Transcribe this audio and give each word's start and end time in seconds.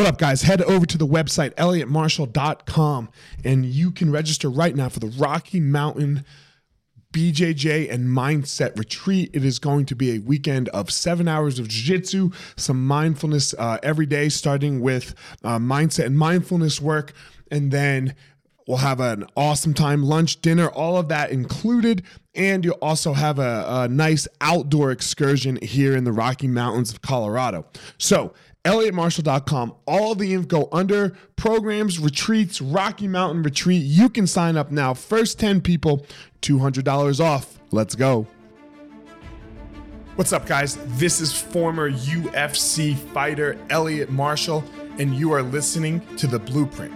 What 0.00 0.08
up, 0.08 0.16
guys? 0.16 0.40
Head 0.40 0.62
over 0.62 0.86
to 0.86 0.96
the 0.96 1.06
website, 1.06 1.52
elliottmarshall.com, 1.56 3.10
and 3.44 3.66
you 3.66 3.90
can 3.90 4.10
register 4.10 4.48
right 4.48 4.74
now 4.74 4.88
for 4.88 4.98
the 4.98 5.08
Rocky 5.08 5.60
Mountain 5.60 6.24
BJJ 7.12 7.92
and 7.92 8.08
Mindset 8.08 8.78
Retreat. 8.78 9.28
It 9.34 9.44
is 9.44 9.58
going 9.58 9.84
to 9.84 9.94
be 9.94 10.16
a 10.16 10.20
weekend 10.20 10.70
of 10.70 10.90
seven 10.90 11.28
hours 11.28 11.58
of 11.58 11.68
jiu 11.68 11.98
jitsu, 11.98 12.30
some 12.56 12.86
mindfulness 12.86 13.54
uh, 13.58 13.76
every 13.82 14.06
day, 14.06 14.30
starting 14.30 14.80
with 14.80 15.14
uh, 15.44 15.58
mindset 15.58 16.06
and 16.06 16.18
mindfulness 16.18 16.80
work. 16.80 17.12
And 17.50 17.70
then 17.70 18.14
we'll 18.66 18.78
have 18.78 19.00
an 19.00 19.26
awesome 19.36 19.74
time, 19.74 20.02
lunch, 20.02 20.40
dinner, 20.40 20.70
all 20.70 20.96
of 20.96 21.08
that 21.08 21.30
included. 21.30 22.04
And 22.34 22.64
you'll 22.64 22.78
also 22.80 23.12
have 23.12 23.38
a, 23.38 23.66
a 23.68 23.88
nice 23.88 24.26
outdoor 24.40 24.92
excursion 24.92 25.58
here 25.60 25.94
in 25.94 26.04
the 26.04 26.12
Rocky 26.12 26.48
Mountains 26.48 26.90
of 26.90 27.02
Colorado. 27.02 27.66
So, 27.98 28.32
elliottmarshall.com. 28.64 29.74
All 29.86 30.14
the 30.14 30.34
info 30.34 30.68
under 30.72 31.16
programs, 31.36 31.98
retreats, 31.98 32.60
Rocky 32.60 33.08
Mountain 33.08 33.42
Retreat. 33.42 33.82
You 33.82 34.08
can 34.08 34.26
sign 34.26 34.56
up 34.56 34.70
now. 34.70 34.94
First 34.94 35.38
10 35.38 35.60
people, 35.60 36.06
$200 36.42 37.20
off. 37.20 37.58
Let's 37.70 37.94
go. 37.94 38.26
What's 40.16 40.32
up, 40.32 40.46
guys? 40.46 40.76
This 40.98 41.20
is 41.20 41.32
former 41.32 41.90
UFC 41.90 42.94
fighter 42.94 43.56
Elliot 43.70 44.10
Marshall, 44.10 44.62
and 44.98 45.14
you 45.14 45.32
are 45.32 45.42
listening 45.42 46.02
to 46.16 46.26
The 46.26 46.38
Blueprint. 46.38 46.92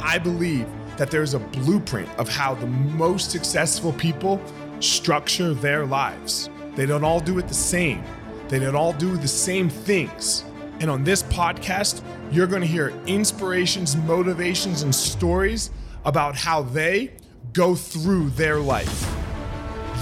I 0.00 0.18
believe 0.18 0.66
that 0.96 1.10
there's 1.10 1.34
a 1.34 1.38
blueprint 1.38 2.08
of 2.18 2.28
how 2.28 2.54
the 2.54 2.66
most 2.66 3.30
successful 3.30 3.92
people 3.92 4.40
structure 4.80 5.54
their 5.54 5.86
lives. 5.86 6.50
They 6.74 6.86
don't 6.86 7.04
all 7.04 7.20
do 7.20 7.38
it 7.38 7.46
the 7.46 7.54
same 7.54 8.02
they 8.52 8.58
don't 8.58 8.76
all 8.76 8.92
do 8.92 9.16
the 9.16 9.26
same 9.26 9.70
things. 9.70 10.44
And 10.80 10.90
on 10.90 11.04
this 11.04 11.22
podcast, 11.22 12.02
you're 12.30 12.46
going 12.46 12.60
to 12.60 12.68
hear 12.68 12.92
inspirations, 13.06 13.96
motivations, 13.96 14.82
and 14.82 14.94
stories 14.94 15.70
about 16.04 16.36
how 16.36 16.60
they 16.60 17.12
go 17.54 17.74
through 17.74 18.28
their 18.30 18.58
life. 18.58 19.10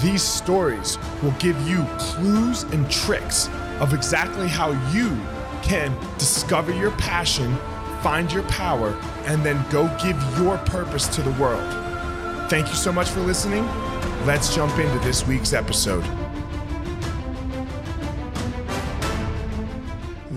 These 0.01 0.21
stories 0.21 0.97
will 1.23 1.31
give 1.39 1.57
you 1.65 1.85
clues 1.97 2.63
and 2.63 2.91
tricks 2.91 3.47
of 3.79 3.93
exactly 3.93 4.49
how 4.49 4.71
you 4.91 5.17
can 5.63 5.97
discover 6.17 6.73
your 6.73 6.91
passion, 6.97 7.55
find 8.01 8.29
your 8.33 8.43
power, 8.43 8.89
and 9.27 9.45
then 9.45 9.63
go 9.69 9.87
give 10.03 10.21
your 10.37 10.57
purpose 10.57 11.07
to 11.15 11.21
the 11.21 11.31
world. 11.41 11.69
Thank 12.49 12.67
you 12.67 12.75
so 12.75 12.91
much 12.91 13.07
for 13.07 13.21
listening. 13.21 13.65
Let's 14.25 14.53
jump 14.53 14.77
into 14.77 14.99
this 14.99 15.25
week's 15.25 15.53
episode. 15.53 16.03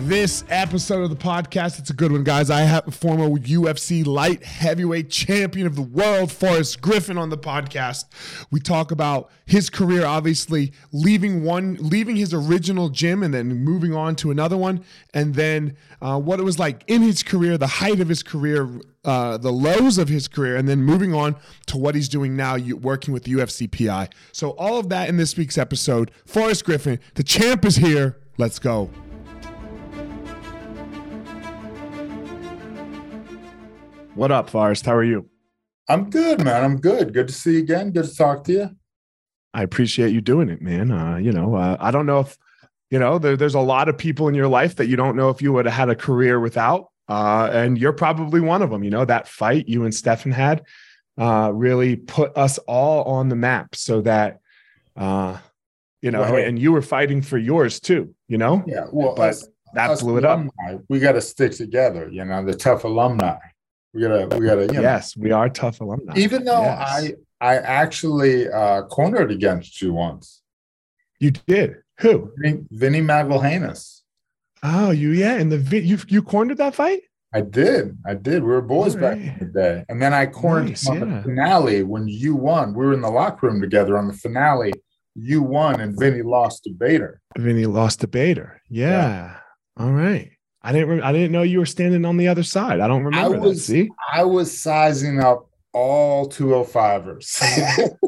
This 0.05 0.44
episode 0.50 1.02
of 1.02 1.08
the 1.08 1.16
podcast. 1.16 1.78
It's 1.78 1.88
a 1.88 1.94
good 1.94 2.12
one, 2.12 2.24
guys. 2.24 2.50
I 2.50 2.60
have 2.60 2.86
a 2.86 2.91
former 2.91 3.27
UFC 3.27 4.06
light 4.06 4.44
heavyweight 4.44 5.08
champion 5.08 5.66
of 5.66 5.77
the 5.77 5.83
world, 5.83 6.30
Forrest 6.30 6.83
Griffin, 6.83 7.16
on 7.16 7.30
the 7.30 7.38
podcast. 7.38 8.05
We 8.50 8.61
talk 8.61 8.91
about 8.91 9.30
his 9.46 9.70
career, 9.70 10.05
obviously 10.05 10.72
leaving 10.92 11.42
one, 11.42 11.78
leaving 11.80 12.16
his 12.16 12.34
original 12.34 12.91
gym 12.91 13.22
and 13.22 13.33
then 13.33 13.64
moving 13.64 13.94
on 13.94 14.14
to 14.16 14.30
another 14.30 14.58
one, 14.58 14.84
and 15.14 15.34
then 15.34 15.74
uh, 16.02 16.20
what 16.20 16.39
it 16.39 16.42
was 16.42 16.58
like 16.58 16.84
in 16.86 17.00
his 17.00 17.22
career, 17.22 17.56
the 17.56 17.66
height 17.66 18.00
of 18.00 18.08
his 18.08 18.22
career, 18.22 18.68
uh, 19.06 19.39
the 19.39 19.52
lows 19.52 19.96
of 19.96 20.08
his 20.08 20.28
career, 20.28 20.56
and 20.56 20.68
then 20.68 20.83
moving 20.83 21.14
on 21.14 21.34
to 21.66 21.78
what 21.78 21.94
he's 21.94 22.11
doing 22.11 22.36
now, 22.36 22.58
working 22.58 23.14
with 23.14 23.24
the 23.24 23.33
UFC 23.33 24.11
So 24.33 24.50
all 24.50 24.78
of 24.78 24.91
that 24.91 25.08
in 25.08 25.16
this 25.16 25.34
week's 25.36 25.56
episode. 25.56 26.11
Forrest 26.27 26.66
Griffin, 26.66 27.00
the 27.14 27.22
champ 27.22 27.64
is 27.64 27.77
here. 27.77 28.18
Let's 28.36 28.58
go. 28.58 28.91
What 34.14 34.30
up, 34.30 34.48
Forrest? 34.48 34.86
How 34.86 34.94
are 34.94 35.02
you? 35.02 35.28
I'm 35.88 36.08
good, 36.08 36.44
man. 36.44 36.62
I'm 36.62 36.80
good. 36.80 37.12
Good 37.12 37.26
to 37.26 37.34
see 37.34 37.54
you 37.54 37.58
again. 37.58 37.90
Good 37.90 38.04
to 38.04 38.14
talk 38.14 38.44
to 38.44 38.52
you. 38.52 38.70
I 39.52 39.64
appreciate 39.64 40.12
you 40.12 40.20
doing 40.20 40.48
it, 40.48 40.62
man. 40.62 40.92
Uh, 40.92 41.16
you 41.16 41.33
know, 41.33 41.56
uh, 41.56 41.77
I 41.80 41.90
don't 41.90 42.06
know 42.06 42.20
if, 42.20 42.39
you 42.90 43.00
know, 43.00 43.18
there, 43.18 43.36
there's 43.36 43.56
a 43.56 43.61
lot 43.61 43.89
of 43.89 43.98
people 43.98 44.28
in 44.28 44.34
your 44.36 44.46
life 44.46 44.77
that 44.77 44.86
you 44.86 44.94
don't 44.94 45.16
know 45.16 45.30
if 45.30 45.42
you 45.42 45.52
would 45.52 45.64
have 45.64 45.74
had 45.74 45.89
a 45.89 45.96
career 45.96 46.39
without. 46.39 46.90
Uh, 47.08 47.50
and 47.52 47.77
you're 47.77 47.92
probably 47.92 48.40
one 48.40 48.62
of 48.62 48.70
them. 48.70 48.84
You 48.84 48.90
know, 48.90 49.05
that 49.05 49.27
fight 49.27 49.68
you 49.68 49.84
and 49.84 49.92
Stephan 49.92 50.30
had 50.30 50.62
uh, 51.18 51.50
really 51.52 51.96
put 51.96 52.36
us 52.39 52.58
all 52.58 53.02
on 53.05 53.28
the 53.28 53.36
map 53.36 53.74
so 53.74 54.00
that, 54.02 54.39
uh, 54.96 55.39
you 56.02 56.12
know, 56.12 56.20
well, 56.20 56.36
and 56.36 56.56
you 56.56 56.70
were 56.70 56.83
fighting 56.83 57.20
for 57.20 57.36
yours 57.36 57.80
too, 57.80 58.14
you 58.28 58.39
know? 58.39 58.62
Yeah. 58.64 58.86
Well, 58.92 59.16
but 59.16 59.30
us, 59.30 59.48
that 59.74 59.90
us 59.90 60.02
blew 60.02 60.18
it 60.18 60.24
alumni, 60.24 60.50
up. 60.70 60.83
We 60.89 61.00
got 61.00 61.12
to 61.12 61.20
stick 61.20 61.50
together, 61.52 62.08
you 62.12 62.24
know, 62.24 62.44
the 62.44 62.55
TUF 62.55 62.84
alumni. 62.84 63.39
We 63.94 64.02
gotta, 64.02 64.36
we 64.36 64.46
gotta. 64.46 64.68
yes, 64.72 65.16
we 65.16 65.30
are 65.30 65.48
TUF 65.48 65.80
alumni. 65.80 66.14
Even 66.16 66.44
though 66.44 66.62
yes. 66.62 67.14
I, 67.40 67.52
I 67.52 67.56
actually 67.58 68.48
uh, 68.48 68.82
cornered 68.82 69.30
against 69.30 69.80
you 69.80 69.92
once. 69.92 70.42
You 71.20 71.30
did. 71.30 71.77
Who? 72.00 72.33
Vinny, 72.36 72.64
Vinny. 72.72 73.06
Oh, 74.64 74.90
you 74.90 75.10
yeah, 75.10 75.34
and 75.34 75.52
the 75.52 75.80
you 75.80 75.98
you 76.08 76.22
cornered 76.22 76.58
that 76.58 76.74
fight. 76.74 77.02
I 77.33 77.40
did. 77.40 77.96
I 78.06 78.14
did. 78.14 78.42
We 78.42 78.48
were 78.48 78.62
boys 78.62 78.96
right. 78.96 79.16
back 79.18 79.18
in 79.18 79.38
the 79.38 79.52
day, 79.52 79.84
and 79.88 80.02
then 80.02 80.12
I 80.12 80.27
cornered 80.27 80.70
nice, 80.70 80.88
on 80.88 80.98
yeah. 80.98 81.16
the 81.16 81.22
finale 81.22 81.83
when 81.83 82.08
you 82.08 82.34
won. 82.34 82.74
We 82.74 82.86
were 82.86 82.94
in 82.94 83.00
the 83.00 83.10
locker 83.10 83.46
room 83.46 83.60
together 83.60 83.96
on 83.96 84.08
the 84.08 84.14
finale. 84.14 84.72
You 85.14 85.42
won, 85.42 85.80
and 85.80 85.98
Vinny 85.98 86.22
lost 86.22 86.64
to 86.64 86.70
Bader. 86.70 87.20
Vinny 87.38 87.66
lost 87.66 88.00
to 88.00 88.08
Bader. 88.08 88.60
Yeah. 88.68 88.88
yeah. 88.88 89.36
All 89.77 89.92
right. 89.92 90.33
I 90.64 90.73
didn't. 90.73 90.89
Re- 90.89 91.02
I 91.02 91.13
didn't 91.13 91.30
know 91.30 91.42
you 91.42 91.58
were 91.58 91.67
standing 91.67 92.07
on 92.07 92.17
the 92.17 92.27
other 92.27 92.42
side. 92.42 92.80
I 92.80 92.89
don't 92.89 93.05
remember. 93.05 93.36
I 93.36 93.39
was. 93.39 93.67
That. 93.67 93.73
See, 93.73 93.91
I 94.13 94.25
was 94.25 94.58
sizing 94.58 95.20
up 95.20 95.51
all 95.75 96.29
205ers. 96.30 97.23
so 97.25 97.98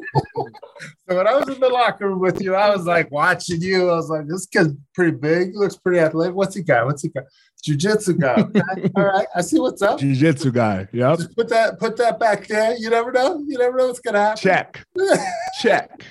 when 1.04 1.26
I 1.26 1.34
was 1.34 1.48
in 1.48 1.60
the 1.60 1.68
locker 1.68 2.08
room 2.08 2.20
with 2.20 2.40
you, 2.40 2.54
I 2.54 2.74
was 2.74 2.86
like 2.86 3.10
watching 3.10 3.60
you. 3.60 3.90
I 3.90 3.96
was 3.96 4.08
like, 4.08 4.26
this 4.26 4.46
kid's 4.46 4.72
pretty 4.94 5.16
big. 5.16 5.50
He 5.50 5.58
looks 5.58 5.76
pretty 5.76 5.98
athletic. 5.98 6.34
What's 6.34 6.54
he 6.54 6.62
got? 6.62 6.86
What's 6.86 7.02
he 7.02 7.08
got? 7.08 7.24
Jiu-jitsu 7.62 8.14
guy. 8.14 8.40
Okay. 8.40 8.90
all 8.96 9.04
right. 9.04 9.26
I 9.34 9.40
see 9.40 9.58
what's 9.58 9.82
up. 9.82 9.98
Jiu-jitsu 9.98 10.52
guy. 10.52 10.86
Yep. 10.92 11.18
Just 11.18 11.36
put 11.36 11.48
that 11.48 11.78
put 11.78 11.96
that 11.96 12.18
back 12.18 12.46
there. 12.46 12.76
You 12.78 12.88
never 12.88 13.10
know. 13.10 13.42
You 13.46 13.58
never 13.58 13.76
know 13.76 13.88
what's 13.88 14.00
gonna 14.00 14.20
happen. 14.20 14.40
Check. 14.40 14.86
Check. 15.60 16.04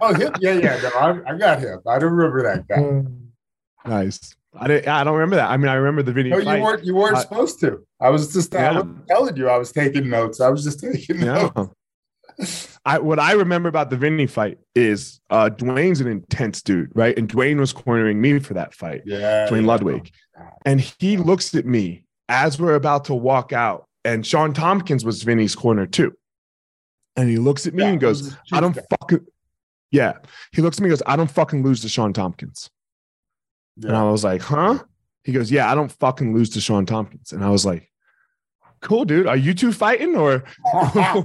oh, 0.00 0.14
him? 0.14 0.32
Yeah, 0.40 0.54
yeah. 0.54 0.80
No, 0.82 0.88
I, 0.98 1.34
I 1.34 1.38
got 1.38 1.60
him. 1.60 1.80
I 1.86 1.98
don't 1.98 2.12
remember 2.12 2.42
that 2.42 2.66
guy. 2.66 3.10
Nice. 3.86 4.34
I 4.56 4.68
didn't. 4.68 4.88
I 4.88 5.04
don't 5.04 5.14
remember 5.14 5.36
that. 5.36 5.50
I 5.50 5.56
mean, 5.56 5.68
I 5.68 5.74
remember 5.74 6.02
the 6.02 6.12
video. 6.12 6.38
No, 6.38 6.54
you 6.54 6.62
weren't. 6.62 6.84
You 6.84 6.94
weren't 6.94 7.16
uh, 7.16 7.20
supposed 7.20 7.60
to. 7.60 7.84
I 8.00 8.10
was 8.10 8.32
just. 8.32 8.52
Yeah. 8.52 8.70
I 8.70 8.72
was 8.80 8.86
telling 9.08 9.36
you. 9.36 9.48
I 9.48 9.56
was 9.56 9.72
taking 9.72 10.08
notes. 10.08 10.40
I 10.40 10.48
was 10.48 10.64
just 10.64 10.80
taking 10.80 11.20
yeah. 11.20 11.50
notes. 11.54 11.70
I 12.84 12.98
what 12.98 13.18
I 13.18 13.32
remember 13.32 13.68
about 13.68 13.90
the 13.90 13.96
Vinny 13.96 14.26
fight 14.26 14.58
is 14.74 15.20
uh 15.30 15.48
Duane's 15.48 16.00
an 16.00 16.08
intense 16.08 16.62
dude, 16.62 16.90
right? 16.94 17.16
And 17.16 17.28
Duane 17.28 17.60
was 17.60 17.72
cornering 17.72 18.20
me 18.20 18.38
for 18.40 18.54
that 18.54 18.74
fight. 18.74 19.02
Yeah. 19.04 19.46
Duane 19.48 19.62
yeah. 19.62 19.68
Ludwig. 19.68 20.10
And 20.64 20.80
he 20.80 21.16
looks 21.16 21.54
at 21.54 21.64
me 21.64 22.04
as 22.28 22.60
we're 22.60 22.74
about 22.74 23.04
to 23.06 23.14
walk 23.14 23.52
out, 23.52 23.86
and 24.04 24.26
Shawn 24.26 24.52
Tompkins 24.52 25.04
was 25.04 25.22
Vinny's 25.22 25.54
corner 25.54 25.86
too. 25.86 26.12
And 27.16 27.28
he 27.28 27.36
looks 27.36 27.66
at 27.66 27.74
me 27.74 27.84
yeah, 27.84 27.90
and 27.90 28.00
goes, 28.00 28.36
I 28.52 28.60
don't 28.60 28.76
fucking 28.90 29.24
yeah. 29.92 30.14
He 30.52 30.62
looks 30.62 30.78
at 30.78 30.82
me 30.82 30.86
and 30.86 30.92
goes, 30.92 31.02
I 31.06 31.14
don't 31.14 31.30
fucking 31.30 31.62
lose 31.62 31.80
to 31.82 31.88
Shawn 31.88 32.12
Tompkins. 32.12 32.68
Yeah. 33.76 33.88
And 33.88 33.96
I 33.96 34.10
was 34.10 34.24
like, 34.24 34.42
huh? 34.42 34.78
He 35.24 35.32
goes, 35.32 35.50
yeah, 35.50 35.70
I 35.70 35.74
don't 35.74 35.90
fucking 35.90 36.34
lose 36.34 36.50
to 36.50 36.60
Shawn 36.60 36.86
Tompkins. 36.86 37.32
And 37.32 37.44
I 37.44 37.50
was 37.50 37.64
like, 37.64 37.90
cool, 38.80 39.04
dude. 39.04 39.26
Are 39.26 39.36
you 39.36 39.54
two 39.54 39.72
fighting 39.72 40.14
or 40.16 40.44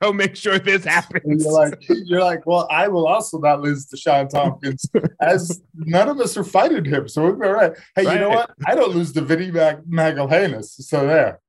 go 0.00 0.12
make 0.12 0.36
sure 0.36 0.58
this 0.58 0.84
happens? 0.84 1.44
You're 1.44 1.52
like, 1.52 1.74
you're 1.88 2.24
like, 2.24 2.46
well, 2.46 2.66
I 2.70 2.88
will 2.88 3.06
also 3.06 3.38
not 3.38 3.60
lose 3.60 3.86
to 3.86 3.96
Shawn 3.96 4.28
Tompkins 4.28 4.88
as 5.20 5.62
none 5.74 6.08
of 6.08 6.18
us 6.18 6.36
are 6.36 6.44
fighting 6.44 6.84
him. 6.84 7.08
So 7.08 7.22
we'll 7.22 7.36
be 7.36 7.46
all 7.46 7.52
right. 7.52 7.72
Hey, 7.94 8.06
right. 8.06 8.14
you 8.14 8.20
know 8.20 8.30
what? 8.30 8.50
I 8.66 8.74
don't 8.74 8.94
lose 8.94 9.12
to 9.12 9.20
Vinny 9.20 9.50
Mag- 9.50 9.84
Magalhães. 9.84 10.64
So 10.64 11.06
there. 11.06 11.40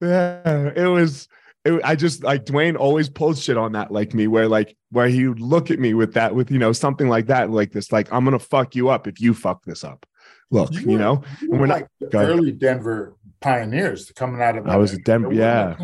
Yeah, 0.00 0.70
it 0.74 0.86
was 0.86 1.28
it, 1.64 1.80
I 1.84 1.94
just 1.94 2.22
like 2.22 2.44
Duane 2.44 2.76
always 2.76 3.08
pulls 3.08 3.42
shit 3.42 3.56
on 3.56 3.72
that 3.72 3.90
like 3.90 4.14
me, 4.14 4.26
where 4.26 4.48
like 4.48 4.76
where 4.90 5.08
he 5.08 5.28
would 5.28 5.40
look 5.40 5.70
at 5.70 5.78
me 5.78 5.94
with 5.94 6.14
that, 6.14 6.34
with 6.34 6.50
you 6.50 6.58
know 6.58 6.72
something 6.72 7.08
like 7.08 7.26
that, 7.26 7.50
like 7.50 7.72
this, 7.72 7.92
like 7.92 8.12
I'm 8.12 8.24
gonna 8.24 8.38
fuck 8.38 8.74
you 8.74 8.88
up 8.88 9.06
if 9.06 9.20
you 9.20 9.34
fuck 9.34 9.64
this 9.64 9.84
up. 9.84 10.06
Look, 10.50 10.72
you, 10.72 10.86
were, 10.86 10.92
you 10.92 10.98
know, 10.98 11.22
you 11.42 11.50
we're 11.50 11.66
like 11.66 11.86
not 12.00 12.14
early 12.14 12.52
Denver 12.52 13.16
pioneers 13.40 14.10
coming 14.12 14.40
out 14.40 14.56
of. 14.56 14.66
I 14.66 14.76
was 14.76 14.94
a 14.94 14.98
Denver, 14.98 15.32
yeah. 15.32 15.76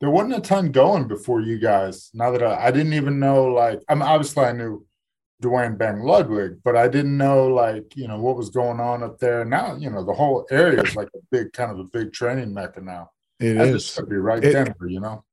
there 0.00 0.10
wasn't 0.10 0.34
a 0.34 0.40
ton 0.40 0.72
going 0.72 1.06
before 1.06 1.40
you 1.40 1.58
guys. 1.58 2.10
Now 2.12 2.32
that 2.32 2.42
I, 2.42 2.66
I 2.66 2.70
didn't 2.70 2.92
even 2.92 3.18
know, 3.18 3.44
like, 3.44 3.80
I'm 3.88 4.02
obviously 4.02 4.44
I 4.44 4.52
knew 4.52 4.84
Duane 5.40 5.76
Bang 5.76 6.00
Ludwig, 6.00 6.58
but 6.64 6.76
I 6.76 6.88
didn't 6.88 7.16
know 7.16 7.46
like 7.46 7.96
you 7.96 8.08
know 8.08 8.20
what 8.20 8.36
was 8.36 8.50
going 8.50 8.80
on 8.80 9.04
up 9.04 9.18
there. 9.18 9.44
Now 9.44 9.76
you 9.76 9.88
know 9.88 10.04
the 10.04 10.14
whole 10.14 10.46
area 10.50 10.82
is 10.82 10.96
like 10.96 11.08
a 11.14 11.20
big 11.30 11.52
kind 11.52 11.70
of 11.70 11.78
a 11.78 11.84
big 11.84 12.12
training 12.12 12.52
mecca 12.52 12.80
now. 12.80 13.10
It 13.38 13.56
is. 13.56 13.98
Right 14.06 14.42
it, 14.42 14.52
Denver, 14.52 14.88
you 14.88 15.00
know. 15.00 15.24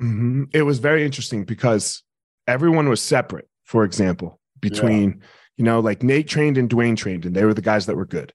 Mm-hmm. 0.00 0.44
It 0.52 0.62
was 0.62 0.78
very 0.78 1.04
interesting 1.04 1.44
because 1.44 2.02
everyone 2.46 2.88
was 2.88 3.00
separate. 3.00 3.48
For 3.64 3.84
example, 3.84 4.40
between 4.60 5.10
yeah. 5.10 5.26
you 5.56 5.64
know, 5.64 5.80
like 5.80 6.02
Nate 6.02 6.28
trained 6.28 6.58
and 6.58 6.68
Duane 6.68 6.96
trained, 6.96 7.24
and 7.24 7.34
they 7.34 7.44
were 7.44 7.54
the 7.54 7.62
guys 7.62 7.86
that 7.86 7.96
were 7.96 8.06
good. 8.06 8.32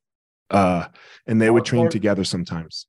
uh, 0.49 0.87
and 1.25 1.41
they 1.41 1.49
would 1.49 1.65
train 1.65 1.85
Marquardt? 1.87 1.91
together 1.91 2.23
sometimes. 2.23 2.87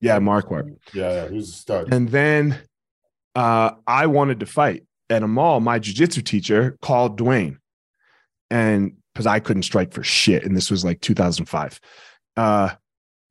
Yeah, 0.00 0.18
Marquardt. 0.18 0.76
Yeah, 0.92 1.10
yeah, 1.10 1.28
he's 1.28 1.48
a 1.48 1.52
stud. 1.52 1.92
And 1.92 2.08
then 2.08 2.58
uh, 3.34 3.72
I 3.86 4.06
wanted 4.06 4.40
to 4.40 4.46
fight 4.46 4.84
at 5.10 5.22
a 5.22 5.28
mall. 5.28 5.60
My 5.60 5.78
jujitsu 5.80 6.24
teacher 6.24 6.76
called 6.82 7.16
Duane, 7.16 7.58
and 8.50 8.96
because 9.12 9.26
I 9.26 9.40
couldn't 9.40 9.64
strike 9.64 9.92
for 9.92 10.04
shit, 10.04 10.44
and 10.44 10.56
this 10.56 10.70
was 10.70 10.84
like 10.84 11.00
2005. 11.00 11.80
Uh, 12.36 12.70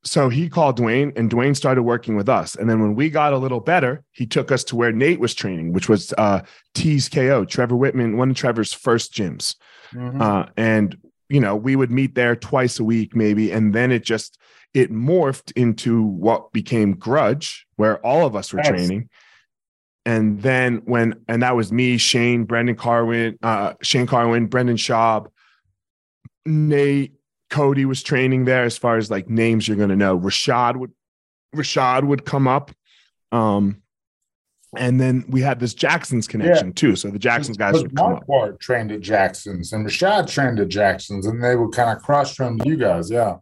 so 0.07 0.29
he 0.29 0.47
called 0.49 0.77
Duane, 0.77 1.11
and 1.15 1.29
Duane 1.29 1.53
started 1.55 1.83
working 1.83 2.15
with 2.15 2.29
us. 2.29 2.55
And 2.55 2.69
then 2.69 2.79
when 2.81 2.95
we 2.95 3.09
got 3.09 3.33
a 3.33 3.37
little 3.37 3.59
better, 3.59 4.03
he 4.11 4.25
took 4.25 4.51
us 4.51 4.63
to 4.65 4.75
where 4.75 4.91
Nate 4.91 5.19
was 5.19 5.33
training, 5.33 5.73
which 5.73 5.89
was 5.89 6.13
uh, 6.17 6.41
T's 6.73 7.09
KO, 7.09 7.45
Trevor 7.45 7.75
Wittman, 7.75 8.15
one 8.17 8.29
of 8.31 8.35
Trevor's 8.35 8.73
first 8.73 9.13
gyms. 9.13 9.55
Mhm. 9.93 10.21
Uh, 10.21 10.45
and 10.55 10.97
you 11.29 11.41
know, 11.41 11.55
we 11.57 11.75
would 11.75 11.91
meet 11.91 12.15
there 12.15 12.35
twice 12.37 12.79
a 12.79 12.83
week, 12.85 13.13
maybe, 13.15 13.51
and 13.51 13.75
then 13.75 13.91
it 13.91 14.03
just 14.05 14.37
it 14.73 14.91
morphed 14.91 15.51
into 15.57 16.03
what 16.03 16.51
became 16.53 16.93
Grudge, 16.93 17.65
where 17.75 17.97
all 18.05 18.25
of 18.25 18.35
us 18.35 18.53
were 18.53 18.59
Yes. 18.59 18.69
training. 18.69 19.09
And 20.05 20.41
then 20.41 20.83
when 20.85 21.15
and 21.27 21.43
that 21.43 21.55
was 21.57 21.71
me, 21.71 21.97
Shane, 21.97 22.45
Brendan 22.45 22.75
Carwin, 22.77 23.37
uh, 23.43 23.73
Shane 23.81 24.07
Carwin, 24.07 24.45
Brendan 24.45 24.77
Schaub, 24.77 25.27
Nate, 26.45 27.13
Cody 27.49 27.85
was 27.85 28.03
training 28.03 28.45
there. 28.45 28.63
As 28.63 28.77
far 28.77 28.97
as 28.97 29.09
like 29.09 29.29
names, 29.29 29.67
you're 29.67 29.77
gonna 29.77 29.95
know. 29.95 30.19
Rashad 30.19 30.75
would 30.77 30.91
Rashad 31.55 32.03
would 32.03 32.25
come 32.25 32.47
up. 32.47 32.71
Um, 33.31 33.81
and 34.75 34.99
then 34.99 35.23
we 35.29 35.41
had 35.41 35.59
this 35.59 35.73
Jackson's 35.73 36.27
connection 36.27 36.73
too. 36.73 36.95
So 36.95 37.09
the 37.09 37.19
Jackson's 37.19 37.57
guys 37.57 37.81
would 37.81 37.95
come 37.95 38.15
up. 38.15 38.27
Marquardt 38.27 38.59
trained 38.59 38.91
at 38.91 39.01
Jackson's 39.01 39.71
and 39.71 39.85
Rashad 39.85 40.29
trained 40.29 40.59
at 40.59 40.67
Jackson's, 40.67 41.25
and 41.25 41.43
they 41.43 41.55
would 41.55 41.73
kind 41.73 41.95
of 41.95 42.03
cross 42.03 42.33
train 42.33 42.59
you 42.65 42.75
guys. 42.75 43.09
Yeah. 43.09 43.37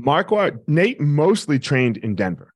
Marquardt, 0.00 0.58
Nate 0.66 1.00
mostly 1.00 1.58
trained 1.58 1.98
in 1.98 2.16
Denver. 2.16 2.52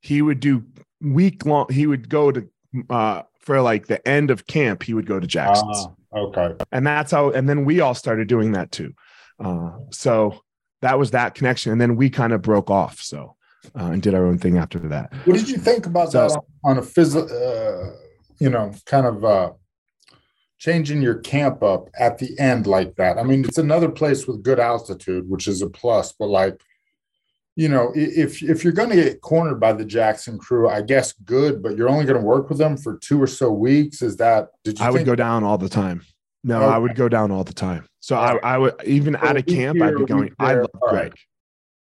He 0.00 0.22
would 0.22 0.40
do 0.40 0.64
week 1.00 1.46
long, 1.46 1.66
he 1.70 1.86
would 1.86 2.08
go 2.08 2.32
to 2.32 2.48
uh 2.90 3.22
for 3.38 3.62
like 3.62 3.86
the 3.86 4.06
end 4.06 4.30
of 4.30 4.46
camp, 4.46 4.82
he 4.82 4.92
would 4.94 5.06
go 5.06 5.20
to 5.20 5.26
Jackson's. 5.26 5.86
Ah, 6.12 6.18
okay. 6.18 6.56
and 6.72 6.86
that's 6.86 7.12
how 7.12 7.30
and 7.30 7.48
then 7.48 7.64
we 7.64 7.80
all 7.80 7.94
started 7.94 8.26
doing 8.26 8.52
that 8.52 8.72
too. 8.72 8.92
Uh 9.40 9.72
so 9.90 10.40
that 10.82 10.98
was 10.98 11.10
that 11.10 11.34
connection. 11.34 11.72
And 11.72 11.80
then 11.80 11.96
we 11.96 12.10
kind 12.10 12.32
of 12.32 12.42
broke 12.42 12.70
off. 12.70 13.00
So 13.00 13.36
uh, 13.78 13.86
and 13.92 14.02
did 14.02 14.14
our 14.14 14.24
own 14.24 14.38
thing 14.38 14.56
after 14.56 14.78
that. 14.78 15.12
What 15.24 15.36
did 15.36 15.48
you 15.48 15.58
think 15.58 15.86
about 15.86 16.12
So- 16.12 16.28
that 16.28 16.40
on, 16.64 16.78
a 16.78 16.82
physical, 16.82 17.28
uh, 17.30 17.90
you 18.38 18.50
know, 18.50 18.72
kind 18.86 19.06
of 19.06 19.24
uh, 19.24 19.52
changing 20.58 21.02
your 21.02 21.16
camp 21.16 21.62
up 21.62 21.88
at 21.98 22.18
the 22.18 22.38
end 22.38 22.66
like 22.66 22.96
that? 22.96 23.18
I 23.18 23.22
mean, 23.22 23.44
it's 23.44 23.58
another 23.58 23.88
place 23.88 24.26
with 24.26 24.42
good 24.42 24.60
altitude, 24.60 25.28
which 25.28 25.46
is 25.46 25.62
a 25.62 25.68
plus, 25.68 26.12
but 26.12 26.28
like, 26.28 26.60
you 27.56 27.68
know, 27.68 27.92
if 27.94 28.42
if 28.42 28.64
you're 28.64 28.72
going 28.72 28.90
to 28.90 28.96
get 28.96 29.20
cornered 29.20 29.60
by 29.60 29.72
the 29.72 29.84
Jackson 29.84 30.38
crew, 30.38 30.68
I 30.68 30.80
guess 30.80 31.12
good, 31.12 31.62
but 31.62 31.76
you're 31.76 31.90
only 31.90 32.06
going 32.06 32.18
to 32.18 32.24
work 32.24 32.48
with 32.48 32.58
them 32.58 32.76
for 32.76 32.96
two 32.98 33.20
or 33.20 33.26
so 33.26 33.50
weeks. 33.52 34.00
Is 34.00 34.16
that? 34.16 34.48
Did 34.64 34.78
you? 34.78 34.84
I 34.86 34.90
would 34.90 35.04
go 35.04 35.16
down 35.16 35.44
all 35.44 35.58
the 35.58 35.68
time. 35.68 36.02
No, 36.42 36.62
I 36.62 36.78
would 36.78 36.94
go 36.94 37.08
down 37.08 37.30
all 37.30 37.44
the 37.44 37.52
time. 37.52 37.86
So 38.00 38.16
I, 38.16 38.36
I 38.38 38.58
would 38.58 38.74
even 38.84 39.14
So 39.14 39.26
out 39.26 39.36
a 39.36 39.40
of 39.40 39.46
camp, 39.46 39.80
I'd 39.82 39.96
be 39.96 40.04
going. 40.06 40.32
I 40.38 40.54
love. 40.54 40.70
Greg. 40.88 41.14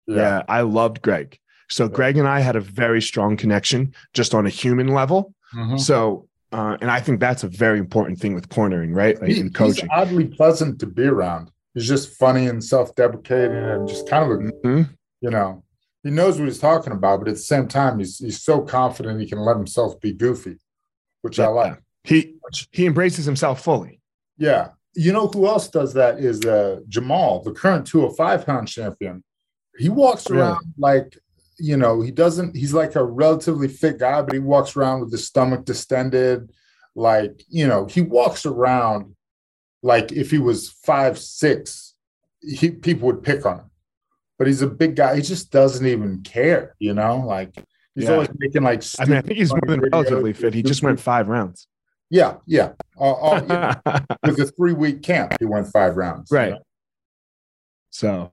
Yeah. 0.08 0.44
I 0.48 0.62
loved 0.62 1.02
Greg. 1.02 1.38
So 1.70 1.86
Yeah. 1.86 1.90
Greg 1.92 2.18
and 2.18 2.28
I 2.28 2.40
had 2.42 2.56
a 2.56 2.60
very 2.62 3.02
strong 3.02 3.38
connection 3.38 3.94
just 4.14 4.34
on 4.36 4.46
a 4.46 4.50
human 4.50 4.88
level. 4.90 5.34
Mhm. 5.56 5.80
So, 5.80 6.28
uh, 6.52 6.78
and 6.80 6.92
I 6.92 7.00
think 7.00 7.20
that's 7.20 7.44
a 7.44 7.48
very 7.48 7.80
important 7.80 8.20
thing 8.20 8.36
with 8.36 8.50
cornering, 8.50 8.94
right? 8.94 9.20
Like 9.20 9.32
He- 9.32 9.40
in 9.40 9.52
he's 9.58 9.82
oddly 9.92 10.28
pleasant 10.28 10.80
to 10.80 10.86
be 10.86 11.04
around. 11.04 11.50
He's 11.74 11.88
just 11.88 12.16
funny 12.18 12.46
and 12.48 12.64
self-deprecating 12.64 13.58
and 13.58 13.88
just 13.88 14.08
kind 14.08 14.24
of 14.32 14.40
a 14.40 14.42
Mhm. 14.68 14.90
you 15.22 15.30
know, 15.32 15.64
he 16.04 16.12
knows 16.12 16.38
what 16.38 16.46
he's 16.48 16.60
talking 16.60 16.94
about, 16.94 17.20
but 17.20 17.28
at 17.30 17.34
the 17.36 17.40
same 17.42 17.68
time, 17.68 17.98
he's 17.98 18.20
he's 18.20 18.44
so 18.44 18.62
confident 18.62 19.20
he 19.20 19.28
can 19.28 19.40
let 19.40 19.58
himself 19.58 20.00
be 20.00 20.14
goofy, 20.14 20.58
which 21.24 21.40
I 21.40 21.48
like. 21.48 21.80
He 22.04 22.36
he 22.72 22.86
embraces 22.86 23.26
himself 23.26 23.64
fully. 23.64 24.00
Yeah. 24.38 24.70
You 24.96 25.12
know 25.12 25.28
who 25.28 25.46
else 25.48 25.68
does 25.68 25.94
that 25.94 26.20
is 26.20 26.46
uh 26.46 26.80
Jamahal, 26.90 27.44
the 27.44 27.52
current 27.52 27.86
205 27.86 28.46
pound 28.46 28.68
champion. 28.68 29.24
He 29.78 29.90
walks 29.90 30.30
around 30.30 30.74
like, 30.78 31.18
you 31.60 31.76
know, 31.76 32.02
he 32.02 32.12
doesn't, 32.12 32.56
he's 32.56 32.74
like 32.74 32.96
a 32.96 33.04
relatively 33.04 33.68
fit 33.68 34.00
guy, 34.00 34.22
but 34.22 34.34
he 34.34 34.40
walks 34.40 34.76
around 34.76 35.02
with 35.02 35.12
his 35.12 35.28
stomach 35.28 35.66
distended. 35.66 36.52
Like, 36.96 37.44
you 37.50 37.68
know, 37.68 37.86
he 37.86 38.00
walks 38.02 38.46
around 38.46 39.16
like 39.84 40.14
if 40.14 40.32
he 40.32 40.38
was 40.40 40.70
five, 40.70 41.20
six, 41.20 41.94
he 42.42 42.72
people 42.72 43.08
would 43.08 43.22
pick 43.22 43.46
on 43.46 43.60
him. 43.60 43.72
But 44.38 44.48
he's 44.48 44.62
a 44.62 44.68
big 44.68 44.96
guy. 44.96 45.16
He 45.18 45.22
just 45.22 45.52
doesn't 45.52 45.86
even 45.86 46.22
care, 46.24 46.76
you 46.80 46.94
know, 46.94 47.18
like 47.18 47.54
he's 47.96 48.06
Yeah. 48.06 48.14
always 48.14 48.30
making 48.38 48.64
like 48.64 48.84
I 49.00 49.06
mean, 49.06 49.18
I 49.18 49.22
think 49.22 49.38
he's 49.38 49.52
more 49.52 49.62
than 49.68 49.82
relatively 49.82 50.32
fit. 50.34 50.54
He 50.54 50.64
just 50.64 50.84
went 50.84 51.00
five 51.02 51.28
rounds. 51.28 51.68
Yeah, 52.10 52.38
yeah. 52.46 52.74
Uh, 53.00 53.12
uh, 53.14 53.46
yeah. 53.86 54.00
with 54.26 54.40
a 54.40 54.46
three 54.58 54.74
week 54.74 55.02
camp, 55.02 55.34
he 55.40 55.46
won 55.46 55.66
five 55.66 55.98
rounds. 55.98 56.30
you 56.32 56.38
Right. 56.38 56.52
know? 56.52 56.60
so, 57.90 58.32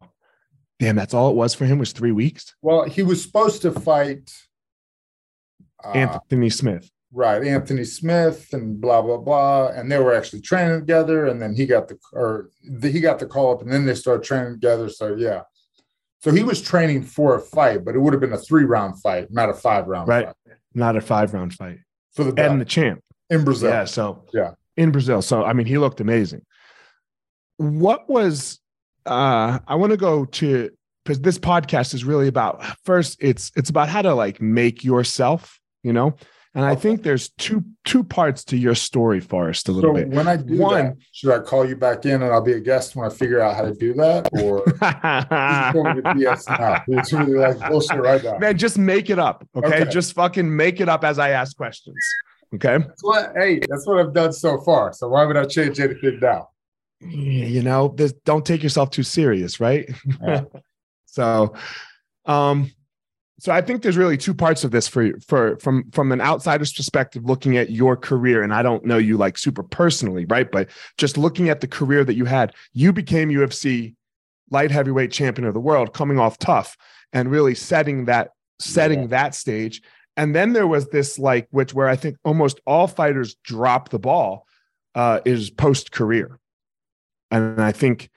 damn, 0.78 0.96
that's 0.96 1.14
all 1.14 1.30
it 1.30 1.36
was 1.36 1.54
for 1.54 1.64
him 1.64 1.78
was 1.78 1.92
three 1.92 2.12
weeks. 2.12 2.54
Well, 2.62 2.84
he 2.84 3.02
was 3.02 3.22
supposed 3.22 3.62
to 3.62 3.72
fight 3.72 4.30
uh, 5.84 5.92
Anthony 5.92 6.50
Smith. 6.50 6.90
right, 7.12 7.42
Anthony 7.44 7.84
Smith 7.84 8.48
and 8.52 8.80
blah 8.80 9.02
blah 9.02 9.18
blah, 9.18 9.68
and 9.68 9.90
they 9.90 9.98
were 9.98 10.14
actually 10.14 10.40
training 10.42 10.80
together. 10.80 11.26
And 11.26 11.40
then 11.40 11.54
he 11.54 11.66
got 11.66 11.88
the 11.88 11.98
or 12.12 12.50
the, 12.68 12.90
he 12.90 13.00
got 13.00 13.18
the 13.18 13.26
call 13.26 13.54
up, 13.54 13.62
and 13.62 13.72
then 13.72 13.86
they 13.86 13.94
started 13.94 14.24
training 14.24 14.52
together. 14.54 14.88
So 14.88 15.14
yeah, 15.16 15.42
so 16.20 16.30
he 16.30 16.42
was 16.42 16.60
training 16.60 17.02
for 17.04 17.36
a 17.36 17.40
fight, 17.40 17.84
but 17.84 17.94
it 17.94 17.98
would 18.00 18.12
have 18.12 18.20
been 18.20 18.32
a 18.32 18.38
three 18.38 18.64
round 18.64 19.00
fight, 19.00 19.28
not 19.32 19.48
a 19.48 19.54
five 19.54 19.86
round 19.86 20.08
Right. 20.08 20.26
fight 20.26 20.56
Not 20.74 20.96
a 20.96 21.00
five 21.00 21.32
round 21.34 21.54
fight. 21.54 21.78
for 22.12 22.24
the 22.24 22.32
belt 22.32 22.52
And 22.52 22.60
the 22.60 22.64
champ. 22.64 23.00
In 23.32 23.44
Brazil. 23.44 23.70
Yeah. 23.70 23.84
So 23.84 24.24
Yeah. 24.32 24.52
in 24.76 24.90
Brazil. 24.92 25.22
So 25.22 25.44
I 25.44 25.52
mean, 25.52 25.66
he 25.66 25.78
looked 25.78 26.00
amazing. 26.00 26.42
What 27.56 28.08
was 28.08 28.60
uh 29.06 29.58
I 29.66 29.74
want 29.74 29.90
to 29.90 29.96
go 29.96 30.24
to 30.24 30.70
because 31.04 31.20
this 31.20 31.38
podcast 31.38 31.94
is 31.94 32.04
really 32.04 32.28
about 32.28 32.62
first 32.84 33.16
it's 33.20 33.50
it's 33.56 33.70
about 33.70 33.88
how 33.88 34.02
to 34.02 34.14
like 34.14 34.40
make 34.40 34.84
yourself, 34.84 35.60
you 35.82 35.92
know. 35.92 36.14
And 36.54 36.66
I 36.66 36.72
Okay. 36.72 36.80
think 36.82 37.02
there's 37.02 37.30
two 37.38 37.64
two 37.86 38.04
parts 38.04 38.44
to 38.44 38.56
your 38.58 38.74
story, 38.74 39.20
Forrest, 39.20 39.68
a 39.68 39.72
So 39.72 39.76
little 39.76 39.94
bit. 39.94 40.08
when 40.10 40.28
I 40.28 40.36
do 40.36 40.58
One- 40.58 40.84
that, 40.84 40.96
should 41.12 41.30
I 41.32 41.38
call 41.38 41.66
you 41.66 41.76
back 41.76 42.04
in 42.04 42.22
and 42.22 42.30
I'll 42.30 42.42
be 42.42 42.52
a 42.52 42.60
guest 42.60 42.94
when 42.94 43.10
I 43.10 43.14
figure 43.14 43.40
out 43.40 43.56
how 43.56 43.62
to 43.62 43.72
do 43.74 43.94
that, 43.94 44.28
or 44.34 44.62
He's 44.66 45.72
going 45.72 45.96
to 45.96 46.02
BS 46.14 46.48
now. 46.50 46.82
He's 46.86 47.10
really 47.12 47.34
like 47.38 47.58
bullshit 47.70 47.98
right 48.00 48.22
now. 48.22 48.36
Man, 48.38 48.58
just 48.58 48.76
make 48.76 49.08
it 49.08 49.18
up. 49.18 49.48
Okay? 49.56 49.66
Okay. 49.82 49.90
Just 49.90 50.12
fucking 50.12 50.54
make 50.54 50.78
it 50.80 50.88
up 50.90 51.04
as 51.04 51.18
I 51.18 51.30
ask 51.30 51.56
questions. 51.56 51.96
Okay. 52.54 52.78
That's 52.78 53.02
what, 53.02 53.32
hey, 53.36 53.60
that's 53.68 53.86
what 53.86 53.98
I've 53.98 54.12
done 54.12 54.32
so 54.32 54.58
far. 54.60 54.92
So 54.92 55.08
why 55.08 55.24
would 55.24 55.36
I 55.36 55.44
change 55.46 55.80
anything 55.80 56.18
now? 56.20 56.48
You 57.00 57.62
know, 57.62 57.88
this 57.96 58.12
don't 58.24 58.44
take 58.46 58.62
yourself 58.62 58.90
too 58.90 59.02
serious, 59.02 59.58
right? 59.58 59.90
Yeah. 60.22 60.42
so 61.06 61.54
um 62.26 62.70
so 63.40 63.50
I 63.52 63.60
think 63.60 63.82
there's 63.82 63.96
really 63.96 64.16
two 64.16 64.34
parts 64.34 64.62
of 64.62 64.70
this 64.70 64.86
for 64.86 65.18
for 65.26 65.58
from 65.58 65.90
from 65.90 66.12
an 66.12 66.20
outsider's 66.20 66.72
perspective 66.72 67.24
looking 67.24 67.56
at 67.56 67.70
your 67.70 67.96
career 67.96 68.42
and 68.44 68.54
I 68.54 68.62
don't 68.62 68.84
know 68.84 68.98
you 68.98 69.16
like 69.16 69.36
super 69.36 69.64
personally, 69.64 70.26
right? 70.26 70.48
But 70.50 70.68
just 70.96 71.18
looking 71.18 71.48
at 71.48 71.60
the 71.60 71.66
career 71.66 72.04
that 72.04 72.14
you 72.14 72.24
had, 72.24 72.54
you 72.72 72.92
became 72.92 73.30
UFC 73.30 73.94
light 74.50 74.70
heavyweight 74.70 75.10
champion 75.10 75.48
of 75.48 75.54
the 75.54 75.60
world 75.60 75.92
coming 75.94 76.20
off 76.20 76.38
TUF 76.38 76.76
and 77.12 77.30
really 77.30 77.54
setting 77.56 78.04
that 78.04 78.30
setting 78.60 79.00
Yeah. 79.00 79.06
that 79.08 79.34
stage. 79.34 79.82
And 80.16 80.34
then 80.34 80.52
there 80.52 80.66
was 80.66 80.88
this 80.88 81.18
like 81.18 81.48
which 81.50 81.74
where 81.74 81.88
I 81.88 81.96
think 81.96 82.18
almost 82.24 82.60
all 82.66 82.86
fighters 82.86 83.34
drop 83.36 83.88
the 83.88 83.98
ball 83.98 84.46
uh 84.94 85.20
is 85.24 85.50
post 85.50 85.92
career. 85.92 86.38
And 87.30 87.60
I 87.60 87.72
think 87.72 88.10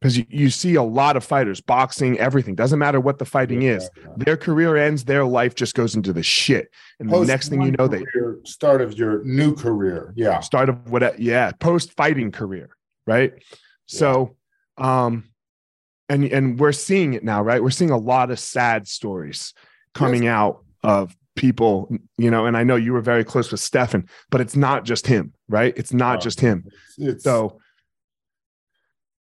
because 0.00 0.16
you, 0.16 0.24
you 0.28 0.50
see 0.50 0.76
a 0.76 0.82
lot 0.82 1.16
of 1.16 1.24
fighters, 1.24 1.60
boxing, 1.60 2.18
everything, 2.18 2.54
doesn't 2.54 2.78
matter 2.78 3.00
what 3.00 3.18
the 3.18 3.24
fighting 3.24 3.62
is. 3.62 3.90
Their 4.16 4.36
career 4.36 4.76
ends, 4.76 5.04
their 5.04 5.24
life 5.24 5.56
just 5.56 5.74
goes 5.74 5.96
into 5.96 6.12
the 6.12 6.22
shit. 6.22 6.70
And 7.00 7.10
the 7.10 7.24
next 7.24 7.48
thing 7.48 7.62
you 7.62 7.72
know, 7.72 7.88
they 7.88 8.04
start 8.44 8.80
of 8.80 8.96
your 8.96 9.24
new 9.24 9.54
career. 9.54 10.12
Yeah. 10.16 10.40
start 10.40 10.68
of 10.68 10.90
what 10.90 11.18
yeah, 11.18 11.50
post 11.52 11.94
fighting 11.94 12.30
career, 12.30 12.70
right? 13.06 13.32
So 13.86 14.36
um 14.76 15.24
and 16.08 16.24
and 16.24 16.58
we're 16.58 16.72
seeing 16.72 17.14
it 17.14 17.24
now, 17.24 17.42
right? 17.42 17.62
We're 17.62 17.70
seeing 17.70 17.90
a 17.90 17.98
lot 17.98 18.30
of 18.30 18.38
sad 18.38 18.86
stories 18.86 19.52
coming 19.94 20.26
out 20.26 20.64
of 20.82 21.16
people, 21.38 21.88
you 22.18 22.30
know, 22.30 22.46
and 22.46 22.56
I 22.56 22.64
know 22.64 22.74
you 22.76 22.92
were 22.92 23.00
very 23.00 23.24
close 23.24 23.50
with 23.50 23.60
Stephan, 23.60 24.08
but 24.30 24.40
it's 24.40 24.56
not 24.56 24.84
just 24.84 25.06
him, 25.06 25.32
right? 25.48 25.72
It's 25.76 25.92
not 25.92 26.14
No. 26.14 26.20
just 26.20 26.40
him. 26.40 26.64
It's, 26.98 27.22
So 27.24 27.60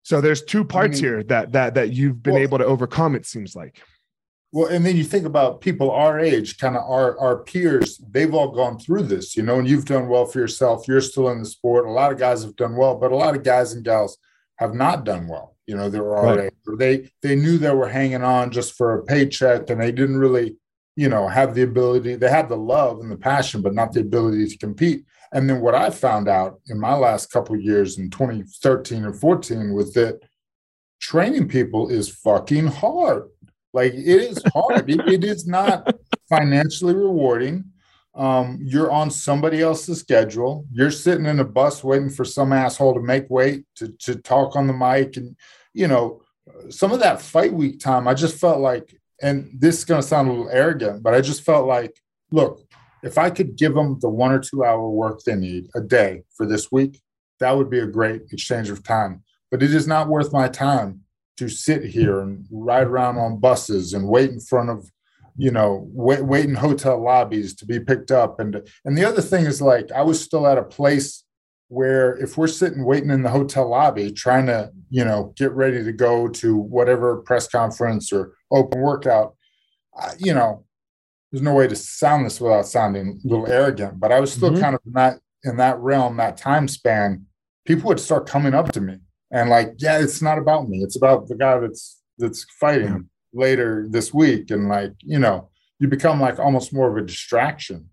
so 0.03 0.19
there's 0.19 0.43
two 0.43 0.65
parts 0.65 0.95
mean- 1.01 1.03
here 1.03 1.23
that 1.23 1.53
that 1.53 1.75
that 1.75 1.91
you've 1.93 2.21
been 2.21 2.33
Well- 2.33 2.43
able 2.43 2.57
to 2.57 2.65
overcome, 2.65 3.15
it 3.15 3.25
seems 3.25 3.55
like. 3.55 3.81
well, 4.51 4.67
and 4.67 4.85
then 4.85 4.95
you 4.97 5.03
think 5.03 5.25
about 5.25 5.61
people 5.61 5.89
our 5.89 6.19
age, 6.19 6.57
kind 6.59 6.75
of 6.75 6.83
our 6.83 7.17
our 7.19 7.37
peers. 7.43 7.99
They've 8.11 8.33
all 8.33 8.51
gone 8.51 8.77
through 8.79 9.03
this, 9.03 9.35
you 9.37 9.43
know, 9.43 9.57
and 9.59 9.67
you've 9.67 9.85
done 9.85 10.07
well 10.09 10.25
for 10.25 10.39
yourself. 10.39 10.87
You're 10.87 11.01
still 11.01 11.29
in 11.29 11.39
the 11.39 11.45
sport. 11.45 11.85
A 11.87 11.89
lot 11.91 12.11
of 12.11 12.17
guys 12.19 12.43
have 12.43 12.55
done 12.57 12.75
well, 12.75 12.95
but 12.95 13.11
a 13.11 13.15
lot 13.15 13.35
of 13.35 13.43
guys 13.43 13.73
and 13.73 13.83
gals 13.83 14.17
have 14.57 14.75
not 14.75 15.05
done 15.05 15.27
well. 15.27 15.55
You 15.65 15.77
know, 15.77 15.89
they 15.89 15.99
were 16.01 16.17
already 16.17 16.49
right. 16.67 16.77
they 16.77 17.09
they 17.21 17.35
knew 17.37 17.57
they 17.57 17.73
were 17.73 17.87
hanging 17.87 18.23
on 18.23 18.51
just 18.51 18.73
for 18.77 18.93
a 18.99 19.03
paycheck, 19.03 19.69
and 19.69 19.79
they 19.79 19.93
didn't 19.93 20.17
really, 20.17 20.57
you 20.95 21.09
know, 21.09 21.27
have 21.27 21.55
the 21.55 21.63
ability. 21.63 22.15
They 22.15 22.29
have 22.29 22.49
the 22.49 22.57
love 22.57 22.99
and 22.99 23.11
the 23.11 23.17
passion, 23.17 23.61
but 23.61 23.73
not 23.73 23.93
the 23.93 24.01
ability 24.01 24.47
to 24.47 24.57
compete. 24.57 25.05
And 25.31 25.49
then 25.49 25.61
what 25.61 25.73
I 25.73 25.89
found 25.89 26.27
out 26.27 26.59
in 26.67 26.79
my 26.79 26.95
last 26.95 27.31
couple 27.31 27.57
years 27.57 27.97
in 27.97 28.09
2013 28.11 29.05
and 29.05 29.19
14 29.19 29.73
was 29.73 29.93
that 29.93 30.19
training 30.99 31.47
people 31.47 31.89
is 31.89 32.09
fucking 32.09 32.67
hard. 32.67 33.29
Like 33.73 33.93
it 33.93 34.21
is 34.21 34.41
hard. 34.53 34.89
it, 34.89 35.01
it 35.07 35.23
is 35.23 35.47
not 35.47 35.95
financially 36.29 36.93
rewarding. 36.93 37.65
Um, 38.15 38.59
you're 38.61 38.91
on 38.91 39.09
somebody 39.09 39.61
else's 39.61 39.99
schedule. 39.99 40.67
You're 40.71 40.91
sitting 40.91 41.25
in 41.25 41.39
a 41.39 41.43
bus 41.43 41.83
waiting 41.83 42.11
for 42.11 42.23
some 42.23 42.53
asshole 42.53 42.93
to 42.93 43.01
make 43.01 43.27
weight 43.31 43.65
to, 43.77 43.87
to 44.01 44.15
talk 44.15 44.55
on 44.55 44.67
the 44.67 44.73
mic. 44.73 45.17
And, 45.17 45.35
you 45.73 45.87
know, 45.87 46.21
some 46.69 46.91
of 46.91 46.99
that 46.99 47.21
fight 47.21 47.51
week 47.51 47.79
time, 47.79 48.07
I 48.07 48.13
just 48.13 48.37
felt 48.37 48.59
like, 48.59 48.95
and 49.23 49.49
this 49.57 49.79
is 49.79 49.85
going 49.85 50.01
to 50.01 50.07
sound 50.07 50.27
a 50.27 50.31
little 50.31 50.49
arrogant, 50.49 51.01
but 51.01 51.13
I 51.13 51.21
just 51.21 51.43
felt 51.43 51.65
like, 51.65 51.97
look, 52.31 52.61
if 53.03 53.17
I 53.17 53.29
could 53.29 53.55
give 53.55 53.73
them 53.73 53.97
the 54.01 54.09
one 54.09 54.33
or 54.33 54.39
two 54.39 54.63
hour 54.63 54.89
work 54.89 55.21
they 55.23 55.35
need 55.35 55.69
a 55.75 55.81
day 55.81 56.23
for 56.35 56.45
this 56.45 56.71
week, 56.71 57.01
that 57.39 57.55
would 57.55 57.69
be 57.69 57.79
a 57.79 57.87
great 57.87 58.23
exchange 58.31 58.69
of 58.69 58.83
time. 58.83 59.23
But 59.49 59.63
it 59.63 59.73
is 59.73 59.87
not 59.87 60.09
worth 60.09 60.33
my 60.33 60.49
time 60.49 61.01
to 61.37 61.47
sit 61.47 61.85
here 61.85 62.19
and 62.19 62.45
ride 62.51 62.87
around 62.87 63.17
on 63.17 63.39
buses 63.39 63.93
and 63.93 64.07
wait 64.07 64.29
in 64.29 64.39
front 64.39 64.69
of 64.69 64.91
you 65.35 65.49
know 65.49 65.87
wait, 65.91 66.23
wait 66.23 66.45
in 66.45 66.53
hotel 66.53 67.01
lobbies 67.01 67.55
to 67.55 67.65
be 67.65 67.79
picked 67.79 68.11
up 68.11 68.39
and 68.39 68.61
and 68.85 68.95
the 68.95 69.03
other 69.03 69.19
thing 69.19 69.47
is 69.47 69.63
like 69.63 69.91
i 69.91 70.03
was 70.03 70.21
still 70.21 70.45
at 70.45 70.59
a 70.59 70.63
place 70.63 71.23
where 71.69 72.15
if 72.17 72.37
we're 72.37 72.45
sitting 72.45 72.85
waiting 72.85 73.09
in 73.09 73.23
the 73.23 73.29
hotel 73.31 73.67
lobby 73.67 74.11
trying 74.11 74.45
to 74.45 74.69
you 74.91 75.03
know 75.03 75.33
get 75.35 75.51
ready 75.53 75.83
to 75.83 75.91
go 75.91 76.27
to 76.27 76.55
whatever 76.55 77.17
press 77.17 77.47
conference 77.47 78.13
or 78.13 78.33
open 78.53 78.79
workout 78.79 79.35
you 80.17 80.33
know 80.33 80.63
there's 81.31 81.41
no 81.41 81.53
way 81.53 81.67
to 81.67 81.75
sound 81.75 82.25
this 82.25 82.39
without 82.39 82.65
sounding 82.65 83.19
a 83.23 83.27
little 83.27 83.47
arrogant 83.47 83.99
but 83.99 84.11
i 84.11 84.19
was 84.19 84.31
still 84.31 84.51
mm-hmm. 84.51 84.61
kind 84.61 84.75
of 84.75 84.81
in 84.85 84.93
that 84.93 85.19
in 85.43 85.57
that 85.57 85.79
realm 85.79 86.17
that 86.17 86.37
time 86.37 86.67
span. 86.67 87.25
People 87.65 87.87
would 87.89 87.99
start 87.99 88.27
coming 88.27 88.53
up 88.53 88.71
to 88.73 88.81
me 88.81 88.99
and 89.31 89.49
like 89.49 89.75
yeah 89.77 89.99
it's 89.99 90.21
not 90.21 90.37
about 90.37 90.69
me. 90.69 90.79
It's 90.79 90.95
about 90.95 91.27
the 91.27 91.35
guy 91.35 91.59
that's 91.59 92.01
that's 92.17 92.45
fighting 92.59 93.09
later 93.33 93.87
this 93.89 94.13
week. 94.13 94.51
And 94.51 94.69
like 94.69 94.93
you 94.99 95.19
know 95.19 95.49
you 95.79 95.87
become 95.87 96.19
like 96.19 96.39
almost 96.39 96.73
more 96.73 96.89
of 96.89 96.97
a 96.97 97.05
distraction. 97.05 97.89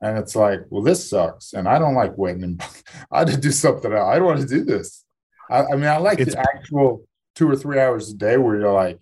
And 0.00 0.18
it's 0.18 0.36
like 0.36 0.60
well 0.70 0.82
this 0.82 1.08
sucks 1.08 1.52
and 1.52 1.68
i 1.68 1.78
don't 1.78 1.96
like 1.96 2.16
waiting 2.16 2.60
i 3.10 3.20
had 3.20 3.28
to 3.28 3.36
do 3.36 3.50
something 3.50 3.92
else. 3.92 4.08
I 4.08 4.16
don't 4.16 4.26
want 4.26 4.40
to 4.40 4.46
do 4.46 4.64
this. 4.64 5.04
I, 5.50 5.64
I 5.64 5.76
mean 5.76 5.86
i 5.86 5.98
like 5.98 6.20
it's, 6.20 6.34
the 6.34 6.40
actual 6.40 7.04
two 7.34 7.50
or 7.50 7.56
three 7.56 7.80
hours 7.80 8.10
a 8.10 8.14
day 8.14 8.36
where 8.36 8.58
you're 8.58 8.72
like 8.72 9.00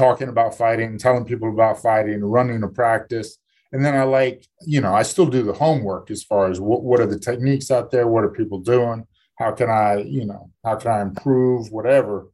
talking 0.00 0.28
about 0.28 0.56
fighting 0.56 0.98
telling 0.98 1.24
people 1.24 1.48
about 1.50 1.80
fighting 1.80 2.20
running 2.24 2.62
a 2.62 2.68
practice. 2.68 3.38
And 3.72 3.84
then 3.84 3.94
i 3.94 4.02
like 4.02 4.46
you 4.66 4.80
know 4.80 4.94
i 4.94 5.02
still 5.02 5.26
do 5.26 5.42
the 5.42 5.52
homework 5.64 6.10
as 6.10 6.22
far 6.24 6.50
as 6.50 6.58
what, 6.60 6.82
what 6.82 7.00
are 7.00 7.06
the 7.06 7.18
techniques 7.18 7.70
out 7.70 7.90
there? 7.90 8.08
What 8.08 8.24
are 8.24 8.30
people 8.40 8.60
doing? 8.60 9.06
How 9.38 9.52
can 9.52 9.70
i 9.70 9.98
you 10.16 10.24
know 10.24 10.50
how 10.64 10.76
can 10.76 10.90
i 10.90 11.00
improve? 11.02 11.70
Whatever. 11.70 12.28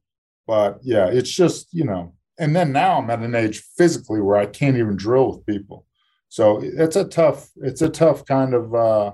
But 0.47 0.79
yeah 0.83 1.07
it's 1.19 1.31
just 1.31 1.69
you 1.73 1.85
know 1.85 2.17
and 2.39 2.55
then 2.55 2.73
now 2.73 2.99
I'm 2.99 3.11
at 3.11 3.21
an 3.21 3.35
age 3.35 3.63
physically 3.77 4.21
where 4.21 4.37
I 4.37 4.47
can't 4.47 4.77
even 4.77 4.97
drill 4.97 5.33
with 5.33 5.47
people. 5.47 5.87
So 6.29 6.61
it's 6.63 6.97
a 6.97 7.05
tough, 7.05 7.51
it's 7.57 7.83
a 7.83 7.89
tough 7.89 8.27
kind 8.27 8.53
of, 8.53 8.75
uh, 8.75 9.13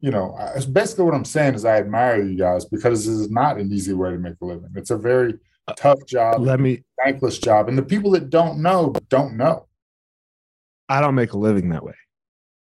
you 0.00 0.10
know, 0.10 0.36
it's 0.54 0.66
basically 0.66 1.04
what 1.04 1.14
I'm 1.14 1.24
saying 1.24 1.54
is 1.54 1.64
I 1.64 1.78
admire 1.78 2.22
you 2.22 2.36
guys 2.36 2.64
because 2.64 3.06
this 3.06 3.14
is 3.14 3.30
not 3.30 3.58
an 3.58 3.72
easy 3.72 3.92
way 3.92 4.10
to 4.10 4.18
make 4.18 4.34
a 4.42 4.44
living. 4.44 4.70
It's 4.74 4.90
a 4.90 4.96
very 4.96 5.38
tough 5.76 6.04
job. 6.06 6.40
Let 6.40 6.60
me 6.60 6.82
thankless 7.02 7.38
job. 7.38 7.68
And 7.68 7.76
the 7.76 7.82
people 7.82 8.10
that 8.12 8.30
don't 8.30 8.62
know 8.62 8.94
don't 9.08 9.36
know. 9.36 9.66
I 10.88 11.00
don't 11.00 11.14
make 11.14 11.32
a 11.32 11.38
living 11.38 11.70
that 11.70 11.84
way. 11.84 11.94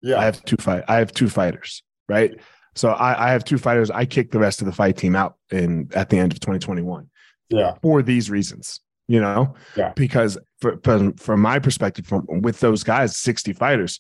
Yeah. 0.02 0.20
I 0.20 0.26
have 0.26 0.44
two 0.44 0.58
fight. 0.58 0.84
I 0.88 0.98
have 0.98 1.12
two 1.14 1.30
fighters, 1.30 1.84
right? 2.10 2.40
So 2.76 2.90
I, 2.90 3.28
I 3.28 3.32
have 3.32 3.44
two 3.44 3.58
fighters. 3.58 3.90
I 3.90 4.06
kicked 4.06 4.32
the 4.32 4.40
rest 4.40 4.62
of 4.62 4.68
the 4.68 4.74
fight 4.74 4.98
team 4.98 5.16
out 5.16 5.36
in 5.52 5.90
at 5.96 6.10
the 6.10 6.20
end 6.20 6.34
of 6.34 6.40
2021. 6.40 7.10
Yeah. 7.50 7.74
For 7.82 8.02
these 8.02 8.30
reasons 8.30 8.82
you 9.08 9.20
know 9.20 9.56
yeah. 9.76 9.94
because 9.96 10.38
for, 10.60 10.80
from, 10.84 11.14
from 11.14 11.42
my 11.42 11.60
perspective 11.60 12.06
from 12.06 12.26
with 12.42 12.60
those 12.60 12.84
guys 12.84 13.16
60 13.16 13.54
fighters 13.54 14.00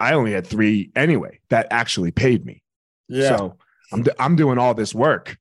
i 0.00 0.14
only 0.14 0.32
had 0.32 0.46
three 0.46 0.90
anyway 0.94 1.38
that 1.48 1.66
actually 1.70 2.10
paid 2.10 2.44
me 2.44 2.62
yeah 3.08 3.36
so 3.36 3.56
i'm, 3.92 4.04
I'm 4.18 4.36
doing 4.36 4.58
all 4.58 4.74
this 4.74 4.94
work 4.94 5.38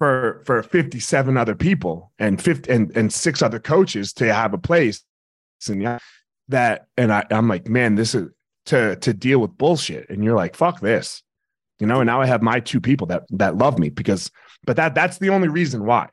for 0.00 0.42
for 0.46 0.62
57 0.62 1.36
other 1.36 1.54
people 1.54 2.10
and 2.18 2.42
50 2.42 2.70
and, 2.72 2.96
and 2.96 3.12
six 3.12 3.42
other 3.42 3.60
coaches 3.60 4.12
to 4.14 4.32
have 4.32 4.54
a 4.54 4.58
place 4.58 5.04
and 5.68 6.00
that 6.48 6.86
and 6.96 7.12
I, 7.12 7.24
i'm 7.30 7.48
like 7.48 7.68
man 7.68 7.94
this 7.94 8.14
is 8.14 8.30
to 8.66 8.96
to 8.96 9.12
deal 9.12 9.40
with 9.40 9.58
bullshit 9.58 10.08
and 10.08 10.24
you're 10.24 10.36
like 10.36 10.56
fuck 10.56 10.80
this 10.80 11.22
you 11.78 11.86
know 11.86 12.00
and 12.00 12.06
now 12.06 12.20
i 12.20 12.26
have 12.26 12.40
my 12.40 12.60
two 12.60 12.80
people 12.80 13.06
that 13.08 13.24
that 13.30 13.58
love 13.58 13.78
me 13.78 13.90
because 13.90 14.30
but 14.64 14.76
that 14.76 14.94
that's 14.94 15.18
the 15.18 15.28
only 15.28 15.48
reason 15.48 15.84
why 15.84 16.08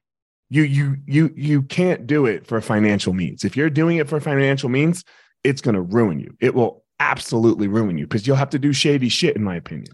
you 0.50 0.64
you 0.64 0.98
you 1.06 1.34
you 1.36 1.62
can't 1.64 2.08
do 2.08 2.26
it 2.26 2.48
for 2.48 2.62
financial 2.62 3.14
means. 3.14 3.44
If 3.44 3.58
you're 3.58 3.70
doing 3.70 3.98
it 3.98 4.08
for 4.08 4.20
financial 4.20 4.70
means, 4.70 5.04
it's 5.44 5.62
going 5.62 5.76
to 5.76 5.82
ruin 5.82 6.20
you. 6.20 6.36
It 6.40 6.56
will 6.56 6.84
absolutely 7.00 7.68
ruin 7.68 7.98
you 7.98 8.08
because 8.08 8.26
you'll 8.26 8.38
have 8.38 8.50
to 8.52 8.60
do 8.60 8.74
shady 8.74 9.10
shit, 9.10 9.36
in 9.36 9.44
my 9.44 9.56
opinion. 9.56 9.94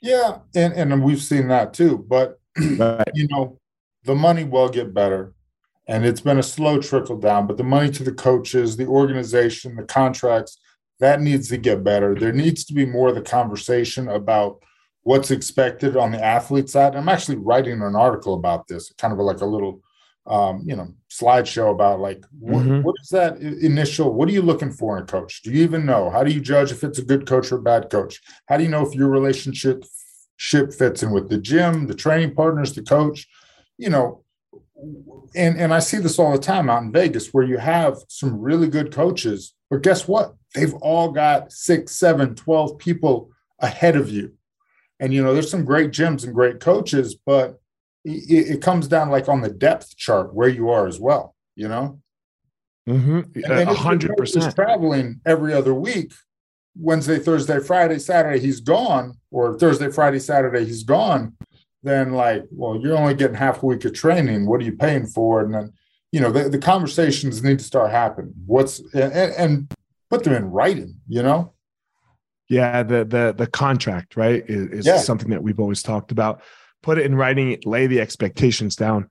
Yeah, 0.00 0.38
and 0.54 0.72
and 0.74 1.04
we've 1.04 1.22
seen 1.22 1.48
that 1.48 1.72
too. 1.72 2.04
But 2.08 2.40
right. 2.78 3.08
you 3.14 3.28
know, 3.28 3.58
the 4.04 4.14
money 4.14 4.44
will 4.44 4.68
get 4.68 4.94
better, 4.94 5.32
and 5.86 6.04
it's 6.04 6.20
been 6.20 6.38
a 6.38 6.42
slow 6.42 6.80
trickle 6.80 7.18
down. 7.18 7.46
But 7.46 7.56
the 7.56 7.64
money 7.64 7.90
to 7.90 8.02
the 8.02 8.12
coaches, 8.12 8.76
the 8.76 8.86
organization, 8.86 9.76
the 9.76 9.84
contracts, 9.84 10.58
that 11.00 11.20
needs 11.20 11.48
to 11.48 11.56
get 11.56 11.84
better. 11.84 12.14
There 12.14 12.32
needs 12.32 12.64
to 12.66 12.74
be 12.74 12.86
more 12.86 13.08
of 13.08 13.14
the 13.14 13.22
conversation 13.22 14.08
about 14.08 14.62
what's 15.02 15.30
expected 15.30 15.96
on 15.96 16.12
the 16.12 16.24
athlete 16.24 16.70
side. 16.70 16.94
I'm 16.94 17.08
actually 17.08 17.38
writing 17.38 17.82
an 17.82 17.96
article 17.96 18.34
about 18.34 18.68
this, 18.68 18.92
kind 18.98 19.12
of 19.12 19.18
like 19.18 19.40
a 19.40 19.46
little 19.46 19.82
um, 20.26 20.62
you 20.64 20.76
know, 20.76 20.94
slideshow 21.10 21.72
about 21.72 22.00
like 22.00 22.24
what, 22.38 22.64
mm-hmm. 22.64 22.82
what 22.82 22.94
is 23.02 23.08
that 23.08 23.38
initial? 23.38 24.12
What 24.12 24.28
are 24.28 24.32
you 24.32 24.42
looking 24.42 24.70
for 24.70 24.96
in 24.96 25.02
a 25.02 25.06
coach? 25.06 25.42
Do 25.42 25.50
you 25.50 25.62
even 25.64 25.84
know? 25.84 26.10
How 26.10 26.22
do 26.22 26.30
you 26.30 26.40
judge 26.40 26.70
if 26.70 26.84
it's 26.84 26.98
a 26.98 27.04
good 27.04 27.26
coach 27.26 27.50
or 27.50 27.56
a 27.56 27.62
bad 27.62 27.90
coach? 27.90 28.20
How 28.46 28.56
do 28.56 28.62
you 28.62 28.70
know 28.70 28.86
if 28.86 28.94
your 28.94 29.08
relationship 29.08 29.84
ship 30.36 30.72
fits 30.72 31.02
in 31.02 31.10
with 31.10 31.28
the 31.28 31.38
gym, 31.38 31.86
the 31.86 31.94
training 31.94 32.34
partners, 32.34 32.72
the 32.72 32.82
coach? 32.82 33.28
You 33.78 33.90
know, 33.90 34.24
and 35.34 35.58
and 35.58 35.72
I 35.72 35.78
see 35.78 35.98
this 35.98 36.18
all 36.18 36.32
the 36.32 36.38
time 36.38 36.68
out 36.68 36.82
in 36.82 36.92
Vegas 36.92 37.28
where 37.28 37.44
you 37.44 37.58
have 37.58 37.98
some 38.08 38.40
really 38.40 38.68
good 38.68 38.92
coaches, 38.92 39.54
but 39.70 39.82
guess 39.82 40.06
what? 40.06 40.34
They've 40.54 40.74
all 40.74 41.12
got 41.12 41.52
six, 41.52 41.92
seven, 41.92 42.34
12 42.34 42.78
people 42.78 43.30
ahead 43.58 43.96
of 43.96 44.10
you. 44.10 44.34
And 45.00 45.12
you 45.12 45.22
know, 45.22 45.32
there's 45.32 45.50
some 45.50 45.64
great 45.64 45.90
gyms 45.90 46.24
and 46.24 46.34
great 46.34 46.60
coaches, 46.60 47.14
but 47.14 47.58
it, 48.04 48.56
it, 48.56 48.62
comes 48.62 48.88
down 48.88 49.10
like 49.10 49.28
on 49.28 49.40
the 49.40 49.48
depth 49.48 49.96
chart 49.96 50.34
where 50.34 50.48
you 50.48 50.70
are 50.70 50.86
as 50.86 51.00
well, 51.00 51.34
you 51.54 51.68
know? 51.68 52.00
Mm-hmm. 52.88 53.44
A 53.50 53.74
hundred 53.74 54.16
percent 54.16 54.54
traveling 54.54 55.20
every 55.24 55.54
other 55.54 55.72
week, 55.72 56.12
Wednesday, 56.76 57.18
Thursday, 57.18 57.60
Friday, 57.60 57.98
Saturday, 57.98 58.40
he's 58.40 58.60
gone, 58.60 59.18
or 59.30 59.58
Thursday, 59.58 59.90
Friday, 59.90 60.18
Saturday, 60.18 60.64
he's 60.64 60.84
gone. 60.84 61.36
Then, 61.82 62.12
like, 62.12 62.44
well, 62.50 62.78
you're 62.80 62.96
only 62.96 63.14
getting 63.14 63.36
half 63.36 63.62
a 63.62 63.66
week 63.66 63.84
of 63.84 63.92
training. 63.92 64.46
What 64.46 64.60
are 64.60 64.64
you 64.64 64.76
paying 64.76 65.06
for? 65.06 65.40
And 65.42 65.52
then, 65.52 65.72
you 66.12 66.20
know, 66.20 66.30
the, 66.30 66.48
the 66.48 66.58
conversations 66.58 67.42
need 67.42 67.58
to 67.58 67.64
start 67.64 67.90
happening. 67.90 68.34
What's 68.46 68.80
and, 68.94 69.12
and 69.12 69.72
put 70.10 70.22
them 70.22 70.34
in 70.34 70.44
writing, 70.46 70.94
you 71.08 71.22
know? 71.22 71.52
Yeah, 72.48 72.82
the 72.82 73.04
the 73.04 73.34
the 73.36 73.46
contract, 73.46 74.16
right, 74.16 74.44
is, 74.46 74.68
is 74.68 74.86
yeah. 74.86 74.98
something 74.98 75.30
that 75.30 75.42
we've 75.42 75.58
always 75.58 75.82
talked 75.82 76.12
about 76.12 76.42
put 76.82 76.98
it 76.98 77.06
in 77.06 77.14
writing, 77.14 77.58
lay 77.64 77.86
the 77.86 78.00
expectations 78.00 78.76
down. 78.76 79.08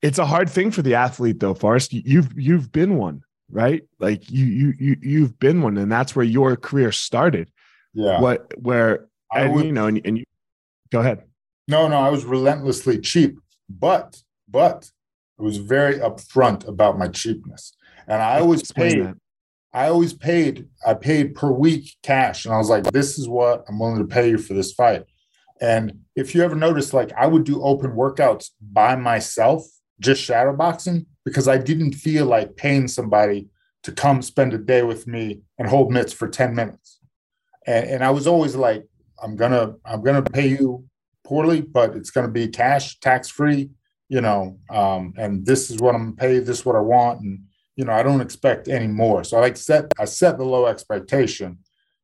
It's 0.00 0.18
a 0.18 0.26
hard 0.26 0.48
thing 0.48 0.70
for 0.70 0.82
the 0.82 0.94
athlete 0.94 1.40
though, 1.40 1.54
Forrest. 1.54 1.92
You've 1.92 2.32
you've 2.36 2.72
been 2.72 2.96
one, 2.96 3.22
right? 3.52 3.82
Like 4.00 4.30
you 4.30 4.44
you 4.44 4.74
you 4.78 4.96
you've 5.00 5.38
been 5.38 5.62
one, 5.62 5.76
and 5.76 5.92
that's 5.92 6.16
where 6.16 6.24
your 6.24 6.56
career 6.56 6.90
started. 6.90 7.50
Yeah. 7.94 8.20
What 8.20 8.52
where 8.60 9.06
I 9.30 9.42
and 9.42 9.54
would, 9.54 9.64
you 9.66 9.72
know, 9.72 9.86
and, 9.86 10.00
and 10.04 10.18
you 10.18 10.24
go 10.90 11.00
ahead. 11.00 11.22
No, 11.68 11.86
no, 11.86 11.96
I 11.96 12.10
was 12.10 12.24
relentlessly 12.24 12.98
cheap, 12.98 13.38
but 13.68 14.20
but 14.48 14.90
I 15.38 15.42
was 15.42 15.58
very 15.58 15.98
upfront 15.98 16.66
about 16.66 16.98
my 16.98 17.08
cheapness. 17.08 17.74
And 18.08 18.20
I 18.20 18.40
always 18.40 18.72
paid 18.72 19.04
that. 19.04 19.16
I 19.74 19.88
always 19.88 20.12
paid, 20.12 20.68
I 20.86 20.94
paid 20.94 21.34
per 21.34 21.50
week 21.50 21.96
cash. 22.02 22.44
And 22.44 22.54
I 22.54 22.58
was 22.58 22.68
like, 22.68 22.84
this 22.84 23.18
is 23.18 23.28
what 23.28 23.64
I'm 23.68 23.78
willing 23.78 23.98
to 23.98 24.04
pay 24.04 24.28
you 24.28 24.38
for 24.38 24.52
this 24.54 24.72
fight. 24.72 25.04
And 25.60 26.00
if 26.14 26.34
you 26.34 26.42
ever 26.42 26.54
notice, 26.54 26.92
like 26.92 27.12
I 27.16 27.26
would 27.26 27.44
do 27.44 27.62
open 27.62 27.92
workouts 27.92 28.50
by 28.60 28.96
myself, 28.96 29.64
just 29.98 30.22
shadow 30.22 30.54
boxing, 30.54 31.06
because 31.24 31.48
I 31.48 31.58
didn't 31.58 31.92
feel 31.92 32.26
like 32.26 32.56
paying 32.56 32.88
somebody 32.88 33.48
to 33.82 33.92
come 33.92 34.22
spend 34.22 34.52
a 34.52 34.58
day 34.58 34.82
with 34.82 35.06
me 35.06 35.40
and 35.58 35.68
hold 35.68 35.92
mitts 35.92 36.12
for 36.12 36.28
10 36.28 36.54
minutes. 36.54 37.00
And, 37.66 37.86
and 37.86 38.04
I 38.04 38.10
was 38.10 38.26
always 38.26 38.54
like, 38.56 38.86
I'm 39.22 39.36
gonna, 39.36 39.74
I'm 39.84 40.02
gonna 40.02 40.22
pay 40.22 40.48
you 40.48 40.84
poorly, 41.24 41.60
but 41.60 41.94
it's 41.94 42.10
gonna 42.10 42.28
be 42.28 42.48
cash, 42.48 42.98
tax 43.00 43.28
free, 43.28 43.70
you 44.08 44.20
know, 44.20 44.58
um, 44.70 45.14
and 45.16 45.46
this 45.46 45.70
is 45.70 45.78
what 45.78 45.94
I'm 45.94 46.14
gonna 46.14 46.16
pay, 46.16 46.38
this 46.38 46.60
is 46.60 46.66
what 46.66 46.76
I 46.76 46.80
want, 46.80 47.20
and 47.20 47.40
you 47.76 47.84
know, 47.84 47.92
I 47.92 48.02
don't 48.02 48.20
expect 48.20 48.68
any 48.68 48.86
more. 48.86 49.24
So 49.24 49.38
I 49.38 49.40
like 49.40 49.56
set 49.56 49.92
I 49.98 50.04
set 50.04 50.38
the 50.38 50.44
low 50.44 50.66
expectation, 50.66 51.58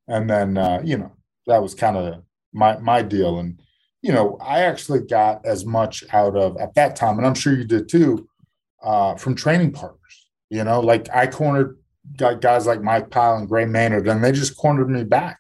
and 0.07 0.29
then 0.29 0.57
uh, 0.57 0.81
you 0.85 0.97
know 0.97 1.13
that 1.47 1.63
was 1.63 1.75
kind 1.75 1.97
of 1.97 2.23
my 2.53 2.79
my 2.79 3.03
deal. 3.03 3.39
And 3.39 3.61
you 4.03 4.13
know, 4.13 4.39
I 4.41 4.61
actually 4.61 5.01
got 5.01 5.45
as 5.45 5.67
much 5.67 6.05
out 6.13 6.37
of 6.37 6.57
at 6.59 6.75
that 6.75 6.97
time, 6.97 7.19
and 7.19 7.27
I'm 7.27 7.35
sure 7.35 7.55
you 7.55 7.65
did 7.65 7.89
too, 7.89 8.28
uh, 8.83 9.15
from 9.17 9.35
training 9.35 9.73
partners. 9.73 10.29
You 10.51 10.65
know, 10.65 10.81
like 10.81 11.09
I 11.15 11.27
cornered 11.27 11.79
guys 12.17 12.67
like 12.67 12.83
Mike 12.83 13.11
Pyle 13.11 13.37
and 13.37 13.49
Gray 13.49 13.67
Maynard, 13.67 14.09
and 14.09 14.23
they 14.23 14.33
just 14.33 14.57
cornered 14.57 14.89
me 14.89 15.05
back, 15.05 15.39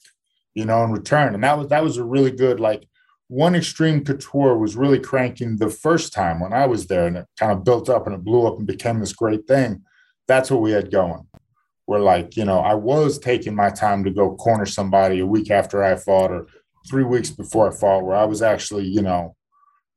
you 0.54 0.64
know, 0.64 0.84
in 0.84 0.92
return. 0.92 1.34
And 1.34 1.42
that 1.44 1.58
was 1.58 1.68
that 1.68 1.82
was 1.82 1.96
a 1.96 2.04
really 2.04 2.30
good 2.30 2.60
like 2.60 2.86
one 3.28 3.52
Xtreme 3.52 4.06
Couture 4.06 4.56
was 4.56 4.76
really 4.76 4.98
cranking 4.98 5.56
the 5.56 5.68
first 5.68 6.12
time 6.12 6.40
when 6.40 6.52
I 6.52 6.66
was 6.66 6.86
there, 6.86 7.06
and 7.06 7.16
it 7.16 7.26
kind 7.38 7.52
of 7.52 7.64
built 7.64 7.88
up 7.88 8.06
and 8.06 8.14
it 8.14 8.24
blew 8.24 8.46
up 8.46 8.58
and 8.58 8.66
became 8.66 9.00
this 9.00 9.12
great 9.12 9.46
thing. 9.46 9.82
That's 10.26 10.50
what 10.50 10.60
we 10.60 10.72
had 10.72 10.90
going. 10.90 11.26
Where 11.86 12.00
like, 12.00 12.36
you 12.36 12.44
know, 12.44 12.58
I 12.58 12.74
was 12.74 13.18
taking 13.18 13.54
my 13.54 13.70
time 13.70 14.04
to 14.04 14.10
go 14.10 14.34
corner 14.36 14.66
somebody 14.66 15.20
a 15.20 15.26
week 15.26 15.50
after 15.50 15.82
I 15.82 15.96
fought 15.96 16.30
or 16.30 16.46
three 16.88 17.04
weeks 17.04 17.30
before 17.30 17.70
I 17.70 17.74
fought, 17.74 18.04
where 18.04 18.16
I 18.16 18.24
was 18.24 18.42
actually, 18.42 18.86
you 18.86 19.02
know, 19.02 19.36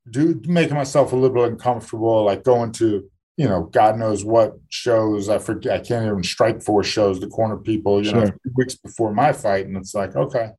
do 0.10 0.41
making 0.45 0.75
myself 0.75 1.12
a 1.12 1.15
little 1.15 1.36
bit 1.36 1.51
uncomfortable, 1.51 2.24
like 2.24 2.43
going 2.43 2.71
to, 2.74 3.10
you 3.38 3.47
know, 3.47 3.63
God 3.63 3.97
knows 3.97 4.23
what 4.23 4.57
shows. 4.69 5.29
I 5.29 5.39
forget, 5.39 5.73
I 5.73 5.79
can't 5.79 6.05
even 6.05 6.21
Strikeforce 6.21 6.85
shows 6.85 7.19
to 7.19 7.27
corner 7.27 7.57
people, 7.57 8.03
you 8.03 8.11
sure. 8.11 8.25
know, 8.25 8.31
weeks 8.55 8.75
before 8.75 9.13
my 9.13 9.33
fight. 9.33 9.65
And 9.65 9.77
it's 9.77 9.95
like, 9.95 10.15
okay, 10.15 10.51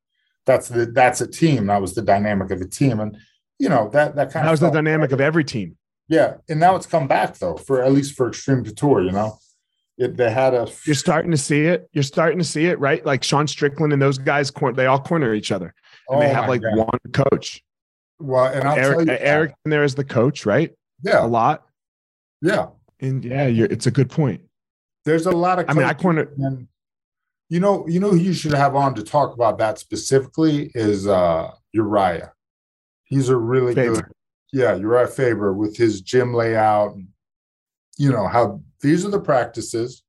that's 0.46 0.68
the 0.68 0.86
that's 0.86 1.20
a 1.20 1.26
team. 1.26 1.66
That 1.66 1.80
was 1.80 1.94
the 1.94 2.02
dynamic 2.02 2.50
of 2.50 2.58
the 2.58 2.68
team. 2.68 3.00
And 3.00 3.16
you 3.58 3.68
know, 3.68 3.88
that 3.90 4.16
that 4.16 4.32
kind 4.32 4.46
that 4.46 4.50
of 4.50 4.52
was 4.52 4.60
the 4.60 4.70
dynamic 4.70 5.12
of 5.12 5.20
every 5.20 5.44
team. 5.44 5.76
Yeah. 6.08 6.34
And 6.48 6.58
now 6.60 6.74
it's 6.76 6.86
come 6.86 7.06
back 7.06 7.38
though, 7.38 7.56
for 7.56 7.82
at 7.82 7.92
least 7.92 8.16
for 8.16 8.30
Xtreme 8.30 8.64
Couture, 8.64 9.02
you 9.02 9.12
know. 9.12 9.38
It, 9.98 10.16
they 10.16 10.30
had 10.30 10.54
a 10.54 10.68
you're 10.86 10.94
starting 10.94 11.30
to 11.30 11.36
see 11.36 11.66
it. 11.66 11.88
You're 11.92 12.02
starting 12.02 12.38
to 12.38 12.44
see 12.44 12.64
it, 12.64 12.78
right? 12.78 13.04
Like 13.04 13.22
Sean 13.22 13.46
Strickland 13.46 13.92
and 13.92 14.00
those 14.00 14.16
guys, 14.16 14.50
they 14.74 14.86
all 14.86 14.98
corner 14.98 15.34
each 15.34 15.52
other 15.52 15.74
and 16.08 16.18
oh 16.18 16.20
they 16.20 16.28
have 16.32 16.48
like 16.48 16.62
God. 16.62 16.76
one 16.76 16.98
coach. 17.12 17.62
Well, 18.18 18.46
and 18.46 18.66
I'll 18.66 18.76
Eric, 18.76 18.98
tell 18.98 19.06
you, 19.06 19.16
Eric 19.20 19.54
in 19.64 19.70
there 19.70 19.84
is 19.84 19.94
the 19.94 20.04
coach, 20.04 20.46
right? 20.46 20.72
Yeah, 21.02 21.24
a 21.24 21.26
lot. 21.26 21.66
Yeah, 22.42 22.66
and 23.00 23.24
yeah, 23.24 23.46
it's 23.46 23.86
a 23.86 23.90
good 23.90 24.10
point. 24.10 24.42
There's 25.04 25.26
a 25.26 25.30
lot 25.30 25.58
of. 25.58 25.66
I 25.68 25.72
mean, 25.72 25.84
I 25.84 25.94
corner. 25.94 26.30
And, 26.38 26.68
you 27.48 27.60
know, 27.60 27.86
you 27.88 28.00
know 28.00 28.10
who 28.10 28.16
you 28.16 28.32
should 28.32 28.52
have 28.52 28.76
on 28.76 28.94
to 28.96 29.02
talk 29.02 29.34
about 29.34 29.58
that 29.58 29.78
specifically 29.78 30.70
is 30.74 31.06
uh 31.06 31.50
Uriah. 31.72 32.32
He's 33.04 33.28
a 33.28 33.36
really 33.36 33.74
Faber. 33.74 33.94
good, 33.94 34.04
yeah, 34.52 34.74
Uriah 34.74 35.06
Faber 35.06 35.52
with 35.52 35.76
his 35.76 36.00
gym 36.02 36.34
layout 36.34 36.94
and 36.94 37.08
you 37.98 38.10
know 38.10 38.26
how 38.26 38.60
these 38.80 39.04
are 39.06 39.10
the 39.10 39.20
practices. 39.20 40.02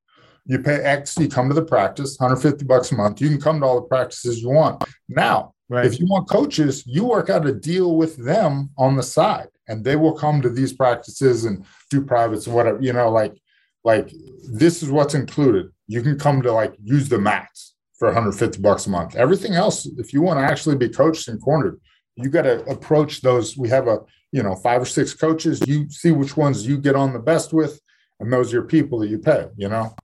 You 0.46 0.58
pay 0.58 0.82
X, 0.82 1.16
you 1.18 1.28
come 1.28 1.48
to 1.48 1.54
the 1.54 1.64
practice, 1.64 2.18
150 2.18 2.66
bucks 2.66 2.92
a 2.92 2.96
month. 2.96 3.20
You 3.22 3.30
can 3.30 3.40
come 3.40 3.60
to 3.60 3.66
all 3.66 3.76
the 3.76 3.86
practices 3.88 4.42
you 4.42 4.50
want. 4.50 4.84
Now, 5.08 5.54
Right. 5.68 5.86
If 5.86 5.98
you 5.98 6.06
want 6.06 6.28
coaches, 6.28 6.86
you 6.86 7.04
work 7.04 7.30
out 7.30 7.46
a 7.46 7.52
deal 7.52 7.96
with 7.96 8.16
them 8.16 8.70
on 8.76 8.96
the 8.96 9.02
side, 9.02 9.48
and 9.68 9.84
they 9.84 9.96
will 9.96 10.14
come 10.14 10.42
to 10.42 10.50
these 10.50 10.72
practices 10.72 11.44
and 11.44 11.64
do 11.90 12.02
privates 12.02 12.46
and 12.46 12.54
whatever. 12.54 12.80
You 12.80 12.92
know, 12.92 13.10
like 13.10 13.40
like 13.84 14.12
this 14.50 14.82
is 14.82 14.90
what's 14.90 15.14
included. 15.14 15.70
You 15.86 16.02
can 16.02 16.18
come 16.18 16.42
to 16.42 16.52
like 16.52 16.74
use 16.82 17.08
the 17.08 17.18
mats 17.18 17.74
for 17.98 18.08
150 18.08 18.60
bucks 18.60 18.86
a 18.86 18.90
month. 18.90 19.14
Everything 19.14 19.54
else, 19.54 19.86
if 19.98 20.12
you 20.12 20.22
want 20.22 20.38
to 20.40 20.44
actually 20.44 20.76
be 20.76 20.88
coached 20.88 21.28
and 21.28 21.40
cornered, 21.40 21.80
you 22.16 22.28
got 22.28 22.42
to 22.42 22.64
approach 22.64 23.20
those. 23.20 23.56
We 23.56 23.68
have 23.68 23.88
a 23.88 24.00
you 24.32 24.42
know 24.42 24.54
five 24.56 24.82
or 24.82 24.86
six 24.86 25.14
coaches. 25.14 25.62
You 25.66 25.88
see 25.90 26.12
which 26.12 26.36
ones 26.36 26.66
you 26.66 26.78
get 26.78 26.96
on 26.96 27.12
the 27.12 27.18
best 27.18 27.52
with, 27.52 27.80
and 28.20 28.32
those 28.32 28.52
are 28.52 28.56
your 28.56 28.66
people 28.66 28.98
that 29.00 29.08
you 29.08 29.18
pay. 29.18 29.46
You 29.56 29.68
know. 29.68 29.94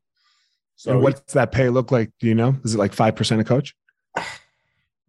So 0.76 0.92
and 0.92 1.02
what's 1.02 1.34
that 1.34 1.52
pay 1.52 1.68
look 1.68 1.90
like? 1.90 2.10
Do 2.20 2.26
you 2.26 2.34
know? 2.34 2.56
Is 2.64 2.74
it 2.74 2.78
like 2.78 2.94
five 2.94 3.16
percent 3.16 3.40
a 3.40 3.44
coach? 3.44 3.74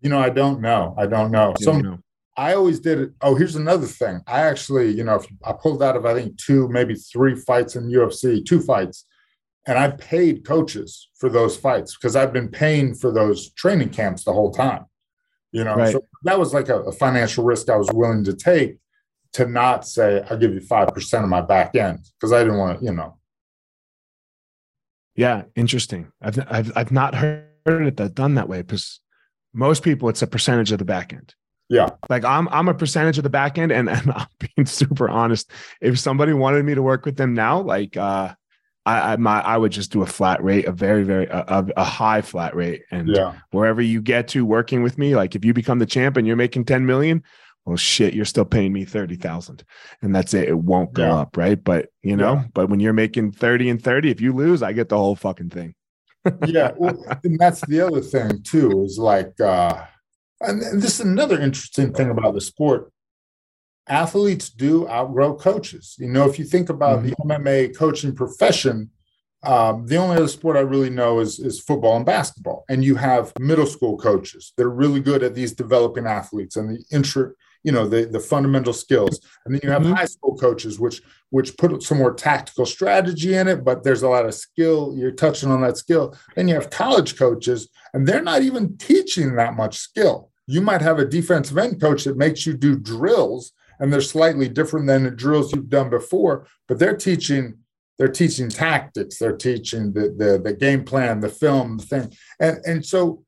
You 0.02 0.10
know, 0.10 0.20
I 0.20 0.30
don't 0.30 0.62
know. 0.62 0.96
I 0.98 1.06
don't 1.06 1.32
know. 1.32 1.54
So 1.60 1.78
know. 1.78 2.00
I 2.38 2.54
always 2.54 2.80
did 2.80 3.00
it. 3.00 3.12
Oh, 3.22 3.36
here's 3.36 3.56
another 3.56 3.88
thing. 3.88 4.22
I 4.26 4.42
actually, 4.42 4.92
you 4.92 5.04
know, 5.04 5.22
I 5.44 5.54
pulled 5.54 5.84
out 5.84 5.98
of 5.98 6.06
I 6.06 6.14
think 6.14 6.38
two, 6.38 6.70
maybe 6.70 6.96
three 6.96 7.36
fights 7.36 7.76
in 7.76 7.90
UFC, 7.90 8.46
two 8.46 8.62
fights, 8.62 9.06
and 9.68 9.78
I 9.78 9.92
paid 9.92 10.46
coaches 10.46 11.10
for 11.18 11.30
those 11.30 11.58
fights 11.58 11.96
because 11.96 12.16
I've 12.16 12.34
been 12.34 12.48
paying 12.50 12.96
for 12.96 13.12
those 13.12 13.52
training 13.52 13.90
camps 13.90 14.24
the 14.24 14.34
whole 14.34 14.52
time. 14.52 14.86
You 15.52 15.66
know, 15.66 15.76
right. 15.76 15.92
so 15.92 16.06
that 16.24 16.40
was 16.40 16.54
like 16.54 16.70
a, 16.70 16.80
a 16.82 16.92
financial 16.94 17.44
risk 17.44 17.70
I 17.70 17.76
was 17.76 17.90
willing 17.92 18.24
to 18.24 18.34
take 18.34 18.78
to 19.34 19.46
not 19.46 19.86
say 19.86 20.24
I'll 20.30 20.38
give 20.38 20.54
you 20.54 20.62
five 20.62 20.90
percent 20.90 21.24
of 21.24 21.30
my 21.30 21.42
back 21.42 21.76
end 21.76 22.00
because 22.18 22.32
I 22.32 22.44
didn't 22.44 22.58
want 22.58 22.80
to, 22.80 22.86
you 22.86 22.94
know. 22.94 23.18
Yeah, 25.16 25.44
interesting. 25.56 26.12
I've 26.22 26.40
I've 26.50 26.72
I've 26.78 26.92
not 26.92 27.16
heard 27.16 27.46
it 27.66 27.98
that 27.98 28.16
done 28.16 28.36
that 28.36 28.48
way 28.48 28.62
because 28.62 29.02
most 29.54 29.84
people, 29.84 30.10
it's 30.10 30.22
a 30.22 30.28
percentage 30.28 30.72
of 30.72 30.80
the 30.80 30.86
back 30.86 31.12
end. 31.12 31.36
Yeah. 31.72 31.90
Like 32.10 32.26
I'm 32.26 32.50
I'm 32.50 32.68
a 32.68 32.74
percentage 32.74 33.18
of 33.18 33.24
the 33.24 33.30
back 33.30 33.58
end. 33.58 33.72
And, 33.72 33.90
and 33.90 34.12
I'm 34.12 34.28
being 34.40 34.66
super 34.66 35.10
honest. 35.10 35.50
If 35.80 35.98
somebody 35.98 36.34
wanted 36.34 36.66
me 36.66 36.76
to 36.76 36.82
work 36.82 37.06
with 37.06 37.16
them 37.16 37.34
now, 37.34 37.62
like 37.62 37.96
uh 37.98 38.36
I 38.86 39.14
I, 39.14 39.16
my, 39.16 39.42
I 39.42 39.58
would 39.58 39.72
just 39.72 39.92
do 39.92 40.02
a 40.02 40.08
flat 40.08 40.44
rate, 40.44 40.66
a 40.66 40.72
very, 40.72 41.04
very 41.04 41.28
a, 41.28 41.66
a 41.78 41.84
high 41.84 42.22
flat 42.22 42.56
rate. 42.56 42.84
And 42.92 43.08
yeah. 43.08 43.36
wherever 43.52 43.82
you 43.82 44.02
get 44.02 44.28
to 44.30 44.46
working 44.46 44.84
with 44.84 44.98
me, 44.98 45.16
like 45.16 45.34
if 45.36 45.46
you 45.46 45.54
become 45.54 45.80
the 45.80 45.86
champ 45.86 46.18
and 46.18 46.28
you're 46.28 46.36
making 46.36 46.66
10 46.66 46.86
million, 46.86 47.24
well 47.66 47.78
shit, 47.78 48.16
you're 48.16 48.26
still 48.26 48.44
paying 48.44 48.74
me 48.74 48.84
30,000 48.84 49.64
and 50.02 50.14
that's 50.14 50.34
it. 50.34 50.50
It 50.50 50.58
won't 50.58 50.94
go 50.94 51.04
yeah. 51.04 51.16
up. 51.20 51.38
Right. 51.38 51.64
But 51.64 51.90
you 52.02 52.18
know, 52.18 52.34
yeah. 52.34 52.46
but 52.54 52.70
when 52.70 52.82
you're 52.82 52.92
making 52.92 53.32
30 53.32 53.70
and 53.70 53.82
30, 53.82 54.12
if 54.12 54.20
you 54.20 54.34
lose, 54.34 54.62
I 54.62 54.74
get 54.74 54.90
the 54.90 54.98
whole 54.98 55.16
fucking 55.16 55.52
thing 55.52 55.76
yeah, 56.46 56.72
well, 56.78 57.04
and 57.24 57.40
that's 57.40 57.62
the 57.66 57.82
other 57.82 58.02
thing 58.02 58.44
too 58.44 58.84
is 58.84 59.00
like, 59.00 59.40
uh, 59.42 59.86
and 60.42 60.82
this 60.82 60.96
is 60.96 61.02
another 61.02 61.40
interesting 61.40 61.94
thing 61.94 62.10
about 62.10 62.34
the 62.34 62.42
sport. 62.42 62.92
Athletes 63.88 64.50
do 64.50 64.88
outgrow 64.88 65.36
coaches. 65.36 65.96
You 65.98 66.10
know, 66.10 66.30
if 66.30 66.40
you 66.40 66.46
think 66.46 66.70
about 66.70 67.00
mm-hmm. 67.00 67.10
the 67.10 67.36
MMA 67.36 67.76
coaching 67.76 68.16
profession, 68.16 68.92
um, 69.44 69.88
the 69.88 69.98
only 69.98 70.18
other 70.18 70.28
sport 70.28 70.56
I 70.56 70.62
really 70.62 70.90
know 70.90 71.20
is, 71.20 71.40
is 71.40 71.60
football 71.60 71.98
and 71.98 72.06
basketball. 72.06 72.64
And 72.70 72.84
you 72.84 72.96
have 72.96 73.34
middle 73.40 73.66
school 73.66 73.98
coaches 73.98 74.54
that 74.56 74.64
are 74.64 74.70
really 74.70 75.00
good 75.00 75.24
at 75.24 75.34
these 75.34 75.54
developing 75.54 76.06
athletes 76.06 76.56
and 76.56 76.70
the 76.70 76.84
intro, 76.92 77.32
you 77.64 77.72
know 77.72 77.88
the 77.88 78.06
the 78.06 78.20
fundamental 78.20 78.74
skills 78.74 79.20
and 79.46 79.54
then 79.54 79.62
you 79.64 79.70
have 79.70 79.84
mm-hmm. 79.84 79.94
high 79.94 80.06
school 80.06 80.36
coaches 80.38 80.80
which 80.80 81.02
which 81.30 81.58
put 81.58 81.82
some 81.84 81.98
more 81.98 82.14
tactical 82.14 82.66
strategy 82.66 83.36
in 83.36 83.48
it 83.48 83.64
but 83.64 83.84
there's 83.84 84.04
a 84.04 84.10
lot 84.10 84.26
of 84.26 84.34
skill 84.34 84.94
you're 84.96 85.12
touching 85.12 85.52
on 85.52 85.62
that 85.62 85.78
skill 85.78 86.16
then 86.36 86.48
you 86.48 86.56
have 86.56 86.70
college 86.70 87.18
coaches 87.18 87.70
and 87.94 88.08
they're 88.08 88.24
not 88.24 88.42
even 88.42 88.78
teaching 88.78 89.36
that 89.36 89.56
much 89.56 89.78
skill 89.78 90.31
you 90.52 90.62
might 90.62 90.82
have 90.82 91.00
a 91.00 91.06
defensive 91.06 91.58
end 91.58 91.80
coach 91.80 92.04
that 92.04 92.18
makes 92.18 92.46
you 92.46 92.54
do 92.54 92.76
drills 92.76 93.54
and 93.80 93.92
they're 93.92 94.02
slightly 94.02 94.48
different 94.48 94.86
than 94.88 95.04
the 95.04 95.12
drills 95.12 95.54
you've 95.54 95.70
done 95.70 95.90
before 95.90 96.46
but 96.68 96.78
they're 96.80 96.98
teaching 96.98 97.58
they're 97.98 98.08
teaching 98.08 98.50
tactics 98.50 99.18
they're 99.18 99.38
teaching 99.38 99.94
the 99.94 100.14
the, 100.18 100.42
the 100.44 100.54
game 100.54 100.84
plan 100.84 101.20
the 101.20 101.30
film 101.30 101.78
the 101.78 101.86
thing 101.86 102.14
and 102.40 102.60
and 102.66 102.86
so 102.86 103.24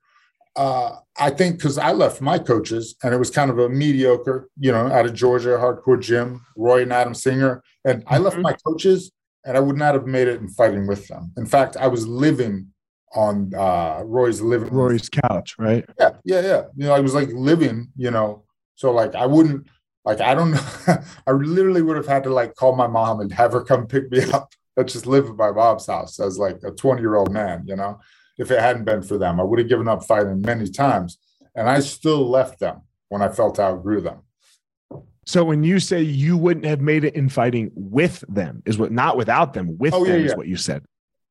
uh, 0.55 0.97
I 1.17 1.31
think 1.31 1.57
because 1.57 1.77
I 1.77 1.93
left 1.93 2.21
my 2.21 2.37
coaches 2.37 2.95
and 3.03 3.13
it 3.13 3.17
was 3.17 3.31
kind 3.31 3.49
of 3.49 3.57
a 3.57 3.69
mediocre, 3.69 4.49
you 4.59 4.71
know, 4.71 4.85
out 4.87 5.05
of 5.05 5.13
Georgia, 5.13 5.57
hardcore 5.59 5.99
gym, 5.99 6.45
Rory 6.55 6.83
and 6.83 6.93
Adam 6.93 7.15
Singer. 7.15 7.63
And 7.85 8.03
I 8.05 8.19
left 8.19 8.35
mm-hmm. 8.35 8.43
my 8.43 8.55
coaches 8.65 9.11
and 9.45 9.57
I 9.57 9.59
would 9.59 9.77
not 9.77 9.95
have 9.95 10.05
made 10.05 10.27
it 10.27 10.41
in 10.41 10.47
fighting 10.47 10.87
with 10.87 11.07
them. 11.07 11.31
In 11.37 11.45
fact, 11.45 11.75
I 11.75 11.87
was 11.87 12.07
living 12.07 12.72
on 13.15 13.53
uh, 13.55 14.01
Rory's 14.03 14.41
living 14.41 14.69
Rory's 14.69 15.09
couch, 15.09 15.55
right? 15.59 15.85
Yeah, 15.99 16.11
yeah, 16.23 16.41
yeah. 16.41 16.63
You 16.75 16.87
know, 16.87 16.93
I 16.93 16.99
was 16.99 17.13
like 17.13 17.29
living, 17.31 17.89
you 17.95 18.11
know, 18.11 18.43
so 18.75 18.91
like 18.91 19.15
I 19.15 19.25
wouldn't 19.25 19.67
like 20.05 20.21
I 20.21 20.33
don't 20.33 20.51
know. 20.51 20.67
I 21.27 21.31
literally 21.31 21.81
would 21.81 21.97
have 21.97 22.07
had 22.07 22.23
to 22.23 22.29
like 22.29 22.55
call 22.55 22.75
my 22.75 22.87
mom 22.87 23.19
and 23.19 23.31
have 23.31 23.53
her 23.53 23.63
come 23.63 23.87
pick 23.87 24.11
me 24.11 24.23
up. 24.31 24.53
I 24.77 24.83
just 24.83 25.05
live 25.05 25.27
at 25.27 25.35
my 25.35 25.51
mom's 25.51 25.85
house 25.85 26.19
as 26.19 26.39
like 26.39 26.59
a 26.63 26.71
20 26.71 27.01
year 27.01 27.15
old 27.15 27.31
man, 27.31 27.63
you 27.67 27.75
know 27.75 27.99
if 28.37 28.51
it 28.51 28.59
hadn't 28.59 28.85
been 28.85 29.01
for 29.01 29.17
them. 29.17 29.39
I 29.39 29.43
would 29.43 29.59
have 29.59 29.69
given 29.69 29.87
up 29.87 30.03
fighting 30.03 30.41
many 30.41 30.69
times. 30.69 31.17
And 31.55 31.69
I 31.69 31.79
still 31.81 32.27
left 32.29 32.59
them 32.59 32.81
when 33.09 33.21
I 33.21 33.29
felt 33.29 33.59
I 33.59 33.65
outgrew 33.65 34.01
them. 34.01 34.19
So 35.25 35.43
when 35.43 35.63
you 35.63 35.79
say 35.79 36.01
you 36.01 36.35
wouldn't 36.35 36.65
have 36.65 36.81
made 36.81 37.03
it 37.05 37.15
in 37.15 37.29
fighting 37.29 37.71
with 37.75 38.23
them, 38.27 38.61
is 38.65 38.77
what 38.77 38.91
not 38.91 39.15
without 39.15 39.53
them, 39.53 39.77
with 39.77 39.93
oh, 39.93 40.03
them 40.03 40.13
yeah, 40.13 40.19
yeah. 40.19 40.25
is 40.25 40.35
what 40.35 40.47
you 40.47 40.57
said. 40.57 40.83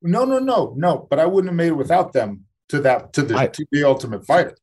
No, 0.02 0.24
no, 0.24 0.38
no, 0.38 0.74
no. 0.76 1.06
But 1.08 1.18
I 1.18 1.26
wouldn't 1.26 1.50
have 1.50 1.56
made 1.56 1.68
it 1.68 1.76
without 1.76 2.12
them 2.12 2.44
to 2.68 2.80
that 2.80 3.12
to 3.14 3.22
the 3.22 3.36
I, 3.36 3.46
to 3.46 3.66
the 3.72 3.84
ultimate 3.84 4.26
fighter. 4.26 4.56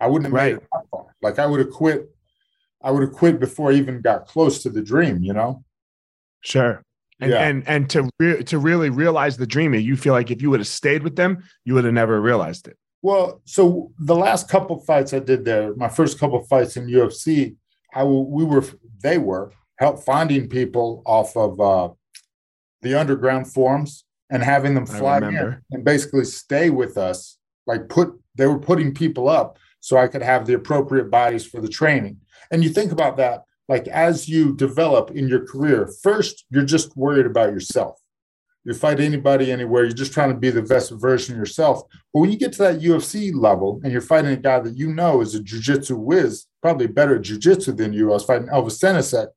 I 0.00 0.06
wouldn't 0.06 0.26
have 0.26 0.32
right. 0.32 0.54
made 0.54 0.62
it 0.62 0.68
that 0.72 0.84
far. 0.90 1.06
Like 1.22 1.38
I 1.38 1.46
would 1.46 1.60
have 1.60 1.70
quit. 1.70 2.08
I 2.82 2.90
would 2.90 3.02
have 3.02 3.12
quit 3.12 3.38
before 3.38 3.70
I 3.70 3.74
even 3.74 4.00
got 4.00 4.26
close 4.26 4.62
to 4.64 4.70
the 4.70 4.82
dream. 4.82 5.22
You 5.22 5.32
know. 5.32 5.64
Sure 6.42 6.82
and 7.22 7.30
yeah. 7.30 7.46
and 7.46 7.68
and 7.68 7.90
to 7.90 8.10
re- 8.18 8.42
to 8.42 8.58
really 8.58 8.90
realize 8.90 9.36
the 9.36 9.46
dream 9.46 9.72
you 9.74 9.96
feel 9.96 10.12
like 10.12 10.30
if 10.30 10.42
you 10.42 10.50
would 10.50 10.60
have 10.60 10.66
stayed 10.66 11.02
with 11.02 11.16
them 11.16 11.42
you 11.64 11.74
would 11.74 11.84
have 11.84 11.94
never 11.94 12.20
realized 12.20 12.66
it 12.66 12.76
well 13.00 13.40
so 13.44 13.92
the 13.98 14.14
last 14.14 14.48
couple 14.48 14.78
fights 14.80 15.14
i 15.14 15.18
did 15.18 15.44
there 15.44 15.74
my 15.76 15.88
first 15.88 16.18
couple 16.18 16.42
fights 16.44 16.76
in 16.76 16.86
ufc 16.88 17.54
i 17.94 18.04
we 18.04 18.44
were 18.44 18.64
they 19.02 19.18
were 19.18 19.52
help 19.78 20.02
finding 20.04 20.48
people 20.48 21.02
off 21.06 21.36
of 21.36 21.60
uh, 21.60 21.88
the 22.82 22.98
underground 22.98 23.50
forums 23.50 24.04
and 24.32 24.42
having 24.42 24.74
them 24.74 24.86
fly 24.86 25.18
in 25.18 25.60
and 25.70 25.84
basically 25.84 26.24
stay 26.24 26.70
with 26.70 26.96
us. 26.96 27.38
Like 27.66 27.88
put 27.88 28.18
they 28.34 28.46
were 28.46 28.58
putting 28.58 28.94
people 28.94 29.28
up 29.28 29.58
so 29.80 29.98
I 29.98 30.08
could 30.08 30.22
have 30.22 30.46
the 30.46 30.54
appropriate 30.54 31.10
bodies 31.10 31.44
for 31.46 31.60
the 31.60 31.68
training. 31.68 32.16
And 32.50 32.64
you 32.64 32.70
think 32.70 32.92
about 32.92 33.18
that, 33.18 33.44
like 33.68 33.86
as 33.88 34.28
you 34.28 34.56
develop 34.56 35.10
in 35.10 35.28
your 35.28 35.46
career, 35.46 35.88
first 36.02 36.46
you're 36.50 36.64
just 36.64 36.96
worried 36.96 37.26
about 37.26 37.52
yourself. 37.52 38.00
You 38.64 38.72
fight 38.74 39.00
anybody 39.00 39.52
anywhere, 39.52 39.84
you're 39.84 39.92
just 39.92 40.12
trying 40.12 40.30
to 40.30 40.36
be 40.36 40.50
the 40.50 40.62
best 40.62 40.92
version 40.92 41.34
of 41.34 41.38
yourself. 41.38 41.82
But 42.14 42.20
when 42.20 42.30
you 42.30 42.38
get 42.38 42.52
to 42.52 42.62
that 42.62 42.80
UFC 42.80 43.34
level 43.34 43.80
and 43.82 43.92
you're 43.92 44.00
fighting 44.00 44.30
a 44.30 44.36
guy 44.36 44.60
that 44.60 44.78
you 44.78 44.94
know 44.94 45.20
is 45.20 45.34
a 45.34 45.42
jiu-jitsu 45.42 45.96
whiz, 45.96 46.46
probably 46.62 46.86
better 46.86 47.16
at 47.16 47.22
jiu-jitsu 47.22 47.72
than 47.72 47.92
you. 47.92 48.10
I 48.10 48.14
was 48.14 48.24
fighting 48.24 48.48
Elvis 48.48 48.78
Sinosic. 48.80 49.28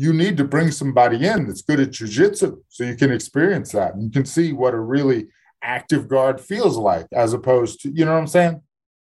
You 0.00 0.12
need 0.12 0.36
to 0.38 0.44
bring 0.44 0.70
somebody 0.70 1.26
in 1.26 1.46
that's 1.46 1.62
good 1.62 1.80
at 1.80 1.90
jiu-jitsu 1.90 2.62
so 2.68 2.84
you 2.84 2.96
can 2.96 3.12
experience 3.12 3.72
that. 3.72 3.94
And 3.94 4.02
you 4.02 4.10
can 4.10 4.24
see 4.24 4.52
what 4.52 4.72
a 4.72 4.78
really 4.78 5.28
active 5.62 6.08
guard 6.08 6.40
feels 6.40 6.76
like, 6.76 7.06
as 7.12 7.34
opposed 7.34 7.80
to, 7.82 7.90
you 7.90 8.04
know 8.04 8.14
what 8.14 8.20
I'm 8.20 8.26
saying? 8.26 8.62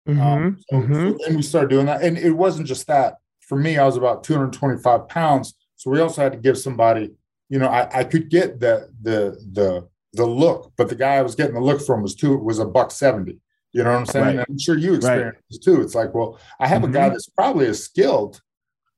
Mm-hmm, 0.07 0.21
um, 0.21 0.57
so, 0.69 0.75
mm-hmm. 0.77 1.11
then 1.19 1.35
we 1.35 1.41
started 1.43 1.69
doing 1.69 1.85
that. 1.85 2.01
And 2.01 2.17
it 2.17 2.31
wasn't 2.31 2.67
just 2.67 2.87
that. 2.87 3.17
For 3.41 3.57
me, 3.57 3.77
I 3.77 3.85
was 3.85 3.97
about 3.97 4.23
225 4.23 5.07
pounds. 5.07 5.53
So 5.75 5.91
we 5.91 5.99
also 5.99 6.21
had 6.21 6.31
to 6.31 6.37
give 6.39 6.57
somebody, 6.57 7.11
you 7.49 7.59
know, 7.59 7.67
I, 7.67 7.99
I 7.99 8.03
could 8.03 8.29
get 8.29 8.59
the 8.59 8.89
the 9.01 9.37
the 9.51 9.87
the 10.13 10.25
look, 10.25 10.71
but 10.77 10.89
the 10.89 10.95
guy 10.95 11.15
I 11.15 11.21
was 11.21 11.35
getting 11.35 11.55
the 11.55 11.61
look 11.61 11.85
from 11.85 12.01
was 12.01 12.15
two 12.15 12.37
was 12.37 12.59
a 12.59 12.65
buck 12.65 12.91
70. 12.91 13.37
You 13.73 13.83
know 13.83 13.91
what 13.91 13.99
I'm 13.99 14.05
saying? 14.05 14.37
Right. 14.37 14.45
I'm 14.49 14.59
sure 14.59 14.77
you 14.77 14.95
experienced 14.95 15.39
right. 15.51 15.61
too. 15.63 15.81
It's 15.81 15.95
like, 15.95 16.13
well, 16.13 16.39
I 16.59 16.67
have 16.67 16.81
mm-hmm. 16.81 16.91
a 16.91 16.93
guy 16.93 17.09
that's 17.09 17.29
probably 17.29 17.67
as 17.67 17.83
skilled 17.83 18.41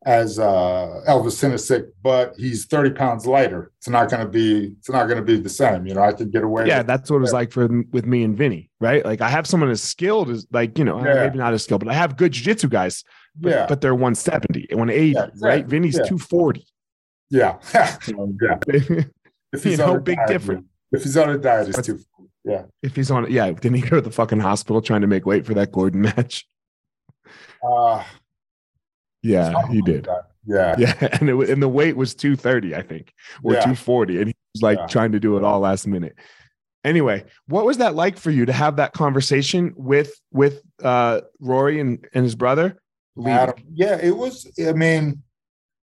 as 0.05 0.37
uh, 0.37 1.01
Elvis 1.07 1.39
Sinosic, 1.39 1.87
but 2.01 2.33
he's 2.37 2.65
30 2.65 2.91
pounds 2.91 3.25
lighter. 3.25 3.71
It's 3.77 3.87
not 3.87 4.09
going 4.09 4.25
to 4.25 4.29
be, 4.29 4.75
it's 4.77 4.89
not 4.89 5.05
going 5.05 5.17
to 5.17 5.23
be 5.23 5.37
the 5.37 5.49
same. 5.49 5.85
You 5.85 5.93
know, 5.93 6.01
I 6.01 6.11
could 6.11 6.31
get 6.31 6.43
away. 6.43 6.67
Yeah. 6.67 6.83
That's 6.83 7.09
what 7.09 7.17
it 7.17 7.21
was 7.21 7.33
like 7.33 7.51
for, 7.51 7.67
with 7.91 8.05
me 8.05 8.23
and 8.23 8.37
Vinny, 8.37 8.69
right? 8.79 9.03
Like 9.05 9.21
I 9.21 9.29
have 9.29 9.47
someone 9.47 9.69
as 9.69 9.81
skilled 9.81 10.29
as 10.29 10.45
like, 10.51 10.77
you 10.77 10.85
know, 10.85 11.03
yeah. 11.03 11.23
maybe 11.23 11.37
not 11.37 11.53
as 11.53 11.63
skilled, 11.63 11.83
but 11.83 11.91
I 11.91 11.95
have 11.95 12.17
good 12.17 12.33
jiu-jitsu 12.33 12.67
guys, 12.67 13.03
but, 13.35 13.49
yeah. 13.49 13.65
but 13.67 13.81
they're 13.81 13.95
170 13.95 14.67
and 14.69 14.79
180, 14.79 15.11
yeah, 15.11 15.23
exactly. 15.23 15.49
right? 15.49 15.65
Vinny's 15.65 15.97
yeah. 15.97 16.03
240. 16.03 16.65
Yeah. 17.29 17.57
yeah. 17.73 17.97
if 19.53 19.63
he's 19.63 19.65
you 19.65 19.77
know, 19.77 19.99
big 19.99 20.17
diet, 20.17 20.27
difference. 20.27 20.67
If 20.91 21.03
he's 21.03 21.17
on 21.17 21.29
a 21.29 21.37
diet, 21.37 21.69
it's 21.69 21.81
too, 21.81 21.99
yeah. 22.43 22.63
If 22.81 22.95
he's 22.95 23.09
on, 23.09 23.31
yeah. 23.31 23.51
Didn't 23.51 23.75
he 23.75 23.81
go 23.81 23.95
to 23.95 24.01
the 24.01 24.11
fucking 24.11 24.39
hospital 24.39 24.81
trying 24.81 25.01
to 25.01 25.07
make 25.07 25.25
weight 25.25 25.45
for 25.45 25.53
that 25.53 25.71
Gordon 25.71 26.01
match? 26.01 26.45
Uh, 27.65 28.03
yeah, 29.23 29.67
he 29.67 29.81
did. 29.81 30.07
Like 30.07 30.23
yeah, 30.45 30.75
yeah, 30.79 31.07
and 31.19 31.29
it, 31.29 31.49
and 31.49 31.61
the 31.61 31.69
weight 31.69 31.95
was 31.95 32.13
two 32.13 32.35
thirty, 32.35 32.75
I 32.75 32.81
think, 32.81 33.13
or 33.43 33.53
yeah. 33.53 33.61
two 33.61 33.75
forty, 33.75 34.17
and 34.17 34.27
he 34.27 34.35
was 34.53 34.61
like 34.61 34.77
yeah. 34.77 34.87
trying 34.87 35.13
to 35.13 35.19
do 35.19 35.37
it 35.37 35.43
all 35.43 35.59
last 35.59 35.87
minute. 35.87 36.15
Anyway, 36.83 37.23
what 37.47 37.65
was 37.65 37.77
that 37.77 37.95
like 37.95 38.17
for 38.17 38.29
you 38.29 38.45
to 38.45 38.53
have 38.53 38.75
that 38.75 38.93
conversation 38.93 39.73
with 39.77 40.13
with 40.31 40.61
uh, 40.83 41.21
Rory 41.39 41.79
and, 41.79 42.05
and 42.13 42.25
his 42.25 42.35
brother? 42.35 42.77
Adam, 43.25 43.55
yeah, 43.73 43.97
it 44.01 44.15
was. 44.15 44.51
I 44.59 44.73
mean, 44.73 45.23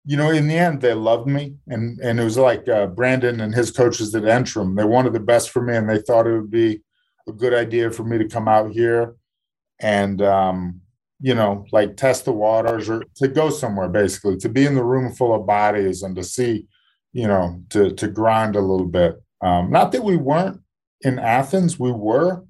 you 0.05 0.17
know, 0.17 0.31
in 0.31 0.47
the 0.47 0.57
end, 0.57 0.81
they 0.81 0.93
loved 0.93 1.27
me, 1.27 1.55
and 1.67 1.99
and 1.99 2.19
it 2.19 2.23
was 2.23 2.37
like 2.37 2.67
uh, 2.67 2.87
Brandon 2.87 3.41
and 3.41 3.53
his 3.53 3.69
coaches 3.69 4.15
at 4.15 4.23
Entrim. 4.23 4.75
They 4.75 4.85
wanted 4.85 5.13
the 5.13 5.19
best 5.19 5.51
for 5.51 5.61
me, 5.61 5.75
and 5.75 5.87
they 5.87 5.99
thought 5.99 6.25
it 6.25 6.33
would 6.33 6.49
be 6.49 6.81
a 7.27 7.31
good 7.31 7.53
idea 7.53 7.91
for 7.91 8.03
me 8.03 8.17
to 8.17 8.27
come 8.27 8.47
out 8.47 8.71
here 8.71 9.15
and 9.79 10.21
um, 10.21 10.81
you 11.21 11.35
know, 11.35 11.65
like 11.71 11.97
test 11.97 12.25
the 12.25 12.31
waters 12.31 12.89
or 12.89 13.03
to 13.15 13.27
go 13.27 13.49
somewhere 13.49 13.89
basically, 13.89 14.37
to 14.37 14.49
be 14.49 14.65
in 14.65 14.75
the 14.75 14.83
room 14.83 15.13
full 15.13 15.35
of 15.35 15.45
bodies 15.45 16.01
and 16.03 16.15
to 16.15 16.23
see, 16.23 16.67
you 17.13 17.27
know, 17.27 17.61
to 17.69 17.93
to 17.95 18.07
grind 18.07 18.55
a 18.55 18.61
little 18.61 18.87
bit. 18.87 19.21
Um, 19.41 19.71
not 19.71 19.91
that 19.91 20.03
we 20.03 20.17
weren't 20.17 20.61
in 21.01 21.19
Athens, 21.19 21.79
we 21.79 21.91
were. 21.91 22.43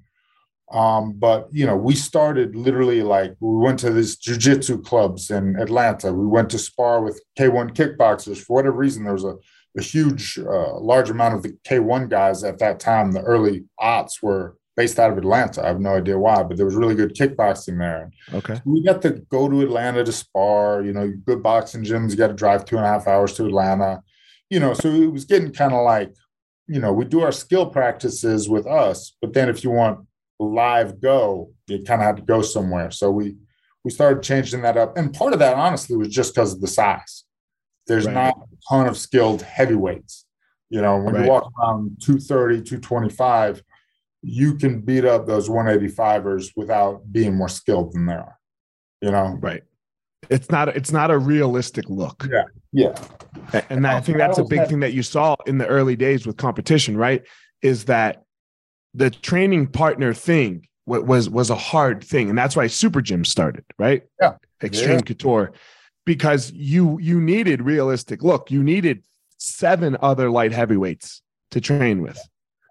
Um, 0.72 1.14
but 1.14 1.48
you 1.50 1.66
know, 1.66 1.76
we 1.76 1.94
started 1.96 2.54
literally 2.54 3.02
like 3.02 3.34
we 3.40 3.56
went 3.56 3.80
to 3.80 3.90
these 3.90 4.16
jujitsu 4.16 4.84
clubs 4.84 5.30
in 5.30 5.56
Atlanta. 5.56 6.12
We 6.12 6.26
went 6.26 6.50
to 6.50 6.58
spar 6.58 7.02
with 7.02 7.20
K1 7.38 7.74
kickboxers. 7.74 8.38
For 8.38 8.54
whatever 8.54 8.76
reason, 8.76 9.02
there 9.02 9.14
was 9.14 9.24
a, 9.24 9.36
a 9.76 9.82
huge, 9.82 10.38
uh, 10.38 10.78
large 10.78 11.10
amount 11.10 11.34
of 11.34 11.42
the 11.42 11.56
K1 11.68 12.08
guys 12.08 12.44
at 12.44 12.58
that 12.60 12.78
time. 12.78 13.10
The 13.10 13.22
early 13.22 13.64
aughts 13.80 14.22
were 14.22 14.56
based 14.76 14.98
out 14.98 15.10
of 15.10 15.18
Atlanta. 15.18 15.62
I 15.62 15.68
have 15.68 15.80
no 15.80 15.96
idea 15.96 16.18
why, 16.18 16.42
but 16.42 16.56
there 16.56 16.66
was 16.66 16.74
really 16.74 16.94
good 16.94 17.14
kickboxing 17.14 17.78
there. 17.78 18.10
Okay. 18.32 18.54
So 18.54 18.62
we 18.64 18.82
got 18.82 19.02
to 19.02 19.10
go 19.28 19.48
to 19.48 19.62
Atlanta 19.62 20.04
to 20.04 20.12
spar, 20.12 20.82
you 20.82 20.92
know, 20.92 21.12
good 21.26 21.42
boxing 21.42 21.84
gyms, 21.84 22.10
you 22.10 22.16
got 22.16 22.28
to 22.28 22.34
drive 22.34 22.64
two 22.64 22.76
and 22.76 22.84
a 22.84 22.88
half 22.88 23.06
hours 23.06 23.34
to 23.34 23.46
Atlanta, 23.46 24.02
you 24.48 24.60
know, 24.60 24.74
so 24.74 24.88
it 24.88 25.12
was 25.12 25.24
getting 25.24 25.52
kind 25.52 25.72
of 25.72 25.84
like, 25.84 26.14
you 26.66 26.80
know, 26.80 26.92
we 26.92 27.04
do 27.04 27.20
our 27.20 27.32
skill 27.32 27.66
practices 27.66 28.48
with 28.48 28.66
us, 28.66 29.16
but 29.20 29.32
then 29.32 29.48
if 29.48 29.64
you 29.64 29.70
want 29.70 30.06
live 30.38 31.00
go, 31.00 31.52
you 31.66 31.82
kind 31.82 32.00
of 32.00 32.06
had 32.06 32.16
to 32.16 32.22
go 32.22 32.42
somewhere. 32.42 32.90
So 32.90 33.10
we, 33.10 33.36
we 33.84 33.90
started 33.90 34.22
changing 34.22 34.62
that 34.62 34.76
up. 34.76 34.96
And 34.96 35.12
part 35.12 35.32
of 35.32 35.38
that, 35.38 35.56
honestly, 35.56 35.96
was 35.96 36.08
just 36.08 36.34
because 36.34 36.52
of 36.52 36.60
the 36.60 36.66
size. 36.66 37.24
There's 37.86 38.06
right. 38.06 38.14
not 38.14 38.36
a 38.36 38.56
ton 38.68 38.86
of 38.86 38.96
skilled 38.96 39.42
heavyweights. 39.42 40.26
You 40.68 40.80
know, 40.80 40.98
when 40.98 41.14
right. 41.14 41.24
you 41.24 41.30
walk 41.30 41.50
around 41.58 41.96
230, 42.02 42.62
225, 42.62 43.62
you 44.22 44.56
can 44.56 44.80
beat 44.80 45.04
up 45.04 45.26
those 45.26 45.48
185ers 45.48 46.52
without 46.56 47.10
being 47.10 47.34
more 47.34 47.48
skilled 47.48 47.92
than 47.92 48.06
they 48.06 48.14
are. 48.14 48.38
You 49.00 49.10
know, 49.10 49.38
right? 49.40 49.62
It's 50.28 50.50
not 50.50 50.68
it's 50.68 50.92
not 50.92 51.10
a 51.10 51.18
realistic 51.18 51.88
look. 51.88 52.28
Yeah, 52.30 52.44
yeah. 52.72 53.62
And 53.70 53.86
I 53.86 54.00
think 54.00 54.18
that's 54.18 54.38
a 54.38 54.44
big 54.44 54.68
thing 54.68 54.80
that 54.80 54.92
you 54.92 55.02
saw 55.02 55.36
in 55.46 55.58
the 55.58 55.66
early 55.66 55.96
days 55.96 56.26
with 56.26 56.36
competition, 56.36 56.96
right? 56.96 57.22
Is 57.62 57.86
that 57.86 58.22
the 58.94 59.10
training 59.10 59.68
partner 59.68 60.12
thing 60.12 60.68
was 60.86 61.30
was 61.30 61.50
a 61.50 61.54
hard 61.54 62.04
thing, 62.04 62.28
and 62.28 62.36
that's 62.36 62.54
why 62.54 62.66
Super 62.66 63.00
Gym 63.00 63.24
started, 63.24 63.64
right? 63.78 64.02
Yeah, 64.20 64.34
Xtreme 64.60 64.88
yeah. 64.88 65.00
Couture, 65.00 65.52
because 66.04 66.52
you 66.52 66.98
you 67.00 67.20
needed 67.20 67.62
realistic 67.62 68.22
look. 68.22 68.50
You 68.50 68.62
needed 68.62 69.02
seven 69.38 69.96
other 70.02 70.30
light 70.30 70.52
heavyweights 70.52 71.22
to 71.52 71.60
train 71.60 72.02
with. 72.02 72.20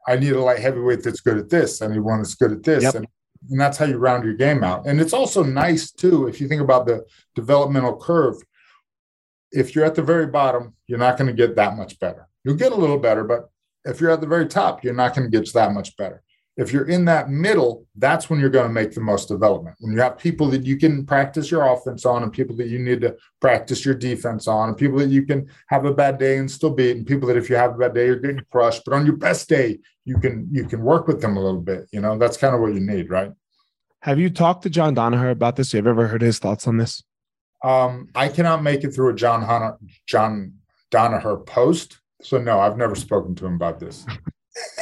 I 0.10 0.18
need 0.18 0.34
a 0.34 0.42
light 0.42 0.60
heavyweight 0.60 1.04
that's 1.04 1.22
good 1.22 1.38
at 1.38 1.50
this. 1.50 1.82
I 1.84 1.88
need 1.88 2.00
one 2.00 2.18
that's 2.18 2.34
good 2.34 2.52
at 2.52 2.64
this. 2.64 2.84
Yep. 2.84 2.96
And, 2.96 3.08
and 3.52 3.60
that's 3.60 3.78
how 3.78 3.86
you 3.86 3.98
round 3.98 4.24
your 4.24 4.34
game 4.34 4.64
out. 4.64 4.88
And 4.88 5.00
it's 5.00 5.14
also 5.14 5.44
nice 5.44 5.92
too, 5.92 6.28
if 6.28 6.42
you 6.42 6.48
think 6.48 6.62
about 6.62 6.88
the 6.88 7.06
developmental 7.36 7.96
curve, 7.96 8.38
if 9.52 9.76
you're 9.76 9.86
at 9.86 9.96
the 9.96 10.02
very 10.02 10.26
bottom, 10.26 10.76
you're 10.88 11.00
not 11.00 11.18
going 11.18 11.28
to 11.28 11.34
get 11.34 11.56
that 11.56 11.78
much 11.78 12.00
better. 12.00 12.28
You'll 12.44 12.56
get 12.56 12.72
a 12.72 12.76
little 12.76 12.98
better, 12.98 13.24
but 13.24 13.50
if 13.86 14.02
you're 14.02 14.12
at 14.12 14.22
the 14.22 14.28
very 14.28 14.48
top, 14.48 14.84
you're 14.84 14.94
not 14.94 15.16
going 15.16 15.30
to 15.30 15.38
get 15.38 15.54
that 15.54 15.74
much 15.74 15.96
better. 15.96 16.24
If 16.60 16.74
you're 16.74 16.90
in 16.90 17.06
that 17.06 17.30
middle, 17.30 17.86
that's 17.96 18.30
when 18.30 18.38
you're 18.38 18.50
going 18.50 18.68
to 18.68 18.74
make 18.74 18.92
the 18.92 19.00
most 19.00 19.30
development. 19.30 19.78
When 19.80 19.94
you 19.94 20.02
have 20.02 20.18
people 20.18 20.50
that 20.50 20.66
you 20.66 20.76
can 20.76 21.06
practice 21.06 21.50
your 21.50 21.66
offense 21.66 22.06
on, 22.06 22.22
and 22.22 22.34
people 22.34 22.54
that 22.58 22.68
you 22.68 22.80
need 22.80 23.00
to 23.00 23.16
practice 23.40 23.86
your 23.86 23.96
defense 23.96 24.46
on, 24.46 24.68
and 24.68 24.78
people 24.78 24.98
that 25.00 25.08
you 25.08 25.26
can 25.26 25.48
have 25.68 25.86
a 25.86 25.94
bad 25.94 26.18
day 26.18 26.38
and 26.38 26.52
still 26.52 26.72
beat, 26.72 26.98
and 26.98 27.08
people 27.08 27.30
that 27.30 27.38
if 27.38 27.50
you 27.50 27.56
have 27.56 27.76
a 27.76 27.78
bad 27.78 27.94
day, 27.94 28.08
you're 28.08 28.20
getting 28.20 28.42
crushed. 28.52 28.82
But 28.86 28.94
on 28.94 29.06
your 29.06 29.16
best 29.16 29.48
day, 29.48 29.80
you 30.04 30.20
can 30.20 30.50
you 30.52 30.66
can 30.66 30.82
work 30.82 31.08
with 31.08 31.22
them 31.22 31.38
a 31.38 31.42
little 31.42 31.62
bit. 31.62 31.88
You 31.94 32.02
know, 32.02 32.18
that's 32.18 32.36
kind 32.36 32.54
of 32.54 32.60
what 32.60 32.74
you 32.74 32.82
need, 32.82 33.10
right? 33.10 33.32
Have 34.02 34.20
you 34.20 34.30
talked 34.30 34.64
to 34.64 34.70
John 34.70 34.94
Danaher 34.94 35.32
about 35.32 35.56
this? 35.56 35.72
Have 35.72 35.86
you 35.86 35.92
ever 35.92 36.08
heard 36.08 36.22
his 36.22 36.40
thoughts 36.40 36.68
on 36.68 36.76
this? 36.76 37.02
Um, 37.64 38.10
I 38.14 38.28
cannot 38.28 38.64
make 38.64 38.84
it 38.84 38.94
through 38.94 39.14
a 39.14 39.16
John 39.16 39.42
Hunter, 39.44 39.78
John 40.08 40.56
Danaher 40.92 41.46
post. 41.46 42.00
So 42.22 42.38
no, 42.38 42.60
I've 42.60 42.76
never 42.76 42.96
spoken 42.96 43.34
to 43.36 43.46
him 43.46 43.54
about 43.54 43.80
this. 43.80 44.06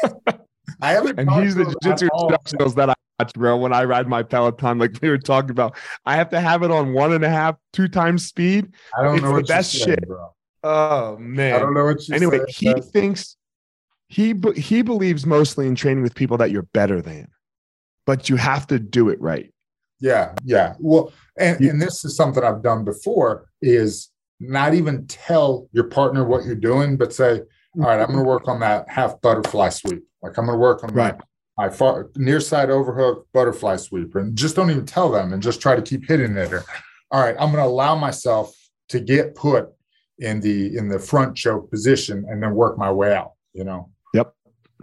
I 0.81 0.91
haven't. 0.91 1.19
And 1.19 1.29
he's 1.31 1.55
the 1.55 1.65
jiu-jitsu 1.65 2.07
instructionals 2.09 2.75
that 2.75 2.89
I 2.89 2.95
watch, 3.19 3.33
bro. 3.33 3.57
When 3.57 3.73
I 3.73 3.83
ride 3.83 4.07
my 4.07 4.23
Peloton, 4.23 4.77
like 4.77 4.97
we 5.01 5.09
were 5.09 5.17
talking 5.17 5.51
about, 5.51 5.75
I 6.05 6.15
have 6.15 6.29
to 6.29 6.39
have 6.39 6.63
it 6.63 6.71
on 6.71 6.93
one 6.93 7.13
and 7.13 7.23
a 7.23 7.29
half, 7.29 7.55
two 7.73 7.87
times 7.87 8.25
speed. 8.25 8.73
I 8.97 9.03
don't 9.03 9.15
it's 9.15 9.23
know 9.23 9.35
the 9.35 9.43
best 9.43 9.71
saying, 9.71 9.85
shit, 9.85 10.07
bro. 10.07 10.33
Oh 10.63 11.17
man, 11.17 11.55
I 11.55 11.59
don't 11.59 11.73
know 11.73 11.85
what 11.85 12.07
you. 12.07 12.15
Anyway, 12.15 12.41
he 12.49 12.73
thinks 12.73 13.37
he 14.07 14.35
he 14.55 14.81
believes 14.81 15.25
mostly 15.25 15.67
in 15.67 15.75
training 15.75 16.03
with 16.03 16.15
people 16.15 16.37
that 16.37 16.51
you're 16.51 16.63
better 16.73 17.01
than, 17.01 17.27
but 18.05 18.29
you 18.29 18.35
have 18.35 18.67
to 18.67 18.79
do 18.79 19.09
it 19.09 19.19
right. 19.21 19.53
Yeah, 19.99 20.33
yeah. 20.43 20.75
Well, 20.79 21.11
and, 21.39 21.59
and 21.59 21.81
this 21.81 22.05
is 22.05 22.15
something 22.15 22.43
I've 22.43 22.61
done 22.61 22.83
before 22.85 23.49
is 23.61 24.09
not 24.39 24.75
even 24.75 25.07
tell 25.07 25.67
your 25.71 25.85
partner 25.85 26.23
what 26.23 26.45
you're 26.45 26.55
doing, 26.55 26.97
but 26.97 27.13
say, 27.13 27.41
all 27.79 27.85
right, 27.85 27.99
I'm 27.99 28.07
going 28.07 28.19
to 28.19 28.23
work 28.23 28.47
on 28.47 28.59
that 28.61 28.89
half 28.89 29.21
butterfly 29.21 29.69
sweep. 29.69 30.03
Like 30.23 30.37
I'm 30.37 30.45
going 30.45 30.55
to 30.55 30.59
work 30.59 30.83
on 30.83 30.93
right. 30.93 31.15
my, 31.57 31.65
my 31.65 31.73
far, 31.73 32.09
near 32.15 32.39
side 32.39 32.69
overhook 32.69 33.27
butterfly 33.33 33.75
sweep, 33.75 34.15
and 34.15 34.35
just 34.35 34.55
don't 34.55 34.71
even 34.71 34.85
tell 34.85 35.11
them, 35.11 35.31
and 35.33 35.43
just 35.43 35.61
try 35.61 35.75
to 35.75 35.81
keep 35.81 36.07
hitting 36.07 36.35
it. 36.37 36.51
Or, 36.51 36.63
all 37.11 37.21
right, 37.21 37.35
I'm 37.39 37.51
going 37.51 37.63
to 37.63 37.69
allow 37.69 37.95
myself 37.95 38.55
to 38.89 38.99
get 38.99 39.35
put 39.35 39.69
in 40.19 40.39
the 40.39 40.75
in 40.75 40.89
the 40.89 40.97
front 40.97 41.35
choke 41.35 41.69
position, 41.69 42.25
and 42.27 42.41
then 42.41 42.55
work 42.55 42.77
my 42.77 42.91
way 42.91 43.13
out. 43.13 43.33
You 43.53 43.63
know. 43.63 43.91
Yep. 44.13 44.33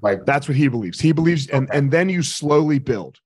Like 0.03 0.25
that's 0.25 0.47
what 0.47 0.57
he 0.57 0.69
believes. 0.69 1.01
He 1.01 1.13
believes, 1.13 1.49
and 1.49 1.69
and 1.73 1.91
then 1.91 2.09
you 2.09 2.23
slowly 2.23 2.79
build, 2.79 3.19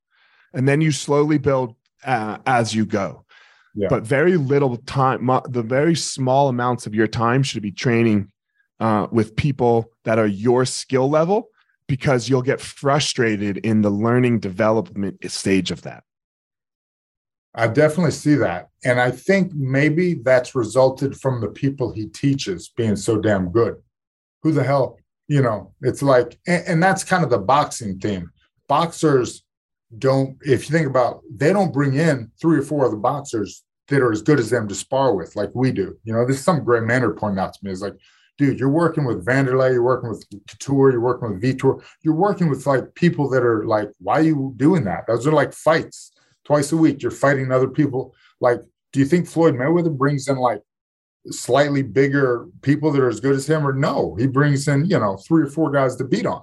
and 0.54 0.66
then 0.66 0.80
you 0.80 0.92
slowly 0.92 1.36
build 1.36 1.74
uh, 2.04 2.38
as 2.46 2.74
you 2.74 2.86
go. 2.86 3.24
yeah. 3.74 3.88
but 3.88 4.02
very 4.02 4.36
little 4.36 4.76
time. 4.78 5.26
The 5.48 5.62
very 5.62 5.94
small 5.94 6.48
amounts 6.48 6.86
of 6.86 6.94
your 6.94 7.06
time 7.06 7.42
should 7.42 7.62
be 7.62 7.72
training 7.72 8.32
uh, 8.80 9.06
with 9.10 9.36
people 9.36 9.90
that 10.04 10.18
are 10.18 10.26
your 10.26 10.64
skill 10.64 11.08
level 11.08 11.48
because 11.86 12.28
you'll 12.28 12.42
get 12.42 12.60
frustrated 12.60 13.56
in 13.58 13.82
the 13.82 13.90
learning 13.90 14.38
development 14.38 15.18
stage 15.30 15.70
of 15.70 15.82
that. 15.82 16.04
I 17.54 17.66
definitely 17.66 18.12
see 18.12 18.34
that. 18.36 18.68
And 18.84 19.00
I 19.00 19.10
think 19.10 19.52
maybe 19.54 20.14
that's 20.14 20.54
resulted 20.54 21.18
from 21.18 21.40
the 21.40 21.48
people 21.48 21.92
he 21.92 22.06
teaches 22.06 22.68
being 22.68 22.94
so 22.94 23.18
damn 23.18 23.50
good. 23.50 23.76
Who 24.42 24.52
the 24.52 24.62
hell, 24.62 24.98
you 25.26 25.42
know, 25.42 25.72
it's 25.80 26.02
like, 26.02 26.38
and, 26.46 26.62
and 26.66 26.82
that's 26.82 27.02
kind 27.02 27.24
of 27.24 27.30
the 27.30 27.38
boxing 27.38 27.98
theme. 27.98 28.30
Boxers 28.68 29.42
don't, 29.96 30.36
if 30.42 30.68
you 30.68 30.76
think 30.76 30.86
about, 30.86 31.22
they 31.34 31.52
don't 31.52 31.72
bring 31.72 31.94
in 31.94 32.30
three 32.40 32.58
or 32.58 32.62
four 32.62 32.84
other 32.84 32.96
boxers 32.96 33.64
that 33.88 34.02
are 34.02 34.12
as 34.12 34.22
good 34.22 34.38
as 34.38 34.50
them 34.50 34.68
to 34.68 34.74
spar 34.74 35.14
with, 35.14 35.34
like 35.34 35.50
we 35.54 35.72
do. 35.72 35.96
You 36.04 36.12
know, 36.12 36.24
there's 36.24 36.44
some 36.44 36.62
great 36.62 36.84
Manner 36.84 37.12
pointed 37.14 37.40
out 37.40 37.54
to 37.54 37.60
me 37.62 37.72
is 37.72 37.82
like, 37.82 37.96
dude, 38.38 38.58
you're 38.58 38.70
working 38.70 39.04
with 39.04 39.26
Wanderlei, 39.26 39.72
you're 39.72 39.82
working 39.82 40.08
with 40.08 40.24
Couture, 40.48 40.92
you're 40.92 41.00
working 41.00 41.32
with 41.32 41.42
Vitor, 41.42 41.82
you're 42.02 42.14
working 42.14 42.48
with 42.48 42.66
like 42.66 42.94
people 42.94 43.28
that 43.30 43.42
are 43.42 43.66
like, 43.66 43.90
why 43.98 44.20
are 44.20 44.22
you 44.22 44.54
doing 44.56 44.84
that? 44.84 45.06
Those 45.06 45.26
are 45.26 45.32
like 45.32 45.52
fights 45.52 46.12
twice 46.44 46.72
a 46.72 46.76
week. 46.76 47.02
You're 47.02 47.10
fighting 47.10 47.50
other 47.50 47.68
people. 47.68 48.14
Like, 48.40 48.60
do 48.92 49.00
you 49.00 49.06
think 49.06 49.26
Floyd 49.26 49.54
Mayweather 49.54 49.94
brings 49.94 50.28
in 50.28 50.36
like 50.36 50.62
slightly 51.26 51.82
bigger 51.82 52.46
people 52.62 52.90
that 52.92 53.02
are 53.02 53.08
as 53.08 53.20
good 53.20 53.34
as 53.34 53.48
him, 53.48 53.66
or 53.66 53.72
no? 53.72 54.14
He 54.14 54.26
brings 54.26 54.66
in, 54.68 54.86
you 54.86 54.98
know, 54.98 55.16
three 55.16 55.42
or 55.42 55.50
four 55.50 55.70
guys 55.70 55.96
to 55.96 56.04
beat 56.04 56.24
on. 56.24 56.42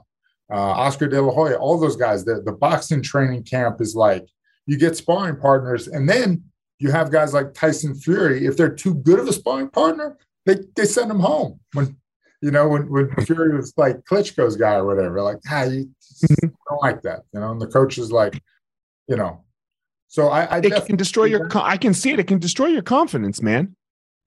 Uh, 0.52 0.58
Oscar 0.58 1.08
De 1.08 1.20
La 1.20 1.34
Hoya, 1.34 1.56
all 1.56 1.80
those 1.80 1.96
guys. 1.96 2.24
The, 2.24 2.42
the 2.46 2.52
boxing 2.52 3.02
training 3.02 3.44
camp 3.44 3.82
is 3.82 3.96
like 3.96 4.28
you 4.68 4.78
get 4.78 4.98
sparring 4.98 5.38
partners, 5.38 5.88
and 5.88 6.08
then 6.08 6.44
you 6.78 6.92
have 6.92 7.12
guys 7.12 7.34
like 7.34 7.54
Tyson 7.54 7.96
Fury. 7.96 8.46
If 8.46 8.58
they're 8.58 8.76
too 8.76 8.94
good 8.94 9.20
of 9.20 9.28
a 9.28 9.34
sparring 9.34 9.70
partner, 9.70 10.18
they, 10.46 10.58
they 10.76 10.86
send 10.86 11.10
them 11.10 11.20
home. 11.20 11.60
When 11.74 11.98
you 12.42 12.52
know 12.52 12.68
when 12.68 12.90
when 12.90 13.10
Fury 13.26 13.56
was 13.56 13.74
like 13.78 14.02
Klitschko's 14.06 14.56
guy 14.56 14.76
or 14.76 14.86
whatever, 14.86 15.22
like 15.22 15.38
ah, 15.52 15.64
you 15.64 15.90
mm-hmm. 16.26 16.48
don't 16.70 16.82
like 16.82 17.02
that, 17.04 17.22
you 17.34 17.40
know. 17.40 17.52
And 17.52 17.62
the 17.62 17.68
coach 17.68 17.98
is 17.98 18.12
like, 18.12 18.42
you 19.08 19.16
know, 19.16 19.46
so 20.16 20.30
I, 20.30 20.46
I 20.46 20.58
it 20.60 20.86
can 20.86 20.96
destroy 20.96 21.26
your. 21.26 21.50
I 21.56 21.76
can 21.76 21.94
see 21.94 22.12
it. 22.12 22.20
It 22.20 22.28
can 22.28 22.40
destroy 22.40 22.68
your 22.68 22.82
confidence, 22.82 23.42
man. 23.42 23.76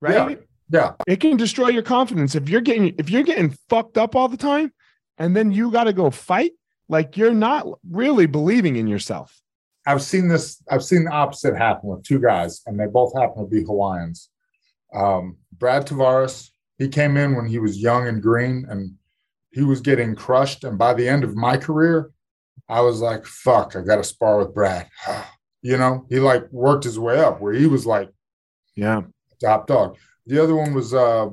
Right? 0.02 0.38
Yeah. 0.70 0.76
yeah. 0.80 0.92
It 1.06 1.20
can 1.20 1.38
destroy 1.38 1.68
your 1.68 1.82
confidence 1.82 2.34
if 2.34 2.48
you're 2.48 2.60
getting 2.60 2.94
if 2.98 3.08
you're 3.08 3.22
getting 3.22 3.56
fucked 3.70 3.96
up 3.96 4.14
all 4.14 4.28
the 4.28 4.36
time, 4.36 4.72
and 5.16 5.34
then 5.34 5.50
you 5.50 5.70
got 5.70 5.84
to 5.84 5.94
go 5.94 6.10
fight. 6.10 6.52
Like 6.90 7.16
you're 7.16 7.32
not 7.32 7.66
really 7.90 8.26
believing 8.26 8.76
in 8.76 8.86
yourself. 8.86 9.40
I've 9.86 10.02
seen 10.02 10.28
this. 10.28 10.62
I've 10.70 10.84
seen 10.84 11.04
the 11.04 11.10
opposite 11.10 11.56
happen 11.56 11.88
with 11.88 12.02
two 12.02 12.20
guys, 12.20 12.60
and 12.66 12.78
they 12.78 12.86
both 12.86 13.18
happen 13.18 13.44
to 13.44 13.48
be 13.48 13.64
Hawaiians. 13.64 14.28
Um, 14.94 15.36
Brad 15.52 15.86
Tavares, 15.86 16.50
he 16.78 16.88
came 16.88 17.16
in 17.16 17.34
when 17.34 17.46
he 17.46 17.58
was 17.58 17.82
young 17.82 18.08
and 18.08 18.22
green, 18.22 18.66
and 18.68 18.94
he 19.50 19.62
was 19.62 19.80
getting 19.80 20.14
crushed. 20.14 20.64
And 20.64 20.78
by 20.78 20.94
the 20.94 21.08
end 21.08 21.24
of 21.24 21.36
my 21.36 21.56
career, 21.56 22.10
I 22.68 22.80
was 22.80 23.00
like, 23.00 23.26
"Fuck, 23.26 23.76
I 23.76 23.82
got 23.82 23.96
to 23.96 24.04
spar 24.04 24.38
with 24.38 24.54
Brad." 24.54 24.88
You 25.60 25.76
know, 25.76 26.06
he 26.08 26.20
like 26.20 26.50
worked 26.52 26.84
his 26.84 27.00
way 27.00 27.18
up 27.18 27.40
where 27.40 27.52
he 27.52 27.66
was 27.66 27.84
like, 27.84 28.10
yeah, 28.76 29.02
top 29.40 29.66
dog. 29.66 29.96
The 30.24 30.40
other 30.40 30.54
one 30.54 30.72
was 30.72 30.94
uh, 30.94 31.30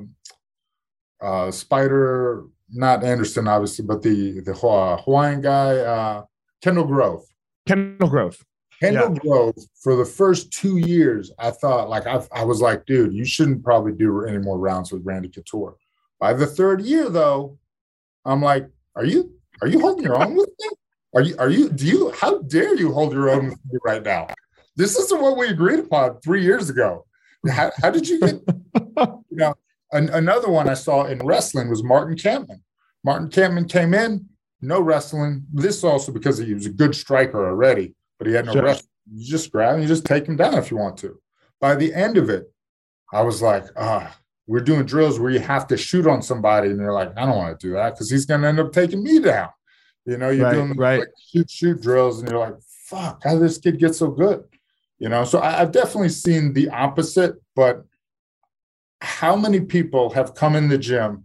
uh, 1.20 1.50
Spider, 1.52 2.44
not 2.68 3.04
Anderson, 3.04 3.46
obviously, 3.46 3.84
but 3.84 4.02
the 4.02 4.40
the 4.40 4.52
Hawaiian 4.52 5.42
guy, 5.42 5.76
uh, 5.76 6.24
Kendall 6.60 6.86
Grove. 6.86 7.22
Kendall 7.68 8.08
Grove. 8.08 8.44
Kendall 8.80 9.12
yeah. 9.14 9.18
Grove, 9.20 9.56
for 9.82 9.96
the 9.96 10.04
first 10.04 10.52
two 10.52 10.76
years, 10.78 11.32
I 11.38 11.50
thought 11.50 11.88
like 11.88 12.06
I, 12.06 12.22
I 12.32 12.44
was 12.44 12.60
like, 12.60 12.86
dude, 12.86 13.14
you 13.14 13.24
shouldn't 13.24 13.64
probably 13.64 13.92
do 13.92 14.24
any 14.24 14.38
more 14.38 14.58
rounds 14.58 14.92
with 14.92 15.04
Randy 15.04 15.28
Couture. 15.28 15.76
By 16.18 16.32
the 16.32 16.46
third 16.46 16.82
year, 16.82 17.08
though, 17.08 17.58
I'm 18.24 18.42
like, 18.42 18.68
are 18.94 19.04
you 19.04 19.32
are 19.62 19.68
you 19.68 19.80
holding 19.80 20.04
your 20.04 20.22
own 20.22 20.34
with 20.34 20.50
me? 20.60 20.68
Are 21.14 21.22
you, 21.22 21.36
are 21.38 21.48
you, 21.48 21.70
do 21.70 21.86
you, 21.86 22.10
how 22.10 22.42
dare 22.42 22.76
you 22.76 22.92
hold 22.92 23.12
your 23.12 23.30
own 23.30 23.46
with 23.46 23.58
me 23.70 23.78
right 23.84 24.02
now? 24.02 24.28
This 24.76 24.98
isn't 24.98 25.22
what 25.22 25.38
we 25.38 25.48
agreed 25.48 25.78
upon 25.78 26.20
three 26.20 26.42
years 26.42 26.68
ago. 26.68 27.06
How, 27.48 27.72
how 27.80 27.90
did 27.90 28.06
you 28.06 28.20
get, 28.20 28.40
you 28.98 29.22
know, 29.30 29.54
an, 29.92 30.10
another 30.10 30.50
one 30.50 30.68
I 30.68 30.74
saw 30.74 31.04
in 31.04 31.18
wrestling 31.20 31.70
was 31.70 31.82
Martin 31.82 32.16
Kampmann. 32.16 32.60
Martin 33.02 33.30
Kampmann 33.30 33.70
came 33.70 33.94
in, 33.94 34.26
no 34.60 34.80
wrestling. 34.80 35.46
This 35.52 35.82
also 35.84 36.12
because 36.12 36.36
he 36.36 36.52
was 36.52 36.66
a 36.66 36.70
good 36.70 36.94
striker 36.94 37.48
already, 37.48 37.94
but 38.18 38.26
he 38.26 38.34
had 38.34 38.46
no 38.46 38.52
sure. 38.52 38.62
wrestling. 38.62 38.90
You 39.14 39.26
just 39.26 39.52
grab 39.52 39.74
and 39.74 39.82
you 39.82 39.88
just 39.88 40.04
take 40.04 40.26
him 40.26 40.36
down 40.36 40.54
if 40.54 40.70
you 40.70 40.76
want 40.76 40.96
to. 40.98 41.20
By 41.60 41.74
the 41.74 41.94
end 41.94 42.16
of 42.16 42.28
it, 42.28 42.52
I 43.12 43.22
was 43.22 43.40
like, 43.40 43.64
ah, 43.76 44.16
we're 44.46 44.60
doing 44.60 44.84
drills 44.84 45.18
where 45.18 45.30
you 45.30 45.38
have 45.40 45.66
to 45.68 45.76
shoot 45.76 46.06
on 46.06 46.22
somebody, 46.22 46.70
and 46.70 46.78
you're 46.78 46.92
like, 46.92 47.12
I 47.16 47.26
don't 47.26 47.36
want 47.36 47.58
to 47.58 47.66
do 47.66 47.72
that 47.74 47.94
because 47.94 48.10
he's 48.10 48.26
going 48.26 48.42
to 48.42 48.48
end 48.48 48.60
up 48.60 48.72
taking 48.72 49.02
me 49.02 49.20
down. 49.20 49.48
You 50.06 50.18
know, 50.18 50.30
you're 50.30 50.46
right, 50.46 50.54
doing 50.54 50.72
right. 50.76 51.00
Like 51.00 51.08
shoot 51.32 51.50
shoot 51.50 51.82
drills, 51.82 52.20
and 52.20 52.30
you're 52.30 52.38
like, 52.38 52.54
"Fuck, 52.88 53.24
how 53.24 53.32
did 53.32 53.42
this 53.42 53.58
kid 53.58 53.78
get 53.78 53.94
so 53.94 54.08
good?" 54.08 54.44
You 54.98 55.08
know, 55.08 55.24
so 55.24 55.40
I, 55.40 55.60
I've 55.60 55.72
definitely 55.72 56.10
seen 56.10 56.52
the 56.52 56.68
opposite. 56.68 57.34
But 57.56 57.84
how 59.00 59.34
many 59.34 59.60
people 59.60 60.10
have 60.10 60.34
come 60.34 60.54
in 60.54 60.68
the 60.68 60.78
gym 60.78 61.24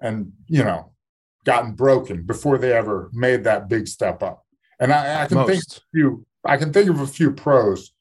and 0.00 0.32
you 0.48 0.64
know 0.64 0.92
gotten 1.44 1.72
broken 1.72 2.24
before 2.24 2.58
they 2.58 2.72
ever 2.72 3.10
made 3.12 3.44
that 3.44 3.68
big 3.68 3.86
step 3.86 4.24
up? 4.24 4.43
And 4.80 4.92
I, 4.92 5.22
I 5.22 5.26
can 5.26 5.38
Most. 5.38 5.48
think 5.48 5.62
of 5.62 5.76
a 5.76 5.80
few. 5.92 6.26
I 6.44 6.56
can 6.56 6.72
think 6.72 6.90
of 6.90 7.00
a 7.00 7.06
few 7.06 7.32
pros 7.32 7.92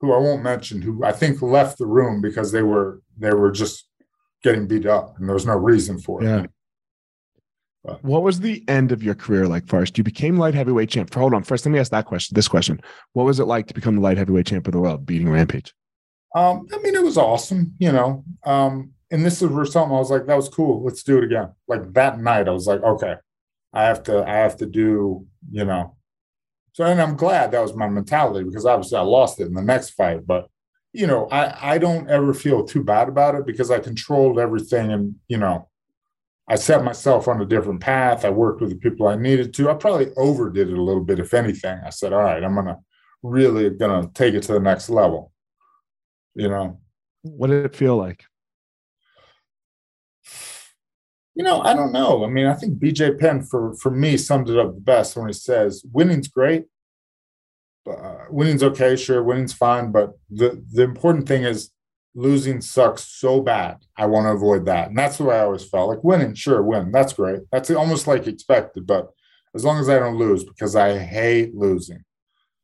who 0.00 0.12
I 0.12 0.18
won't 0.18 0.42
mention 0.42 0.82
who 0.82 1.04
I 1.04 1.12
think 1.12 1.40
left 1.40 1.78
the 1.78 1.86
room 1.86 2.20
because 2.20 2.52
they 2.52 2.62
were 2.62 3.00
they 3.16 3.32
were 3.32 3.52
just 3.52 3.88
getting 4.42 4.66
beat 4.66 4.86
up 4.86 5.16
and 5.18 5.28
there 5.28 5.34
was 5.34 5.46
no 5.46 5.56
reason 5.56 6.00
for 6.00 6.22
it. 6.22 6.26
Yeah. 6.26 6.46
What 8.02 8.22
was 8.22 8.38
the 8.38 8.64
end 8.68 8.92
of 8.92 9.02
your 9.02 9.14
career 9.16 9.48
like 9.48 9.66
first? 9.66 9.98
You 9.98 10.04
became 10.04 10.36
light 10.36 10.54
heavyweight 10.54 10.88
champ. 10.90 11.12
Hold 11.14 11.34
on. 11.34 11.42
First, 11.42 11.66
let 11.66 11.72
me 11.72 11.80
ask 11.80 11.90
that 11.90 12.06
question. 12.06 12.34
This 12.34 12.46
question. 12.46 12.80
What 13.12 13.24
was 13.24 13.40
it 13.40 13.46
like 13.46 13.66
to 13.68 13.74
become 13.74 13.96
the 13.96 14.00
light 14.00 14.18
heavyweight 14.18 14.46
champ 14.46 14.66
of 14.68 14.72
the 14.72 14.78
world, 14.78 15.04
beating 15.04 15.28
Rampage? 15.28 15.74
Um, 16.34 16.66
I 16.72 16.78
mean, 16.78 16.94
it 16.94 17.02
was 17.02 17.18
awesome, 17.18 17.74
you 17.78 17.90
know. 17.90 18.24
Um, 18.46 18.92
and 19.10 19.24
this 19.26 19.42
is 19.42 19.48
where 19.48 19.64
something 19.64 19.94
I 19.94 19.98
was 19.98 20.10
like, 20.10 20.26
that 20.26 20.36
was 20.36 20.48
cool. 20.48 20.84
Let's 20.84 21.02
do 21.02 21.18
it 21.18 21.24
again. 21.24 21.50
Like 21.66 21.92
that 21.94 22.20
night, 22.20 22.48
I 22.48 22.52
was 22.52 22.66
like, 22.66 22.82
okay, 22.82 23.16
I 23.72 23.82
have 23.82 24.04
to, 24.04 24.22
I 24.26 24.34
have 24.36 24.56
to 24.58 24.66
do, 24.66 25.26
you 25.50 25.64
know. 25.64 25.96
So 26.72 26.84
and 26.84 27.00
I'm 27.00 27.16
glad 27.16 27.50
that 27.50 27.62
was 27.62 27.74
my 27.74 27.88
mentality 27.88 28.44
because 28.44 28.66
obviously 28.66 28.98
I 28.98 29.02
lost 29.02 29.40
it 29.40 29.46
in 29.46 29.54
the 29.54 29.62
next 29.62 29.90
fight. 29.90 30.26
But 30.26 30.48
you 30.92 31.06
know, 31.06 31.26
I, 31.30 31.74
I 31.74 31.78
don't 31.78 32.10
ever 32.10 32.34
feel 32.34 32.64
too 32.64 32.82
bad 32.82 33.08
about 33.08 33.34
it 33.34 33.46
because 33.46 33.70
I 33.70 33.78
controlled 33.78 34.38
everything 34.38 34.92
and 34.92 35.16
you 35.28 35.38
know, 35.38 35.68
I 36.48 36.56
set 36.56 36.84
myself 36.84 37.28
on 37.28 37.40
a 37.40 37.46
different 37.46 37.80
path. 37.80 38.24
I 38.24 38.30
worked 38.30 38.60
with 38.60 38.70
the 38.70 38.76
people 38.76 39.06
I 39.06 39.16
needed 39.16 39.54
to. 39.54 39.70
I 39.70 39.74
probably 39.74 40.12
overdid 40.16 40.68
it 40.68 40.78
a 40.78 40.82
little 40.82 41.04
bit, 41.04 41.18
if 41.18 41.34
anything. 41.34 41.78
I 41.84 41.90
said, 41.90 42.12
all 42.12 42.22
right, 42.22 42.42
I'm 42.42 42.54
gonna 42.54 42.78
really 43.22 43.70
gonna 43.70 44.10
take 44.14 44.34
it 44.34 44.42
to 44.44 44.52
the 44.54 44.60
next 44.60 44.90
level. 44.90 45.32
You 46.34 46.48
know. 46.48 46.80
What 47.22 47.48
did 47.48 47.66
it 47.66 47.76
feel 47.76 47.96
like? 47.96 48.24
You 51.34 51.44
know, 51.44 51.62
I 51.62 51.72
don't 51.74 51.92
know. 51.92 52.24
I 52.24 52.28
mean, 52.28 52.46
I 52.46 52.54
think 52.54 52.78
BJ 52.78 53.18
Penn 53.18 53.42
for 53.42 53.74
for 53.74 53.90
me 53.90 54.16
summed 54.16 54.50
it 54.50 54.58
up 54.58 54.74
the 54.74 54.80
best 54.80 55.16
when 55.16 55.28
he 55.28 55.32
says, 55.32 55.82
"Winning's 55.90 56.28
great, 56.28 56.66
uh, 57.86 58.26
winning's 58.30 58.62
okay, 58.62 58.96
sure, 58.96 59.22
winning's 59.22 59.52
fine, 59.52 59.90
but 59.90 60.12
the 60.30 60.62
the 60.72 60.82
important 60.82 61.26
thing 61.26 61.44
is 61.44 61.70
losing 62.14 62.60
sucks 62.60 63.04
so 63.04 63.40
bad. 63.40 63.78
I 63.96 64.06
want 64.06 64.26
to 64.26 64.32
avoid 64.32 64.66
that. 64.66 64.88
And 64.88 64.98
that's 64.98 65.16
the 65.16 65.24
way 65.24 65.36
I 65.36 65.44
always 65.44 65.64
felt 65.64 65.88
like 65.88 66.04
winning, 66.04 66.34
sure, 66.34 66.62
win. 66.62 66.92
That's 66.92 67.14
great. 67.14 67.40
That's 67.50 67.70
almost 67.70 68.06
like 68.06 68.26
expected. 68.26 68.86
But 68.86 69.10
as 69.54 69.64
long 69.64 69.80
as 69.80 69.88
I 69.88 69.98
don't 69.98 70.18
lose, 70.18 70.44
because 70.44 70.76
I 70.76 70.98
hate 70.98 71.54
losing, 71.54 72.04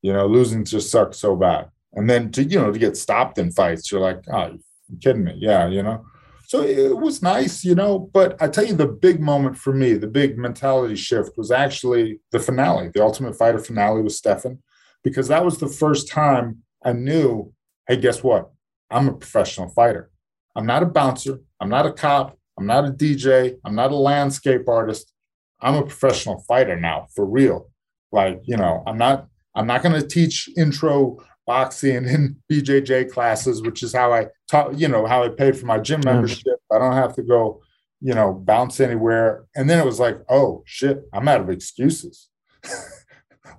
you 0.03 0.13
know, 0.13 0.27
losing 0.27 0.65
just 0.65 0.91
sucks 0.91 1.19
so 1.19 1.35
bad. 1.35 1.71
And 1.95 2.09
then 2.09 2.31
to, 2.33 2.45
you 2.45 2.59
know, 2.59 2.71
to 2.71 2.79
get 2.79 2.97
stopped 2.97 3.39
in 3.39 3.51
fights, 3.51 3.91
you're 3.91 4.03
like, 4.03 4.21
oh, 4.31 4.59
you 4.89 4.99
kidding 5.01 5.25
me? 5.25 5.35
Yeah, 5.37 5.67
you 5.69 5.83
know. 5.83 6.05
So 6.49 6.63
it 6.63 6.97
was 6.97 7.21
nice, 7.23 7.63
you 7.63 7.75
know, 7.75 7.99
but 7.99 8.41
I 8.41 8.49
tell 8.49 8.65
you, 8.65 8.73
the 8.73 8.87
big 8.87 9.21
moment 9.21 9.59
for 9.59 9.71
me, 9.71 9.93
the 9.93 10.07
big 10.07 10.39
mentality 10.39 10.97
shift 10.97 11.37
was 11.37 11.51
actually 11.51 12.21
the 12.33 12.41
finale, 12.41 12.89
the 12.89 13.03
Ultimate 13.03 13.37
Fighter 13.37 13.59
finale 13.59 14.01
with 14.01 14.15
Stephan, 14.15 14.63
because 15.05 15.29
that 15.29 15.45
was 15.45 15.59
the 15.59 15.69
first 15.69 16.09
time 16.09 16.63
I 16.83 16.95
knew, 16.95 17.53
hey, 17.87 17.99
guess 17.99 18.23
what? 18.23 18.51
I'm 18.91 19.09
a 19.09 19.13
professional 19.13 19.69
fighter. 19.69 20.11
I'm 20.57 20.65
not 20.65 20.83
a 20.83 20.87
bouncer. 20.87 21.39
I'm 21.61 21.69
not 21.69 21.85
a 21.85 21.93
cop. 21.93 22.39
I'm 22.59 22.65
not 22.65 22.87
a 22.87 22.93
DJ. 22.93 23.59
I'm 23.63 23.75
not 23.75 23.93
a 23.93 23.97
landscape 23.97 24.67
artist. 24.71 25.13
I'm 25.61 25.75
a 25.75 25.83
professional 25.83 26.43
fighter 26.49 26.81
now, 26.81 27.09
for 27.15 27.27
real. 27.27 27.69
Like, 28.11 28.41
you 28.45 28.57
know, 28.57 28.83
I'm 28.87 28.97
not 28.97 29.29
I'm 29.55 29.67
not 29.67 29.83
going 29.83 30.01
to 30.01 30.07
teach 30.07 30.49
intro 30.57 31.19
boxing 31.49 32.07
and 32.07 32.37
BJJ 32.53 33.11
classes, 33.11 33.63
which 33.63 33.83
is 33.83 33.93
how 33.93 34.13
I 34.13 34.27
taught, 34.49 34.79
you 34.79 34.87
know, 34.87 35.07
how 35.07 35.25
I 35.25 35.31
paid 35.31 35.57
for 35.57 35.65
my 35.65 35.79
gym 35.79 36.03
membership. 36.05 36.59
I 36.71 36.79
don't 36.79 36.93
have 36.93 37.17
to 37.17 37.23
go, 37.23 37.63
you 38.01 38.15
know, 38.15 38.35
bounce 38.35 38.79
anywhere. 38.81 39.47
And 39.57 39.69
then 39.69 39.81
it 39.81 39.87
was 39.87 39.99
like, 39.99 40.19
oh 40.29 40.63
shit, 40.67 41.03
I'm 41.13 41.27
out 41.27 41.41
of 41.41 41.49
excuses. 41.49 42.29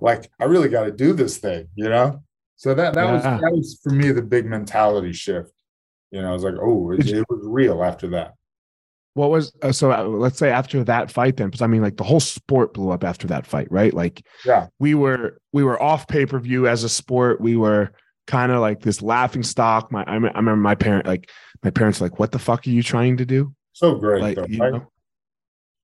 like 0.00 0.30
I 0.40 0.44
really 0.44 0.68
got 0.68 0.84
to 0.84 0.92
do 0.92 1.12
this 1.12 1.38
thing, 1.38 1.66
you 1.74 1.88
know? 1.88 2.22
So 2.54 2.74
that 2.74 2.94
that 2.94 3.04
yeah. 3.04 3.12
was 3.12 3.22
that 3.22 3.52
was 3.52 3.80
for 3.82 3.90
me 3.90 4.12
the 4.12 4.22
big 4.22 4.46
mentality 4.46 5.12
shift. 5.12 5.52
You 6.12 6.22
know, 6.22 6.30
I 6.30 6.32
was 6.32 6.44
like, 6.44 6.54
oh, 6.60 6.92
it, 6.92 7.08
it 7.08 7.26
was 7.28 7.40
real 7.42 7.82
after 7.82 8.08
that. 8.08 8.34
What 9.14 9.30
was 9.30 9.52
uh, 9.62 9.72
so? 9.72 9.90
Uh, 9.90 10.04
let's 10.04 10.38
say 10.38 10.50
after 10.50 10.84
that 10.84 11.10
fight, 11.10 11.36
then, 11.36 11.48
because 11.48 11.62
I 11.62 11.66
mean, 11.66 11.82
like 11.82 11.96
the 11.96 12.04
whole 12.04 12.20
sport 12.20 12.74
blew 12.74 12.90
up 12.90 13.02
after 13.02 13.26
that 13.26 13.44
fight, 13.44 13.66
right? 13.70 13.92
Like, 13.92 14.24
yeah, 14.44 14.68
we 14.78 14.94
were 14.94 15.40
we 15.52 15.64
were 15.64 15.82
off 15.82 16.06
pay 16.06 16.26
per 16.26 16.38
view 16.38 16.68
as 16.68 16.84
a 16.84 16.88
sport. 16.88 17.40
We 17.40 17.56
were 17.56 17.90
kind 18.28 18.52
of 18.52 18.60
like 18.60 18.82
this 18.82 19.02
laughing 19.02 19.42
stock. 19.42 19.90
My 19.90 20.04
I, 20.04 20.12
I 20.12 20.14
remember 20.14 20.56
my 20.56 20.76
parent 20.76 21.06
like 21.06 21.28
my 21.64 21.70
parents 21.70 22.00
like, 22.00 22.20
what 22.20 22.30
the 22.30 22.38
fuck 22.38 22.66
are 22.66 22.70
you 22.70 22.84
trying 22.84 23.16
to 23.16 23.26
do? 23.26 23.52
So 23.72 23.96
great, 23.96 24.22
like, 24.22 24.36
though, 24.36 24.42
right? 24.42 24.72
Know, 24.74 24.86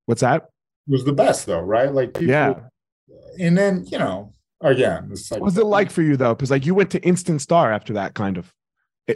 what's 0.06 0.20
that? 0.20 0.44
It 0.86 0.92
was 0.92 1.04
the 1.04 1.12
best 1.12 1.46
though, 1.46 1.60
right? 1.60 1.92
Like, 1.92 2.14
people, 2.14 2.28
yeah. 2.28 2.54
And 3.40 3.58
then 3.58 3.84
you 3.88 3.98
know, 3.98 4.32
again, 4.60 5.08
it's 5.10 5.32
like, 5.32 5.40
what 5.40 5.46
was 5.46 5.58
it 5.58 5.66
like 5.66 5.90
for 5.90 6.02
you 6.02 6.16
though? 6.16 6.34
Because 6.34 6.52
like 6.52 6.64
you 6.64 6.76
went 6.76 6.90
to 6.92 7.02
instant 7.02 7.42
star 7.42 7.72
after 7.72 7.92
that, 7.94 8.14
kind 8.14 8.38
of 8.38 8.54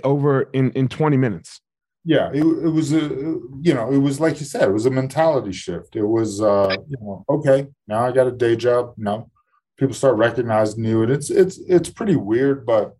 over 0.02 0.42
in 0.52 0.72
in 0.72 0.88
twenty 0.88 1.16
minutes. 1.16 1.60
Yeah, 2.04 2.30
it, 2.32 2.42
it 2.42 2.70
was 2.70 2.92
a 2.92 3.00
you 3.60 3.74
know 3.74 3.92
it 3.92 3.98
was 3.98 4.20
like 4.20 4.40
you 4.40 4.46
said, 4.46 4.62
it 4.62 4.72
was 4.72 4.86
a 4.86 4.90
mentality 4.90 5.52
shift. 5.52 5.96
It 5.96 6.04
was 6.04 6.40
uh 6.40 6.76
you 6.88 6.96
know 7.00 7.24
okay 7.28 7.68
now 7.86 8.04
I 8.06 8.12
got 8.12 8.26
a 8.26 8.32
day 8.32 8.56
job. 8.56 8.94
No, 8.96 9.30
people 9.78 9.94
start 9.94 10.16
recognizing 10.16 10.84
you, 10.84 11.02
and 11.02 11.12
it's 11.12 11.28
it's 11.30 11.58
it's 11.68 11.90
pretty 11.90 12.16
weird, 12.16 12.64
but 12.64 12.96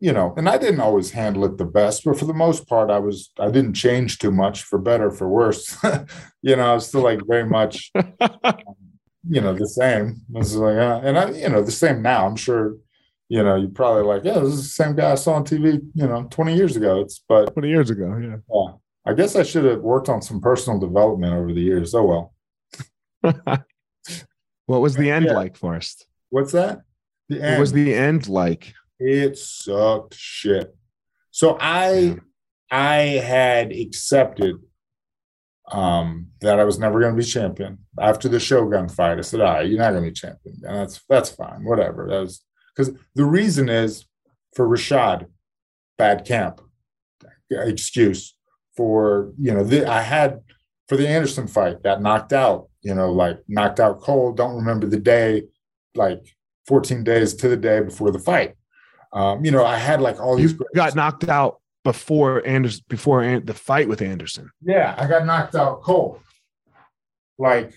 you 0.00 0.12
know, 0.12 0.34
and 0.36 0.48
I 0.48 0.58
didn't 0.58 0.80
always 0.80 1.12
handle 1.12 1.44
it 1.44 1.58
the 1.58 1.64
best, 1.64 2.04
but 2.04 2.18
for 2.18 2.24
the 2.24 2.34
most 2.34 2.68
part, 2.68 2.90
I 2.90 2.98
was 2.98 3.30
I 3.38 3.50
didn't 3.50 3.74
change 3.74 4.18
too 4.18 4.32
much 4.32 4.64
for 4.64 4.78
better 4.78 5.10
for 5.12 5.28
worse. 5.28 5.76
you 6.42 6.56
know, 6.56 6.72
I 6.72 6.74
was 6.74 6.88
still 6.88 7.02
like 7.02 7.20
very 7.26 7.48
much, 7.48 7.92
you 9.28 9.40
know, 9.40 9.54
the 9.54 9.68
same. 9.68 10.22
I 10.34 10.38
was 10.38 10.56
like, 10.56 10.76
uh, 10.76 11.00
and 11.04 11.18
I, 11.18 11.30
you 11.30 11.48
know, 11.48 11.62
the 11.62 11.70
same 11.70 12.02
now. 12.02 12.26
I'm 12.26 12.36
sure, 12.36 12.76
you 13.32 13.42
know, 13.42 13.56
you're 13.56 13.70
probably 13.70 14.02
like, 14.02 14.24
yeah, 14.24 14.38
this 14.40 14.52
is 14.52 14.62
the 14.62 14.84
same 14.84 14.94
guy 14.94 15.12
I 15.12 15.14
saw 15.14 15.32
on 15.32 15.44
TV, 15.44 15.80
you 15.94 16.06
know, 16.06 16.24
20 16.30 16.54
years 16.54 16.76
ago. 16.76 17.00
It's 17.00 17.24
but 17.26 17.54
20 17.54 17.66
years 17.66 17.88
ago, 17.88 18.14
yeah. 18.20 18.36
Yeah. 18.52 18.72
I 19.06 19.14
guess 19.14 19.36
I 19.36 19.42
should 19.42 19.64
have 19.64 19.80
worked 19.80 20.10
on 20.10 20.20
some 20.20 20.38
personal 20.38 20.78
development 20.78 21.32
over 21.32 21.54
the 21.54 21.62
years. 21.62 21.94
Oh 21.94 22.04
well. 22.04 22.34
what 24.66 24.82
was 24.82 24.96
the 24.96 25.10
end 25.10 25.24
yeah. 25.24 25.32
like 25.32 25.56
for 25.56 25.74
us? 25.74 26.04
What's 26.28 26.52
that? 26.52 26.82
The 27.30 27.42
end. 27.42 27.52
What 27.52 27.60
was 27.60 27.72
the 27.72 27.94
end 27.94 28.28
like? 28.28 28.74
It 29.00 29.38
sucked 29.38 30.14
shit. 30.14 30.76
So 31.30 31.56
I 31.58 32.18
I 32.70 32.96
had 32.96 33.72
accepted 33.72 34.56
um, 35.70 36.26
that 36.42 36.60
I 36.60 36.64
was 36.64 36.78
never 36.78 37.00
going 37.00 37.14
to 37.14 37.18
be 37.18 37.24
champion 37.24 37.78
after 37.98 38.28
the 38.28 38.38
Shogun 38.38 38.90
fight. 38.90 39.16
I 39.16 39.22
said, 39.22 39.40
"Ah, 39.40 39.54
right, 39.54 39.66
you're 39.66 39.78
not 39.78 39.92
going 39.92 40.04
to 40.04 40.10
be 40.10 40.14
champion, 40.14 40.56
and 40.64 40.76
that's 40.76 41.00
that's 41.08 41.30
fine, 41.30 41.64
whatever." 41.64 42.08
That 42.10 42.20
was 42.20 42.44
because 42.74 42.94
the 43.14 43.24
reason 43.24 43.68
is 43.68 44.06
for 44.54 44.68
Rashad, 44.68 45.26
bad 45.98 46.24
camp, 46.24 46.60
excuse 47.50 48.34
for 48.76 49.32
you 49.38 49.52
know 49.52 49.64
the, 49.64 49.86
I 49.86 50.00
had 50.00 50.40
for 50.88 50.96
the 50.96 51.08
Anderson 51.08 51.46
fight 51.46 51.82
got 51.82 52.02
knocked 52.02 52.32
out, 52.32 52.68
you 52.82 52.94
know, 52.94 53.10
like 53.12 53.38
knocked 53.48 53.80
out 53.80 54.00
cold. 54.00 54.36
Don't 54.36 54.56
remember 54.56 54.86
the 54.86 54.98
day, 54.98 55.44
like 55.94 56.22
14 56.66 57.04
days 57.04 57.34
to 57.34 57.48
the 57.48 57.56
day 57.56 57.80
before 57.80 58.10
the 58.10 58.18
fight. 58.18 58.54
Um, 59.12 59.44
you 59.44 59.50
know, 59.50 59.64
I 59.64 59.76
had 59.76 60.00
like 60.00 60.20
all 60.20 60.36
these. 60.36 60.52
You 60.52 60.66
got 60.74 60.94
knocked 60.94 61.28
out 61.28 61.60
before 61.84 62.46
Anderson, 62.46 62.84
before 62.88 63.40
the 63.40 63.54
fight 63.54 63.88
with 63.88 64.00
Anderson. 64.00 64.50
Yeah, 64.62 64.94
I 64.98 65.06
got 65.06 65.26
knocked 65.26 65.54
out 65.54 65.82
cold. 65.82 66.20
Like, 67.38 67.72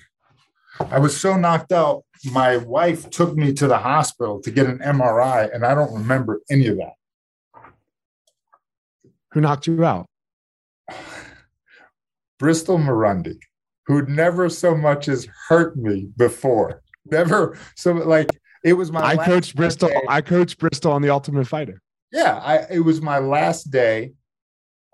I 0.79 0.99
was 0.99 1.19
so 1.19 1.37
knocked 1.37 1.71
out. 1.71 2.03
My 2.31 2.57
wife 2.57 3.09
took 3.09 3.35
me 3.35 3.53
to 3.53 3.67
the 3.67 3.77
hospital 3.77 4.41
to 4.41 4.51
get 4.51 4.67
an 4.67 4.79
MRI, 4.79 5.53
and 5.53 5.65
I 5.65 5.75
don't 5.75 5.93
remember 5.93 6.41
any 6.49 6.67
of 6.67 6.77
that. 6.77 6.93
Who 9.31 9.41
knocked 9.41 9.67
you 9.67 9.83
out? 9.83 10.07
Bristol 12.39 12.77
Marunde, 12.77 13.37
who'd 13.85 14.09
never 14.09 14.49
so 14.49 14.75
much 14.75 15.07
as 15.07 15.27
hurt 15.47 15.77
me 15.77 16.09
before. 16.17 16.81
Never 17.05 17.57
so 17.75 17.93
like 17.93 18.29
it 18.63 18.73
was 18.73 18.91
my. 18.91 19.01
I 19.01 19.15
coached 19.15 19.55
Bristol. 19.55 19.89
Day. 19.89 20.01
I 20.09 20.21
coached 20.21 20.57
Bristol 20.57 20.91
on 20.91 21.01
the 21.01 21.09
Ultimate 21.09 21.47
Fighter. 21.47 21.81
Yeah, 22.11 22.39
I, 22.41 22.65
it 22.71 22.79
was 22.79 23.01
my 23.01 23.19
last 23.19 23.71
day. 23.71 24.13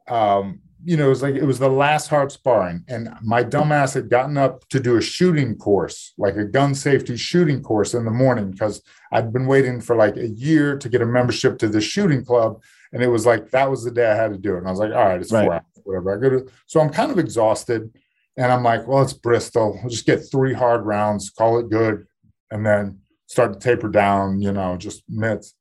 Um, 0.08 0.61
you 0.84 0.98
know, 0.98 1.06
it 1.08 1.10
was 1.10 1.22
like 1.22 1.36
it 1.36 1.46
was 1.46 1.60
the 1.60 1.70
last 1.70 2.08
hard 2.08 2.32
sparring, 2.32 2.84
and 2.88 3.10
my 3.22 3.44
dumbass 3.44 3.94
had 3.94 4.10
gotten 4.10 4.38
up 4.38 4.68
to 4.70 4.80
do 4.80 4.98
a 4.98 5.02
shooting 5.02 5.58
course, 5.58 6.14
like 6.18 6.36
a 6.36 6.46
gun 6.46 6.76
safety 6.76 7.18
shooting 7.18 7.62
course 7.62 7.94
in 7.94 8.06
the 8.06 8.12
morning, 8.12 8.52
because 8.52 8.82
I'd 9.12 9.34
been 9.34 9.48
waiting 9.48 9.82
for 9.82 9.96
like 9.96 10.18
a 10.18 10.28
year 10.28 10.78
to 10.78 10.90
get 10.90 11.02
a 11.02 11.06
membership 11.06 11.58
to 11.60 11.68
the 11.68 11.82
shooting 11.82 12.24
club, 12.24 12.62
and 12.94 13.04
it 13.04 13.08
was 13.08 13.26
like 13.26 13.52
that 13.52 13.70
was 13.70 13.84
the 13.84 13.92
day 13.92 14.10
I 14.10 14.16
had 14.16 14.32
to 14.32 14.38
do 14.38 14.56
it. 14.56 14.60
And 14.60 14.68
I 14.68 14.72
was 14.72 14.80
like, 14.80 14.94
all 14.94 15.06
right, 15.06 15.22
it's 15.22 15.32
right. 15.32 15.46
four 15.46 15.54
hours, 15.54 15.64
whatever. 15.84 16.18
I 16.18 16.22
go 16.22 16.30
to, 16.30 16.52
so 16.66 16.80
I'm 16.80 16.90
kind 16.90 17.12
of 17.12 17.20
exhausted, 17.20 17.94
and 18.38 18.52
I'm 18.52 18.64
like, 18.64 18.88
well, 18.88 19.02
it's 19.02 19.14
Bristol. 19.14 19.80
I'll 19.84 19.90
just 19.90 20.06
get 20.06 20.30
three 20.32 20.54
hard 20.54 20.86
rounds, 20.86 21.30
call 21.30 21.60
it 21.60 21.70
good, 21.70 22.06
and 22.50 22.66
then 22.66 23.00
start 23.28 23.54
to 23.54 23.60
taper 23.60 23.88
down, 23.88 24.42
you 24.42 24.52
know, 24.52 24.78
just 24.78 25.04
mitts. 25.08 25.56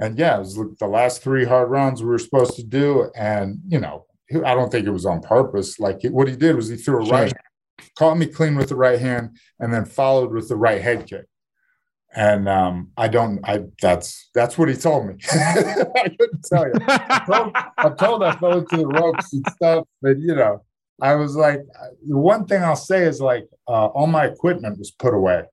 And 0.00 0.18
yeah, 0.18 0.36
it 0.36 0.40
was 0.40 0.58
the 0.80 0.88
last 0.88 1.22
three 1.22 1.44
hard 1.44 1.70
rounds 1.70 2.02
we 2.02 2.08
were 2.08 2.18
supposed 2.18 2.56
to 2.56 2.64
do. 2.64 3.12
And, 3.14 3.60
you 3.68 3.78
know, 3.78 4.06
I 4.44 4.54
don't 4.54 4.70
think 4.70 4.86
it 4.86 4.92
was 4.92 5.06
on 5.06 5.20
purpose. 5.20 5.78
Like 5.78 6.02
what 6.04 6.28
he 6.28 6.36
did 6.36 6.56
was 6.56 6.68
he 6.68 6.76
threw 6.76 7.02
a 7.02 7.06
sure. 7.06 7.14
right, 7.14 7.32
caught 7.98 8.16
me 8.16 8.26
clean 8.26 8.56
with 8.56 8.68
the 8.68 8.76
right 8.76 8.98
hand, 8.98 9.36
and 9.60 9.72
then 9.72 9.84
followed 9.84 10.32
with 10.32 10.48
the 10.48 10.56
right 10.56 10.80
head 10.80 11.06
kick. 11.06 11.26
And 12.14 12.46
um, 12.46 12.90
I 12.96 13.08
don't, 13.08 13.40
I 13.42 13.64
that's 13.80 14.28
that's 14.34 14.58
what 14.58 14.68
he 14.68 14.74
told 14.74 15.06
me. 15.06 15.14
I 15.32 16.14
couldn't 16.18 16.44
tell 16.44 16.66
you. 16.66 16.74
I 16.86 17.22
told, 17.26 17.52
I 17.78 17.88
told 17.90 18.22
I 18.22 18.36
fell 18.36 18.58
into 18.58 18.76
the 18.76 18.86
ropes 18.86 19.32
and 19.32 19.44
stuff, 19.54 19.86
but 20.00 20.18
you 20.18 20.34
know, 20.34 20.62
I 21.00 21.14
was 21.14 21.36
like, 21.36 21.60
the 22.06 22.16
one 22.16 22.46
thing 22.46 22.62
I'll 22.62 22.76
say 22.76 23.04
is 23.04 23.20
like 23.20 23.48
uh, 23.66 23.86
all 23.86 24.06
my 24.06 24.26
equipment 24.26 24.78
was 24.78 24.90
put 24.90 25.14
away 25.14 25.44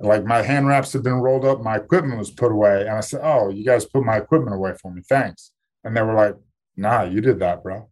like 0.00 0.24
my 0.24 0.42
hand 0.42 0.66
wraps 0.66 0.92
had 0.92 1.02
been 1.02 1.14
rolled 1.14 1.44
up, 1.44 1.60
my 1.60 1.76
equipment 1.76 2.18
was 2.18 2.30
put 2.30 2.50
away. 2.50 2.82
And 2.82 2.90
I 2.90 3.00
said, 3.00 3.20
Oh, 3.22 3.50
you 3.50 3.64
guys 3.64 3.84
put 3.84 4.04
my 4.04 4.16
equipment 4.16 4.54
away 4.54 4.74
for 4.80 4.92
me. 4.92 5.02
Thanks. 5.08 5.52
And 5.84 5.96
they 5.96 6.02
were 6.02 6.14
like, 6.14 6.36
Nah, 6.76 7.02
you 7.02 7.20
did 7.20 7.38
that, 7.40 7.62
bro. 7.62 7.88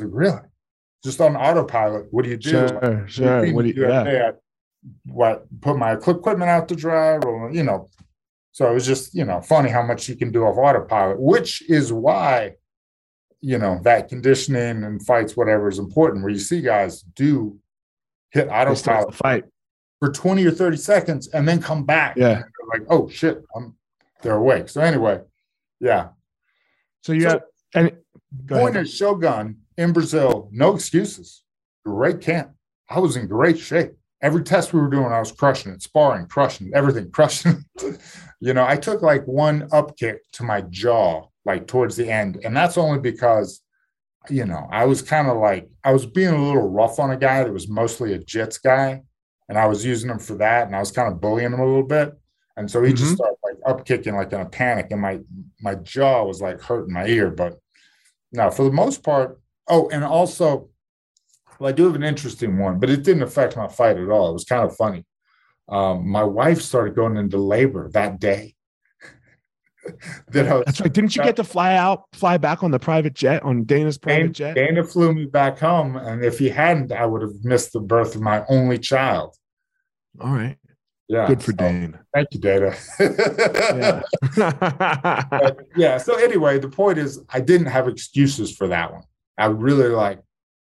I 0.00 0.04
Really? 0.04 0.40
Just 1.04 1.20
on 1.20 1.36
autopilot. 1.36 2.06
What 2.10 2.24
do 2.24 2.30
you 2.30 2.36
do? 2.36 2.50
Sure, 2.50 2.68
like, 2.68 3.08
sure. 3.08 3.52
What 3.52 3.62
do 3.62 3.68
you, 3.68 3.88
yeah. 3.88 4.32
what 5.04 5.46
put 5.60 5.76
my 5.76 5.92
equipment 5.92 6.50
out 6.50 6.68
to 6.68 6.76
dry 6.76 7.16
or 7.18 7.50
you 7.52 7.62
know. 7.62 7.88
So 8.52 8.70
it 8.70 8.74
was 8.74 8.86
just, 8.86 9.14
you 9.14 9.24
know, 9.24 9.42
funny 9.42 9.68
how 9.68 9.82
much 9.82 10.08
you 10.08 10.16
can 10.16 10.32
do 10.32 10.44
off 10.44 10.56
autopilot, 10.56 11.20
which 11.20 11.68
is 11.68 11.92
why, 11.92 12.54
you 13.42 13.58
know, 13.58 13.78
that 13.82 14.08
conditioning 14.08 14.82
and 14.82 15.04
fights, 15.04 15.36
whatever 15.36 15.68
is 15.68 15.78
important, 15.78 16.24
where 16.24 16.32
you 16.32 16.38
see 16.38 16.62
guys 16.62 17.02
do 17.02 17.58
hit 18.30 18.48
autopilot 18.48 19.14
fight 19.14 19.44
for 19.98 20.10
20 20.10 20.44
or 20.46 20.50
30 20.50 20.76
seconds 20.78 21.28
and 21.28 21.46
then 21.46 21.60
come 21.60 21.84
back. 21.84 22.16
Yeah. 22.16 22.44
like, 22.72 22.86
oh 22.88 23.08
shit, 23.08 23.44
I'm 23.54 23.76
they're 24.22 24.36
awake. 24.36 24.68
So 24.68 24.80
anyway, 24.80 25.20
yeah. 25.80 26.08
So 27.02 27.12
you 27.12 27.22
so, 27.22 27.28
have 27.28 27.42
and 27.74 27.92
point 28.48 28.76
at 28.76 28.88
Shogun 28.88 29.58
in 29.76 29.92
Brazil, 29.92 30.48
no 30.52 30.74
excuses. 30.74 31.42
Great 31.84 32.20
camp. 32.20 32.52
I 32.88 32.98
was 33.00 33.16
in 33.16 33.26
great 33.26 33.58
shape. 33.58 33.92
Every 34.22 34.42
test 34.42 34.72
we 34.72 34.80
were 34.80 34.88
doing, 34.90 35.12
I 35.12 35.18
was 35.18 35.32
crushing 35.32 35.72
it, 35.72 35.82
sparring, 35.82 36.26
crushing 36.26 36.70
everything, 36.74 37.10
crushing. 37.12 37.64
you 38.40 38.54
know, 38.54 38.66
I 38.66 38.76
took 38.76 39.02
like 39.02 39.26
one 39.26 39.68
up 39.72 39.96
kick 39.96 40.20
to 40.32 40.42
my 40.42 40.62
jaw, 40.62 41.26
like 41.44 41.66
towards 41.66 41.96
the 41.96 42.10
end, 42.10 42.40
and 42.44 42.56
that's 42.56 42.78
only 42.78 42.98
because, 42.98 43.60
you 44.30 44.44
know, 44.44 44.66
I 44.70 44.84
was 44.86 45.02
kind 45.02 45.28
of 45.28 45.36
like 45.36 45.68
I 45.84 45.92
was 45.92 46.06
being 46.06 46.34
a 46.34 46.46
little 46.46 46.68
rough 46.68 46.98
on 46.98 47.10
a 47.10 47.16
guy 47.16 47.44
that 47.44 47.52
was 47.52 47.68
mostly 47.68 48.14
a 48.14 48.18
jits 48.18 48.60
guy, 48.62 49.02
and 49.48 49.58
I 49.58 49.66
was 49.66 49.84
using 49.84 50.10
him 50.10 50.18
for 50.18 50.36
that, 50.36 50.66
and 50.66 50.74
I 50.74 50.80
was 50.80 50.90
kind 50.90 51.12
of 51.12 51.20
bullying 51.20 51.52
him 51.52 51.60
a 51.60 51.66
little 51.66 51.82
bit. 51.86 52.12
And 52.56 52.70
so 52.70 52.82
he 52.82 52.92
mm-hmm. 52.92 52.96
just 52.96 53.16
started 53.16 53.36
like 53.44 53.56
up 53.66 53.84
kicking 53.84 54.16
like 54.16 54.32
in 54.32 54.40
a 54.40 54.46
panic, 54.46 54.88
and 54.90 55.00
my 55.00 55.20
my 55.60 55.74
jaw 55.74 56.24
was 56.24 56.40
like 56.40 56.60
hurting 56.62 56.94
my 56.94 57.06
ear. 57.06 57.30
But 57.30 57.58
no, 58.32 58.50
for 58.50 58.64
the 58.64 58.72
most 58.72 59.02
part. 59.02 59.38
Oh, 59.68 59.88
and 59.88 60.04
also, 60.04 60.68
well, 61.58 61.68
I 61.68 61.72
do 61.72 61.84
have 61.84 61.94
an 61.94 62.04
interesting 62.04 62.58
one, 62.58 62.78
but 62.78 62.90
it 62.90 63.02
didn't 63.02 63.22
affect 63.22 63.56
my 63.56 63.68
fight 63.68 63.96
at 63.96 64.08
all. 64.08 64.30
It 64.30 64.34
was 64.34 64.44
kind 64.44 64.64
of 64.64 64.76
funny. 64.76 65.04
Um, 65.68 66.08
my 66.08 66.22
wife 66.22 66.62
started 66.62 66.94
going 66.94 67.16
into 67.16 67.38
labor 67.38 67.90
that 67.90 68.20
day. 68.20 68.54
that 70.28 70.52
was, 70.52 70.64
That's 70.66 70.80
right. 70.80 70.92
Didn't 70.92 71.16
you 71.16 71.22
get 71.22 71.36
to 71.36 71.44
fly 71.44 71.74
out, 71.74 72.04
fly 72.12 72.36
back 72.36 72.62
on 72.62 72.70
the 72.70 72.78
private 72.78 73.14
jet 73.14 73.42
on 73.42 73.64
Dana's 73.64 73.98
private 73.98 74.32
Dana, 74.32 74.32
jet? 74.32 74.54
Dana 74.54 74.84
flew 74.84 75.12
me 75.12 75.26
back 75.26 75.58
home, 75.58 75.96
and 75.96 76.24
if 76.24 76.38
he 76.38 76.48
hadn't, 76.48 76.92
I 76.92 77.06
would 77.06 77.22
have 77.22 77.44
missed 77.44 77.72
the 77.72 77.80
birth 77.80 78.14
of 78.14 78.20
my 78.20 78.44
only 78.48 78.78
child. 78.78 79.34
All 80.20 80.32
right. 80.32 80.56
Yeah. 81.08 81.28
Good 81.28 81.42
for 81.42 81.52
so, 81.52 81.56
Dane. 81.56 81.98
Thank 82.12 82.28
you, 82.32 82.40
Dana. 82.40 82.74
yeah. 84.36 85.52
yeah. 85.76 85.98
So 85.98 86.16
anyway, 86.16 86.58
the 86.58 86.68
point 86.68 86.98
is, 86.98 87.20
I 87.28 87.40
didn't 87.40 87.68
have 87.68 87.86
excuses 87.86 88.54
for 88.56 88.68
that 88.68 88.92
one. 88.92 89.04
I 89.38 89.46
really 89.46 89.88
like, 89.88 90.20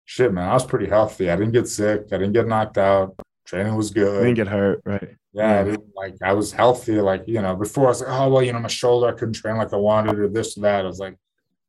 shit, 0.05 0.33
man. 0.33 0.49
I 0.49 0.53
was 0.53 0.65
pretty 0.65 0.87
healthy. 0.87 1.29
I 1.29 1.35
didn't 1.35 1.53
get 1.53 1.67
sick. 1.67 2.07
I 2.11 2.17
didn't 2.17 2.33
get 2.33 2.47
knocked 2.47 2.77
out. 2.77 3.15
Training 3.45 3.75
was 3.75 3.91
good. 3.91 4.17
I 4.17 4.25
didn't 4.25 4.35
get 4.35 4.47
hurt, 4.47 4.81
right? 4.85 5.15
Yeah, 5.33 5.65
yeah. 5.65 5.75
like 5.95 6.15
I 6.23 6.33
was 6.33 6.51
healthy. 6.51 6.99
Like 6.99 7.23
you 7.27 7.41
know, 7.41 7.55
before 7.55 7.85
I 7.85 7.89
was 7.89 8.01
like, 8.01 8.09
oh 8.09 8.29
well, 8.29 8.43
you 8.43 8.51
know, 8.51 8.59
my 8.59 8.67
shoulder 8.67 9.07
I 9.07 9.11
couldn't 9.11 9.35
train 9.35 9.57
like 9.57 9.71
I 9.71 9.77
wanted 9.77 10.17
or 10.19 10.27
this 10.27 10.57
or 10.57 10.61
that. 10.61 10.83
I 10.83 10.87
was 10.87 10.99
like, 10.99 11.15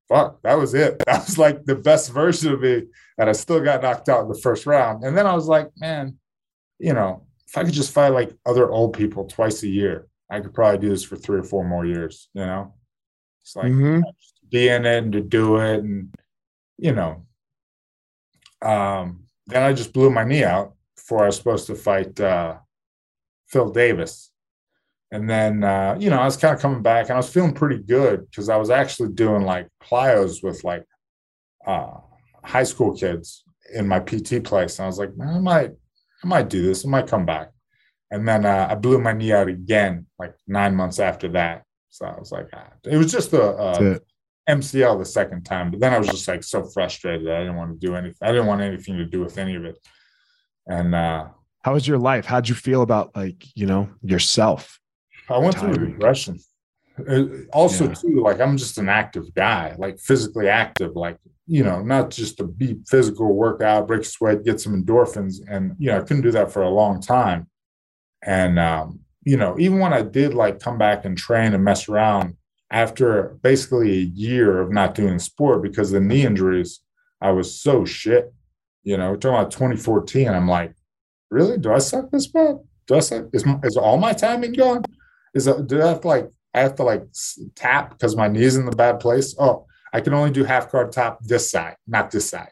fuck, 0.09 0.41
that 0.43 0.55
was 0.55 0.75
it. 0.75 1.03
That 1.07 1.27
was 1.27 1.39
like 1.39 1.65
the 1.65 1.75
best 1.75 2.11
version 2.13 2.53
of 2.53 2.61
me, 2.61 2.85
and 3.19 3.29
I 3.29 3.33
still 3.33 3.61
got 3.61 3.83
knocked 3.83 4.09
out 4.09 4.23
in 4.23 4.29
the 4.29 4.41
first 4.41 4.67
round. 4.67 5.05
And 5.05 5.17
then 5.17 5.27
I 5.27 5.35
was 5.35 5.47
like, 5.47 5.69
man, 5.77 6.19
you 6.79 6.95
know, 6.95 7.27
if 7.47 7.57
I 7.57 7.65
could 7.65 7.75
just 7.75 7.93
fight 7.93 8.09
like 8.09 8.35
other 8.47 8.71
old 8.71 8.95
people 8.95 9.27
twice 9.27 9.63
a 9.63 9.69
year, 9.69 10.07
I 10.31 10.41
could 10.41 10.55
probably 10.55 10.79
do 10.79 10.89
this 10.89 11.05
for 11.05 11.17
three 11.17 11.39
or 11.39 11.45
four 11.45 11.65
more 11.65 11.85
years. 11.85 12.29
You 12.35 12.47
know, 12.47 12.75
it's 13.43 13.55
like 13.55 13.67
mm-hmm. 13.67 14.01
be 14.51 14.69
in 14.69 14.87
it 14.87 15.05
and 15.05 15.13
to 15.13 15.21
do 15.21 15.57
it, 15.57 15.81
and 15.81 16.15
you 16.79 16.93
know, 16.93 17.27
um, 18.63 19.25
then 19.47 19.63
I 19.63 19.73
just 19.73 19.93
blew 19.93 20.11
my 20.11 20.25
knee 20.25 20.45
out 20.45 20.75
before 20.97 21.25
I 21.25 21.27
was 21.27 21.37
supposed 21.37 21.67
to 21.67 21.75
fight 21.75 22.19
uh, 22.21 22.59
Phil 23.49 23.71
Davis. 23.71 24.31
And 25.11 25.29
then, 25.29 25.65
uh, 25.65 25.97
you 25.99 26.11
know, 26.11 26.19
I 26.19 26.25
was 26.25 26.37
kind 26.37 26.55
of 26.55 26.61
coming 26.61 26.83
back 26.83 27.07
and 27.07 27.13
I 27.13 27.17
was 27.17 27.33
feeling 27.33 27.55
pretty 27.55 27.79
good 27.79 28.27
because 28.27 28.49
I 28.49 28.57
was 28.57 28.69
actually 28.69 29.13
doing 29.15 29.43
like 29.43 29.69
plyos 29.83 30.43
with 30.43 30.65
like 30.65 30.85
uh, 31.67 31.95
high 32.45 32.65
school 32.65 32.95
kids 32.95 33.43
in 33.75 33.89
my 33.89 34.01
PT 34.01 34.45
place. 34.45 34.79
And 34.79 34.85
I 34.85 34.87
was 34.87 34.99
like, 34.99 35.11
I 35.21 35.39
might, 35.39 35.73
I 36.23 36.27
might 36.27 36.51
do 36.51 36.63
this. 36.63 36.85
I 36.85 36.91
might 36.91 37.07
come 37.07 37.25
back. 37.25 37.51
And 38.11 38.29
then 38.29 38.45
uh, 38.45 38.69
I 38.71 38.75
blew 38.75 38.99
my 38.99 39.13
knee 39.13 39.33
out 39.33 39.49
again, 39.49 40.07
like 40.19 40.35
nine 40.47 40.75
months 40.75 40.99
after 40.99 41.29
that. 41.29 41.65
So 41.89 42.07
I 42.07 42.19
was 42.19 42.31
like, 42.31 42.49
ah. 42.55 42.69
it 42.85 42.97
was 42.97 43.11
just 43.11 43.33
a, 43.33 43.43
a 43.43 44.01
MCL 44.49 44.99
the 44.99 45.05
second 45.05 45.45
time. 45.45 45.71
But 45.71 45.81
then 45.81 45.93
I 45.93 45.99
was 45.99 46.09
just 46.09 46.27
like 46.27 46.43
so 46.43 46.65
frustrated. 46.65 47.29
I 47.29 47.41
didn't 47.41 47.57
want 47.57 47.79
to 47.79 47.87
do 47.87 47.95
anything. 47.95 48.17
I 48.23 48.33
didn't 48.33 48.47
want 48.47 48.63
anything 48.63 48.97
to 48.97 49.05
do 49.05 49.21
with 49.21 49.39
any 49.39 49.55
of 49.55 49.65
it. 49.65 49.79
And 50.67 50.95
uh, 50.95 51.29
how 51.63 51.75
was 51.75 51.87
your 51.87 51.99
life? 51.99 52.25
How'd 52.25 52.49
you 52.49 52.55
feel 52.55 52.83
about 52.83 53.15
like, 53.15 53.45
you 53.55 53.67
know, 53.67 53.91
yourself? 54.03 54.81
I 55.29 55.39
went 55.39 55.59
through 55.59 55.75
regression. 55.75 56.39
Uh, 57.09 57.25
also, 57.53 57.89
yeah. 57.89 57.95
too, 57.95 58.23
like 58.23 58.41
I'm 58.41 58.57
just 58.57 58.79
an 58.79 58.89
active 58.89 59.33
guy, 59.35 59.75
like 59.79 59.99
physically 59.99 60.49
active, 60.49 60.97
like, 60.97 61.19
you 61.47 61.63
know, 61.63 61.83
not 61.83 62.11
just 62.11 62.39
to 62.39 62.45
be 62.45 62.79
physical, 62.89 63.35
work 63.35 63.63
out, 63.63 63.87
break 63.87 64.05
sweat, 64.05 64.45
get 64.45 64.61
some 64.61 64.83
endorphins. 64.83 65.37
And, 65.49 65.75
you 65.79 65.91
know, 65.91 65.99
I 65.99 66.01
couldn't 66.01 66.23
do 66.23 66.33
that 66.33 66.51
for 66.51 66.63
a 66.63 66.71
long 66.71 67.01
time. 67.01 67.49
And, 68.23 68.59
um, 68.59 69.01
you 69.23 69.37
know, 69.37 69.57
even 69.59 69.79
when 69.79 69.93
I 69.93 70.03
did 70.03 70.35
like 70.35 70.59
come 70.59 70.79
back 70.79 71.05
and 71.05 71.17
train 71.17 71.55
and 71.55 71.63
mess 71.63 71.89
around 71.89 72.37
after 72.71 73.39
basically 73.43 73.93
a 73.93 74.11
year 74.15 74.61
of 74.61 74.71
not 74.71 74.95
doing 74.95 75.19
sport 75.19 75.63
because 75.63 75.93
of 75.93 76.03
the 76.03 76.07
knee 76.07 76.25
injuries, 76.25 76.81
I 77.21 77.31
was 77.31 77.61
so 77.61 77.85
shit. 77.85 78.33
You 78.83 78.97
know, 78.97 79.11
we're 79.11 79.17
talking 79.17 79.39
about 79.39 79.51
2014, 79.51 80.29
I'm 80.29 80.49
like, 80.49 80.75
really? 81.31 81.59
Do 81.59 81.73
I 81.73 81.79
suck 81.79 82.11
this 82.11 82.27
bad? 82.27 82.59
Do 82.87 82.97
I 82.97 83.01
suck? 83.01 83.27
Is, 83.33 83.45
is 83.65 83.77
all 83.77 83.99
my 83.99 84.13
timing 84.13 84.53
gone? 84.53 84.83
Is 85.35 85.47
that, 85.47 85.67
do 85.67 85.83
I 85.83 85.89
have 85.89 86.01
to 86.03 86.09
like, 86.09 86.31
I 86.55 86.61
have 86.61 86.75
to 86.77 86.83
like 86.83 87.05
tap 87.55 87.91
because 87.91 88.17
my 88.17 88.29
knee's 88.29 88.57
in 88.57 88.67
the 88.67 88.77
bad 88.77 89.01
place? 89.01 89.35
Oh, 89.39 89.67
I 89.93 90.01
can 90.01 90.15
only 90.15 90.31
do 90.31 90.45
half 90.45 90.71
guard 90.71 90.93
top 90.93 91.21
this 91.23 91.51
side, 91.51 91.77
not 91.87 92.11
this 92.11 92.31
side. 92.31 92.51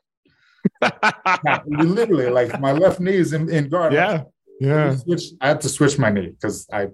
literally, 1.66 2.28
like 2.30 2.58
my 2.60 2.72
left 2.72 3.00
knee 3.00 3.16
is 3.16 3.32
in, 3.32 3.48
in 3.50 3.68
guard. 3.68 3.92
Yeah. 3.92 4.24
Yeah. 4.60 4.90
I, 4.90 4.96
switch, 4.96 5.24
I 5.40 5.48
had 5.48 5.60
to 5.62 5.68
switch 5.68 5.98
my 5.98 6.10
knee 6.10 6.28
because 6.28 6.66
I, 6.72 6.88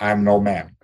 I'm 0.00 0.24
no 0.24 0.40
man. 0.40 0.76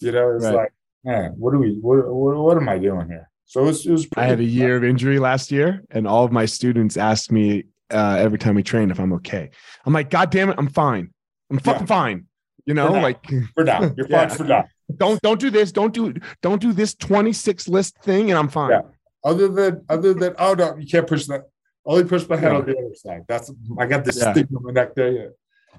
You 0.00 0.12
know, 0.12 0.34
it's 0.36 0.44
right. 0.44 0.54
like, 0.54 0.72
man, 1.04 1.34
what 1.36 1.52
do 1.52 1.58
we, 1.58 1.78
what, 1.80 2.06
what, 2.12 2.36
what 2.36 2.56
am 2.56 2.68
I 2.68 2.78
doing 2.78 3.08
here? 3.08 3.30
So 3.46 3.62
it 3.62 3.66
was, 3.66 3.86
it 3.86 3.92
was 3.92 4.06
I 4.16 4.24
had 4.24 4.40
a 4.40 4.44
year 4.44 4.76
of 4.76 4.84
injury 4.84 5.18
last 5.18 5.52
year, 5.52 5.84
and 5.90 6.08
all 6.08 6.24
of 6.24 6.32
my 6.32 6.46
students 6.46 6.96
asked 6.96 7.30
me 7.30 7.64
uh, 7.90 8.16
every 8.18 8.38
time 8.38 8.54
we 8.54 8.62
train 8.62 8.90
if 8.90 8.98
I'm 8.98 9.12
okay. 9.14 9.50
I'm 9.84 9.92
like, 9.92 10.10
God 10.10 10.30
damn 10.30 10.50
it, 10.50 10.56
I'm 10.58 10.68
fine. 10.68 11.10
I'm 11.50 11.58
fucking 11.58 11.82
yeah. 11.82 11.86
fine. 11.86 12.26
You 12.66 12.74
know, 12.74 12.88
for 12.88 13.00
like 13.00 13.26
for 13.54 13.64
now. 13.64 13.92
You're 13.96 14.08
yeah. 14.08 14.28
fine 14.28 14.36
for 14.36 14.44
now. 14.44 14.64
Don't 14.96 15.20
don't 15.20 15.38
do 15.38 15.50
this. 15.50 15.72
Don't 15.72 15.92
do 15.92 16.14
don't 16.40 16.60
do 16.60 16.72
this 16.72 16.94
26 16.94 17.68
list 17.68 17.98
thing, 17.98 18.30
and 18.30 18.38
I'm 18.38 18.48
fine. 18.48 18.70
Yeah. 18.70 18.80
Other 19.22 19.48
than 19.48 19.84
other 19.88 20.14
than 20.14 20.34
oh 20.38 20.54
no, 20.54 20.76
you 20.76 20.86
can't 20.86 21.06
push 21.06 21.26
that. 21.26 21.42
Only 21.86 22.04
push 22.04 22.26
my 22.26 22.36
head 22.36 22.52
on 22.52 22.64
the 22.64 22.72
other 22.72 22.94
side. 22.94 23.24
That's 23.28 23.52
I 23.78 23.86
got 23.86 24.04
this 24.04 24.16
yeah. 24.16 24.32
stigma 24.32 24.58
on 24.58 24.64
my 24.64 24.72
neck 24.72 24.94
there. 24.94 25.32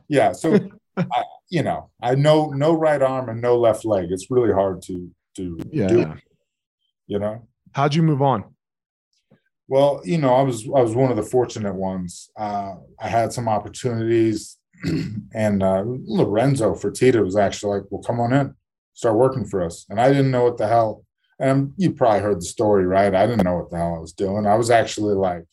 Yeah. 0.07 0.31
So 0.31 0.59
I, 0.97 1.23
you 1.49 1.63
know, 1.63 1.89
I 2.01 2.15
know 2.15 2.47
no 2.47 2.73
right 2.73 3.01
arm 3.01 3.29
and 3.29 3.41
no 3.41 3.57
left 3.57 3.85
leg. 3.85 4.07
It's 4.11 4.31
really 4.31 4.53
hard 4.53 4.81
to 4.83 5.11
to 5.37 5.59
yeah. 5.71 5.87
do. 5.87 6.13
You 7.07 7.19
know. 7.19 7.47
How'd 7.73 7.93
you 7.93 8.03
move 8.03 8.21
on? 8.21 8.45
Well, 9.67 10.01
you 10.03 10.17
know, 10.17 10.33
I 10.33 10.41
was 10.41 10.63
I 10.65 10.81
was 10.81 10.95
one 10.95 11.11
of 11.11 11.17
the 11.17 11.23
fortunate 11.23 11.75
ones. 11.75 12.29
Uh, 12.37 12.75
I 12.99 13.07
had 13.07 13.33
some 13.33 13.49
opportunities, 13.49 14.57
and 15.33 15.63
uh, 15.63 15.83
Lorenzo 15.85 16.75
Fertitta 16.75 17.23
was 17.23 17.35
actually 17.35 17.79
like, 17.79 17.87
"Well, 17.89 18.03
come 18.03 18.19
on 18.19 18.33
in, 18.33 18.53
start 18.93 19.17
working 19.17 19.45
for 19.45 19.63
us." 19.63 19.85
And 19.89 19.99
I 19.99 20.09
didn't 20.09 20.31
know 20.31 20.43
what 20.43 20.57
the 20.57 20.67
hell. 20.67 21.03
And 21.39 21.73
you 21.75 21.91
probably 21.91 22.21
heard 22.21 22.37
the 22.37 22.45
story, 22.45 22.85
right? 22.85 23.13
I 23.13 23.27
didn't 23.27 23.43
know 23.43 23.57
what 23.57 23.69
the 23.69 23.77
hell 23.77 23.95
I 23.95 23.99
was 23.99 24.13
doing. 24.13 24.45
I 24.45 24.55
was 24.55 24.69
actually 24.69 25.15
like 25.15 25.45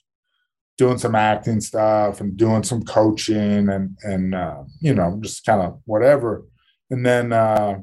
doing 0.82 0.98
some 0.98 1.14
acting 1.14 1.60
stuff 1.60 2.20
and 2.20 2.36
doing 2.36 2.64
some 2.64 2.82
coaching 2.82 3.68
and 3.68 3.96
and 4.02 4.34
uh, 4.34 4.62
you 4.80 4.94
know 4.94 5.18
just 5.22 5.46
kind 5.46 5.62
of 5.62 5.80
whatever. 5.84 6.44
And 6.90 7.06
then 7.06 7.32
uh, 7.32 7.78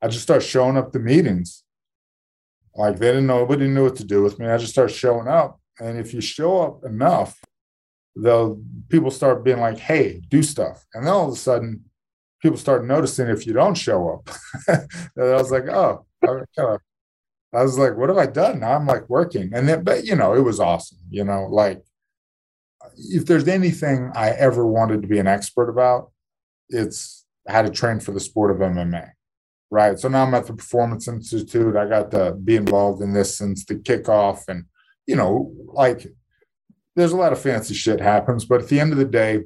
I 0.00 0.08
just 0.08 0.22
start 0.22 0.42
showing 0.42 0.76
up 0.76 0.92
to 0.92 1.00
meetings 1.00 1.64
like 2.76 2.98
they 2.98 3.08
didn't 3.08 3.26
know, 3.26 3.40
nobody 3.40 3.66
knew 3.66 3.84
what 3.84 3.96
to 3.96 4.04
do 4.04 4.22
with 4.22 4.38
me. 4.38 4.46
I 4.46 4.56
just 4.56 4.72
start 4.72 4.92
showing 4.92 5.26
up. 5.26 5.60
And 5.80 5.98
if 5.98 6.14
you 6.14 6.20
show 6.20 6.62
up 6.62 6.84
enough, 6.84 7.36
they'll 8.14 8.62
people 8.88 9.10
start 9.10 9.44
being 9.44 9.60
like, 9.60 9.78
hey, 9.78 10.22
do 10.28 10.42
stuff. 10.42 10.86
And 10.94 11.04
then 11.04 11.12
all 11.12 11.26
of 11.26 11.32
a 11.32 11.36
sudden, 11.36 11.84
people 12.40 12.56
start 12.56 12.86
noticing 12.86 13.28
if 13.28 13.46
you 13.46 13.52
don't 13.52 13.74
show 13.76 14.10
up. 14.14 14.30
I 14.68 15.34
was 15.42 15.50
like, 15.50 15.68
oh, 15.68 16.06
I 16.22 16.26
kind 16.26 16.74
of 16.74 16.80
I 17.52 17.62
was 17.62 17.78
like, 17.78 17.96
what 17.96 18.08
have 18.08 18.18
I 18.18 18.26
done? 18.26 18.60
Now 18.60 18.76
I'm 18.76 18.86
like 18.86 19.08
working. 19.08 19.50
And 19.52 19.68
then, 19.68 19.82
but 19.82 20.04
you 20.04 20.14
know, 20.14 20.34
it 20.34 20.40
was 20.40 20.60
awesome. 20.60 20.98
You 21.10 21.24
know, 21.24 21.48
like 21.50 21.82
if 22.96 23.26
there's 23.26 23.48
anything 23.48 24.12
I 24.14 24.30
ever 24.30 24.66
wanted 24.66 25.02
to 25.02 25.08
be 25.08 25.18
an 25.18 25.26
expert 25.26 25.68
about, 25.68 26.12
it's 26.68 27.26
how 27.48 27.62
to 27.62 27.70
train 27.70 27.98
for 27.98 28.12
the 28.12 28.20
sport 28.20 28.50
of 28.50 28.58
MMA 28.58 29.10
right? 29.70 29.98
So 29.98 30.08
now 30.08 30.24
I'm 30.24 30.34
at 30.34 30.46
the 30.46 30.52
Performance 30.52 31.08
Institute. 31.08 31.76
I 31.76 31.86
got 31.86 32.10
to 32.10 32.32
be 32.32 32.56
involved 32.56 33.02
in 33.02 33.12
this 33.12 33.38
since 33.38 33.64
the 33.64 33.76
kickoff. 33.76 34.48
And, 34.48 34.64
you 35.06 35.16
know, 35.16 35.52
like 35.66 36.06
there's 36.96 37.12
a 37.12 37.16
lot 37.16 37.32
of 37.32 37.40
fancy 37.40 37.74
shit 37.74 38.00
happens, 38.00 38.44
but 38.44 38.62
at 38.62 38.68
the 38.68 38.80
end 38.80 38.92
of 38.92 38.98
the 38.98 39.04
day, 39.04 39.44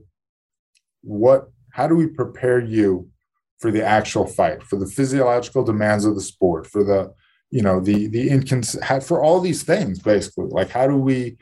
what, 1.02 1.50
how 1.72 1.86
do 1.86 1.94
we 1.94 2.07
prepare 2.07 2.59
you 2.59 3.11
for 3.59 3.70
the 3.70 3.84
actual 3.84 4.26
fight, 4.26 4.62
for 4.62 4.76
the 4.76 4.86
physiological 4.86 5.62
demands 5.62 6.05
of 6.05 6.14
the 6.14 6.20
sport, 6.20 6.66
for 6.66 6.82
the, 6.82 7.12
you 7.55 7.62
know, 7.62 7.78
the, 7.78 8.09
the 8.09 8.28
incons, 8.30 9.05
for 9.05 9.22
all 9.22 9.38
these 9.38 9.62
things, 9.62 10.00
basically? 10.00 10.46
Like, 10.46 10.70
how 10.70 10.88
do 10.88 10.96
we 10.96 11.36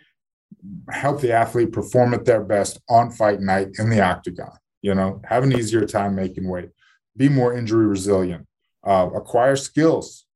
help 0.90 1.22
the 1.22 1.32
athlete 1.32 1.72
perform 1.72 2.12
at 2.12 2.26
their 2.26 2.44
best 2.44 2.78
on 2.90 3.10
fight 3.10 3.40
night 3.40 3.68
in 3.78 3.88
the 3.88 4.02
octagon? 4.02 4.52
You 4.82 4.94
know, 4.94 5.22
have 5.24 5.42
an 5.42 5.54
easier 5.54 5.86
time 5.86 6.14
making 6.14 6.46
weight, 6.46 6.68
be 7.16 7.30
more 7.30 7.54
injury 7.54 7.86
resilient, 7.86 8.46
uh, 8.84 9.08
acquire 9.14 9.56
skills 9.56 10.26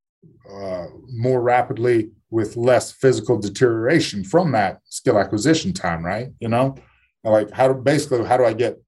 uh, 0.50 0.86
more 1.12 1.42
rapidly 1.42 2.10
with 2.30 2.56
less 2.56 2.92
physical 2.92 3.38
deterioration 3.38 4.24
from 4.24 4.52
that 4.52 4.78
skill 4.86 5.18
acquisition 5.18 5.74
time, 5.74 6.02
right? 6.02 6.28
You 6.40 6.48
know, 6.48 6.76
like 7.22 7.50
how 7.50 7.68
to 7.68 7.74
basically 7.74 8.24
how 8.24 8.38
do 8.38 8.46
I 8.46 8.54
get 8.54 8.78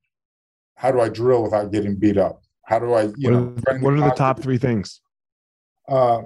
how 0.77 0.91
do 0.91 1.03
I 1.03 1.11
drill 1.11 1.43
without 1.43 1.71
getting 1.71 1.97
beat 1.97 2.17
up? 2.17 2.41
How 2.65 2.79
do 2.79 2.95
I, 2.95 3.03
you 3.19 3.31
what 3.31 3.31
know, 3.31 3.55
are, 3.67 3.79
what 3.81 3.93
are 3.93 4.01
the 4.01 4.15
top 4.17 4.41
three 4.41 4.59
things? 4.59 5.03
Uh, 5.87 6.23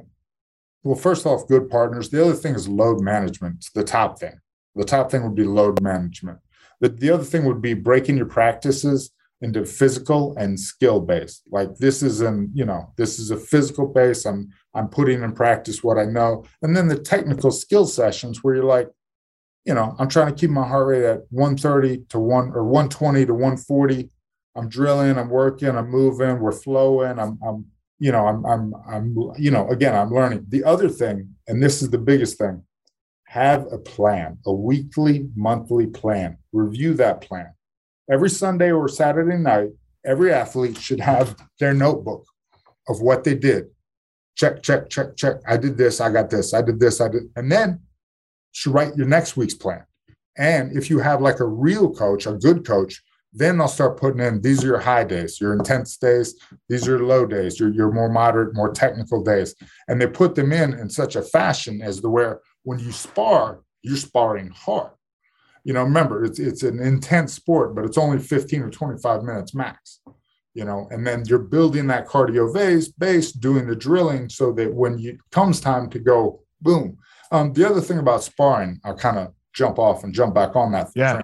well, 0.83 0.97
first 0.97 1.26
off, 1.26 1.47
good 1.49 1.68
partners. 1.68 2.11
The 2.11 2.22
other 2.22 2.35
thing 2.35 2.55
is 2.55 2.68
load 2.68 3.01
management. 3.01 3.57
It's 3.57 3.70
the 3.70 3.85
top 3.85 4.18
thing. 4.18 4.41
The 4.74 4.85
top 4.85 5.11
thing 5.11 5.22
would 5.22 5.35
be 5.35 5.45
load 5.45 5.80
management. 5.80 6.39
The, 6.80 6.89
the 6.89 7.11
other 7.11 7.24
thing 7.24 7.45
would 7.45 7.62
be 7.62 7.74
breaking 7.74 8.16
your 8.16 8.26
practices 8.26 9.12
into 9.43 9.64
physical 9.64 10.35
and 10.39 10.59
skill 10.59 11.01
based. 11.01 11.43
Like 11.51 11.76
this 11.76 12.03
is 12.03 12.20
an, 12.20 12.51
you 12.55 12.64
know, 12.64 12.93
this 12.97 13.18
is 13.18 13.30
a 13.30 13.37
physical 13.37 13.87
base. 13.87 14.24
I'm 14.24 14.51
I'm 14.74 14.89
putting 14.89 15.22
in 15.22 15.33
practice 15.33 15.83
what 15.83 15.99
I 15.99 16.05
know. 16.05 16.45
And 16.62 16.74
then 16.76 16.89
the 16.89 16.99
technical 16.99 17.51
skill 17.51 17.87
sessions 17.87 18.43
where 18.43 18.55
you're 18.55 18.64
like, 18.64 18.89
you 19.64 19.74
know, 19.74 19.95
I'm 19.99 20.09
trying 20.09 20.28
to 20.28 20.41
keep 20.41 20.51
my 20.51 20.66
heart 20.66 20.87
rate 20.89 21.05
at 21.05 21.22
130 21.30 22.05
to 22.09 22.18
1 22.18 22.53
or 22.55 22.64
120 22.64 23.26
to 23.26 23.35
140. 23.35 24.11
I'm 24.57 24.68
drilling, 24.68 25.18
I'm 25.18 25.28
working, 25.28 25.70
I'm 25.70 25.91
moving, 25.91 26.41
we're 26.41 26.53
flowing, 26.53 27.18
I'm 27.18 27.39
I'm 27.47 27.66
you 28.05 28.12
know, 28.12 28.26
I'm 28.26 28.44
I'm 28.53 28.74
I'm 28.88 29.07
you 29.38 29.50
know, 29.50 29.64
again, 29.68 29.94
I'm 29.94 30.11
learning. 30.11 30.46
The 30.48 30.64
other 30.64 30.88
thing, 30.88 31.16
and 31.48 31.62
this 31.62 31.82
is 31.82 31.90
the 31.90 31.98
biggest 32.11 32.36
thing, 32.38 32.62
have 33.40 33.61
a 33.72 33.78
plan, 33.78 34.38
a 34.44 34.53
weekly, 34.53 35.28
monthly 35.36 35.86
plan. 35.86 36.38
Review 36.53 36.94
that 36.94 37.20
plan 37.20 37.53
every 38.11 38.30
Sunday 38.30 38.70
or 38.70 38.88
Saturday 38.88 39.38
night, 39.38 39.70
every 40.05 40.32
athlete 40.32 40.76
should 40.76 41.00
have 41.00 41.36
their 41.59 41.74
notebook 41.74 42.24
of 42.88 43.00
what 43.00 43.24
they 43.24 43.34
did. 43.34 43.66
Check, 44.36 44.62
check, 44.62 44.88
check, 44.90 45.16
check. 45.16 45.36
I 45.46 45.57
did 45.57 45.76
this, 45.76 46.00
I 46.00 46.11
got 46.11 46.30
this, 46.30 46.55
I 46.55 46.62
did 46.62 46.80
this, 46.80 47.00
I 47.00 47.09
did. 47.09 47.22
And 47.36 47.50
then 47.50 47.80
should 48.53 48.74
write 48.74 48.96
your 48.96 49.07
next 49.07 49.36
week's 49.36 49.55
plan. 49.55 49.84
And 50.36 50.76
if 50.76 50.90
you 50.90 50.98
have 50.98 51.20
like 51.20 51.40
a 51.40 51.46
real 51.46 51.92
coach, 51.92 52.26
a 52.26 52.32
good 52.32 52.66
coach, 52.66 53.03
Then 53.33 53.57
they'll 53.57 53.68
start 53.68 53.99
putting 53.99 54.20
in 54.20 54.43
these 54.43 54.62
are 54.62 54.66
your 54.66 54.80
high 54.80 55.05
days, 55.05 55.41
your 55.41 55.55
intense 55.55 55.97
days, 55.97 56.35
these 56.68 56.87
are 56.87 56.99
your 56.99 57.07
low 57.07 57.24
days, 57.24 57.59
your, 57.59 57.70
your 57.70 57.91
more 57.91 58.11
moderate, 58.11 58.55
more 58.55 58.72
technical 58.72 59.22
days. 59.22 59.55
And 59.89 60.01
they 60.01 60.07
put 60.07 60.35
them 60.35 60.53
in 60.53 60.74
in 60.74 60.91
such 60.91 61.16
a 61.16 61.22
fashion 61.22 61.80
as 61.80 62.01
to 62.01 62.09
where 62.11 62.41
when 62.64 62.78
you 62.78 62.93
spar, 62.93 63.61
you're 63.83 63.97
sparring 63.97 64.51
hard. 64.51 64.91
You 65.64 65.72
know, 65.72 65.85
remember, 65.85 66.24
it's, 66.24 66.39
it's 66.39 66.62
an 66.62 66.80
intense 66.80 67.33
sport, 67.35 67.74
but 67.74 67.85
it's 67.85 67.99
only 67.99 68.18
15 68.18 68.62
or 68.62 68.70
25 68.70 69.22
minutes 69.22 69.55
max. 69.55 70.01
You 70.55 70.66
know, 70.66 70.87
and 70.91 71.07
then 71.07 71.24
you're 71.26 71.39
building 71.39 71.87
that 71.87 72.07
cardio 72.07 72.53
base, 72.53 72.89
base 72.89 73.33
doing 73.33 73.66
the 73.66 73.76
drilling 73.76 74.28
so 74.28 74.53
that 74.53 74.74
when 74.74 74.99
it 74.99 75.16
comes 75.30 75.61
time 75.61 75.89
to 75.91 75.99
go, 75.99 76.43
boom. 76.61 76.99
Um, 77.30 77.55
the 77.55 77.66
other 77.66 77.80
thing 77.80 77.99
about 77.99 78.22
sparring, 78.22 78.78
I'll 78.85 78.95
kind 78.95 79.18
of 79.18 79.33
jump 79.55 79.78
off 79.78 80.05
and 80.05 80.12
jump 80.12 80.35
back 80.35 80.55
on 80.55 80.72
that. 80.72 80.91
Yeah. 80.95 81.22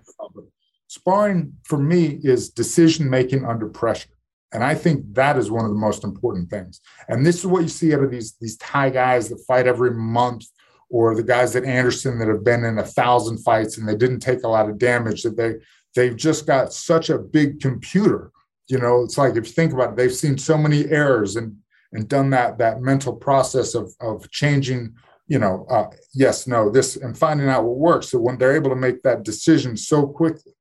Sparring 0.88 1.52
for 1.64 1.78
me 1.78 2.18
is 2.22 2.48
decision 2.48 3.08
making 3.08 3.44
under 3.44 3.68
pressure. 3.68 4.08
And 4.52 4.64
I 4.64 4.74
think 4.74 5.14
that 5.14 5.36
is 5.36 5.50
one 5.50 5.66
of 5.66 5.70
the 5.70 5.76
most 5.76 6.02
important 6.02 6.48
things. 6.48 6.80
And 7.08 7.24
this 7.24 7.36
is 7.36 7.46
what 7.46 7.62
you 7.62 7.68
see 7.68 7.94
out 7.94 8.02
of 8.02 8.10
these, 8.10 8.36
these 8.40 8.56
Thai 8.56 8.90
guys 8.90 9.28
that 9.28 9.44
fight 9.46 9.66
every 9.66 9.90
month, 9.90 10.46
or 10.90 11.14
the 11.14 11.22
guys 11.22 11.54
at 11.54 11.64
Anderson 11.64 12.18
that 12.18 12.28
have 12.28 12.42
been 12.42 12.64
in 12.64 12.78
a 12.78 12.84
thousand 12.84 13.38
fights 13.38 13.76
and 13.76 13.86
they 13.86 13.94
didn't 13.94 14.20
take 14.20 14.42
a 14.42 14.48
lot 14.48 14.70
of 14.70 14.78
damage, 14.78 15.22
that 15.22 15.36
they 15.36 15.56
they've 15.94 16.16
just 16.16 16.46
got 16.46 16.72
such 16.72 17.10
a 17.10 17.18
big 17.18 17.60
computer. 17.60 18.32
You 18.68 18.78
know, 18.78 19.02
it's 19.02 19.18
like 19.18 19.36
if 19.36 19.46
you 19.46 19.52
think 19.52 19.74
about 19.74 19.90
it, 19.90 19.96
they've 19.96 20.14
seen 20.14 20.38
so 20.38 20.56
many 20.56 20.86
errors 20.86 21.36
and 21.36 21.56
and 21.92 22.08
done 22.08 22.30
that 22.30 22.56
that 22.56 22.80
mental 22.80 23.14
process 23.14 23.74
of 23.74 23.94
of 24.00 24.30
changing 24.30 24.94
you 25.28 25.38
know, 25.38 25.66
uh, 25.68 25.84
yes, 26.14 26.46
no, 26.46 26.70
this, 26.70 26.96
and 26.96 27.16
finding 27.16 27.48
out 27.48 27.64
what 27.64 27.76
works. 27.76 28.08
So 28.08 28.18
when 28.18 28.38
they're 28.38 28.56
able 28.56 28.70
to 28.70 28.76
make 28.76 29.02
that 29.02 29.24
decision 29.24 29.76
so 29.76 30.06
quickly, 30.06 30.54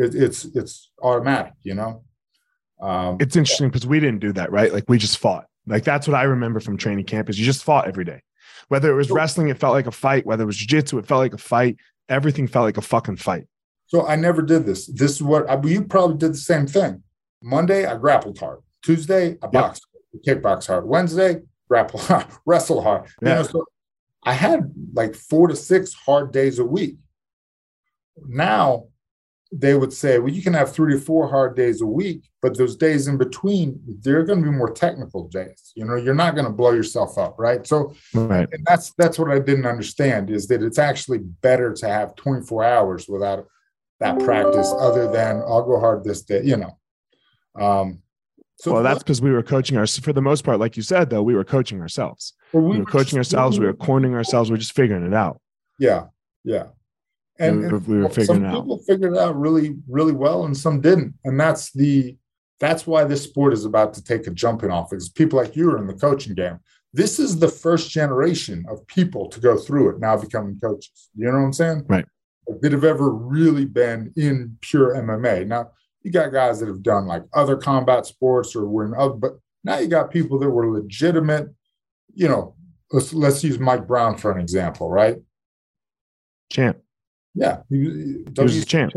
it, 0.00 0.14
it's 0.14 0.44
it's 0.46 0.90
automatic, 1.02 1.52
you 1.62 1.74
know. 1.74 2.02
Um, 2.80 3.18
it's 3.20 3.36
interesting 3.36 3.68
because 3.68 3.86
we 3.86 4.00
didn't 4.00 4.20
do 4.20 4.32
that, 4.32 4.50
right? 4.50 4.72
Like 4.72 4.84
we 4.88 4.98
just 4.98 5.18
fought. 5.18 5.46
Like 5.66 5.84
that's 5.84 6.08
what 6.08 6.14
I 6.14 6.22
remember 6.22 6.60
from 6.60 6.76
training 6.76 7.04
camp 7.04 7.28
is 7.28 7.38
you 7.38 7.44
just 7.44 7.62
fought 7.62 7.86
every 7.86 8.04
day. 8.04 8.22
Whether 8.68 8.90
it 8.90 8.94
was 8.94 9.10
wrestling, 9.10 9.48
it 9.48 9.58
felt 9.58 9.74
like 9.74 9.86
a 9.86 9.92
fight. 9.92 10.24
Whether 10.24 10.44
it 10.44 10.46
was 10.46 10.56
jiu-jitsu, 10.56 10.98
it 10.98 11.06
felt 11.06 11.18
like 11.18 11.34
a 11.34 11.38
fight. 11.38 11.76
Everything 12.08 12.46
felt 12.46 12.64
like 12.64 12.76
a 12.76 12.82
fucking 12.82 13.16
fight. 13.16 13.46
So 13.86 14.06
I 14.06 14.16
never 14.16 14.42
did 14.42 14.64
this. 14.64 14.86
This 14.86 15.12
is 15.12 15.22
what 15.22 15.48
I, 15.50 15.60
you 15.64 15.82
probably 15.82 16.16
did 16.16 16.32
the 16.32 16.38
same 16.38 16.66
thing. 16.66 17.02
Monday, 17.42 17.84
I 17.86 17.96
grappled 17.96 18.38
hard. 18.38 18.60
Tuesday, 18.82 19.36
I 19.42 19.46
boxed, 19.48 19.86
yep. 20.22 20.38
kickbox 20.38 20.66
hard. 20.66 20.86
Wednesday, 20.86 21.40
grapple 21.68 22.00
hard, 22.08 22.26
wrestle 22.46 22.82
hard. 22.82 23.06
Yeah. 23.20 23.28
You 23.28 23.34
know, 23.34 23.42
so 23.42 23.64
I 24.22 24.32
had 24.32 24.72
like 24.94 25.14
four 25.14 25.48
to 25.48 25.56
six 25.56 25.92
hard 25.92 26.32
days 26.32 26.58
a 26.58 26.64
week. 26.64 26.96
Now 28.26 28.86
they 29.52 29.74
would 29.74 29.92
say, 29.92 30.18
well, 30.18 30.32
you 30.32 30.42
can 30.42 30.54
have 30.54 30.72
three 30.72 30.94
to 30.94 31.00
four 31.00 31.28
hard 31.28 31.56
days 31.56 31.80
a 31.80 31.86
week, 31.86 32.30
but 32.40 32.56
those 32.56 32.76
days 32.76 33.08
in 33.08 33.18
between, 33.18 33.80
they're 34.02 34.22
going 34.22 34.42
to 34.42 34.50
be 34.50 34.56
more 34.56 34.70
technical 34.70 35.28
days. 35.28 35.72
You 35.74 35.84
know, 35.84 35.96
you're 35.96 36.14
not 36.14 36.34
going 36.34 36.46
to 36.46 36.52
blow 36.52 36.70
yourself 36.70 37.18
up, 37.18 37.34
right? 37.36 37.66
So, 37.66 37.94
right. 38.14 38.48
and 38.52 38.64
that's 38.64 38.92
that's 38.92 39.18
what 39.18 39.30
I 39.30 39.40
didn't 39.40 39.66
understand 39.66 40.30
is 40.30 40.46
that 40.48 40.62
it's 40.62 40.78
actually 40.78 41.18
better 41.18 41.72
to 41.74 41.88
have 41.88 42.14
24 42.14 42.64
hours 42.64 43.08
without 43.08 43.46
that 43.98 44.20
practice, 44.20 44.72
other 44.78 45.10
than 45.10 45.38
I'll 45.38 45.64
go 45.64 45.80
hard 45.80 46.04
this 46.04 46.22
day. 46.22 46.42
You 46.44 46.56
know, 46.56 46.78
um, 47.60 48.02
so 48.60 48.74
well, 48.74 48.82
that's 48.82 49.02
because 49.02 49.22
we 49.22 49.30
were 49.30 49.42
coaching 49.42 49.76
our 49.78 49.86
for 49.86 50.12
the 50.12 50.22
most 50.22 50.44
part, 50.44 50.60
like 50.60 50.76
you 50.76 50.82
said, 50.82 51.10
though, 51.10 51.22
we 51.22 51.34
were 51.34 51.44
coaching 51.44 51.80
ourselves. 51.80 52.34
Well, 52.52 52.62
we, 52.62 52.72
we, 52.72 52.78
were 52.80 52.84
coaching 52.84 53.18
ourselves, 53.18 53.58
we 53.58 53.66
were 53.66 53.74
cornering 53.74 54.14
ourselves, 54.14 54.50
we 54.50 54.54
are 54.54 54.58
just 54.58 54.74
figuring 54.74 55.04
it 55.06 55.14
out. 55.14 55.40
Yeah, 55.78 56.06
yeah. 56.44 56.66
And, 57.40 57.72
we, 57.72 57.78
we 57.78 58.02
were 58.02 58.08
figuring 58.10 58.42
some 58.42 58.52
people 58.52 58.78
figured 58.86 59.14
it 59.14 59.18
out 59.18 59.34
really, 59.38 59.76
really 59.88 60.12
well, 60.12 60.44
and 60.44 60.56
some 60.56 60.80
didn't. 60.80 61.14
And 61.24 61.40
that's 61.40 61.72
the 61.72 62.16
that's 62.60 62.86
why 62.86 63.04
this 63.04 63.24
sport 63.24 63.54
is 63.54 63.64
about 63.64 63.94
to 63.94 64.04
take 64.04 64.26
a 64.26 64.30
jumping 64.30 64.70
off. 64.70 64.90
Because 64.90 65.08
people 65.08 65.38
like 65.38 65.56
you 65.56 65.70
are 65.70 65.78
in 65.78 65.86
the 65.86 65.94
coaching 65.94 66.34
game. 66.34 66.60
This 66.92 67.18
is 67.18 67.38
the 67.38 67.48
first 67.48 67.90
generation 67.90 68.66
of 68.68 68.86
people 68.86 69.28
to 69.28 69.40
go 69.40 69.56
through 69.56 69.90
it 69.90 70.00
now 70.00 70.16
becoming 70.16 70.58
coaches. 70.60 71.08
You 71.16 71.26
know 71.26 71.38
what 71.38 71.44
I'm 71.44 71.52
saying? 71.52 71.84
Right. 71.88 72.04
That 72.60 72.72
have 72.72 72.84
ever 72.84 73.10
really 73.10 73.64
been 73.64 74.12
in 74.16 74.58
pure 74.60 74.96
MMA. 74.96 75.46
Now, 75.46 75.70
you 76.02 76.10
got 76.10 76.32
guys 76.32 76.60
that 76.60 76.68
have 76.68 76.82
done 76.82 77.06
like 77.06 77.22
other 77.32 77.56
combat 77.56 78.06
sports 78.06 78.56
or 78.56 78.66
were 78.66 78.84
in 78.84 78.94
other, 78.94 79.14
but 79.14 79.38
now 79.64 79.78
you 79.78 79.86
got 79.86 80.10
people 80.10 80.38
that 80.40 80.50
were 80.50 80.70
legitimate. 80.70 81.48
You 82.12 82.28
know, 82.28 82.54
let's 82.92 83.12
let's 83.12 83.44
use 83.44 83.58
Mike 83.58 83.86
Brown 83.86 84.16
for 84.16 84.32
an 84.32 84.40
example, 84.40 84.90
right? 84.90 85.18
Champ. 86.50 86.78
Yeah, 87.40 87.62
he, 87.70 87.78
he 87.78 88.42
was 88.42 88.58
a 88.58 88.66
champ. 88.66 88.92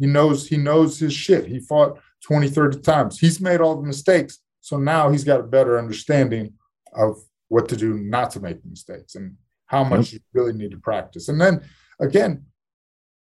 He 0.00 0.06
knows 0.06 0.48
he 0.48 0.56
knows 0.56 0.98
his 0.98 1.12
shit. 1.12 1.44
He 1.44 1.60
fought 1.60 2.00
20, 2.24 2.48
30 2.48 2.80
times. 2.80 3.18
He's 3.18 3.38
made 3.38 3.60
all 3.60 3.76
the 3.76 3.86
mistakes. 3.86 4.38
So 4.62 4.78
now 4.78 5.10
he's 5.10 5.24
got 5.24 5.40
a 5.40 5.42
better 5.42 5.78
understanding 5.78 6.54
of 6.94 7.18
what 7.48 7.68
to 7.68 7.76
do 7.76 7.98
not 7.98 8.30
to 8.30 8.40
make 8.40 8.64
mistakes 8.64 9.14
and 9.14 9.36
how 9.66 9.84
much 9.84 10.14
yep. 10.14 10.22
you 10.22 10.40
really 10.40 10.54
need 10.54 10.70
to 10.70 10.78
practice. 10.78 11.28
And 11.28 11.38
then 11.38 11.62
again, 12.00 12.46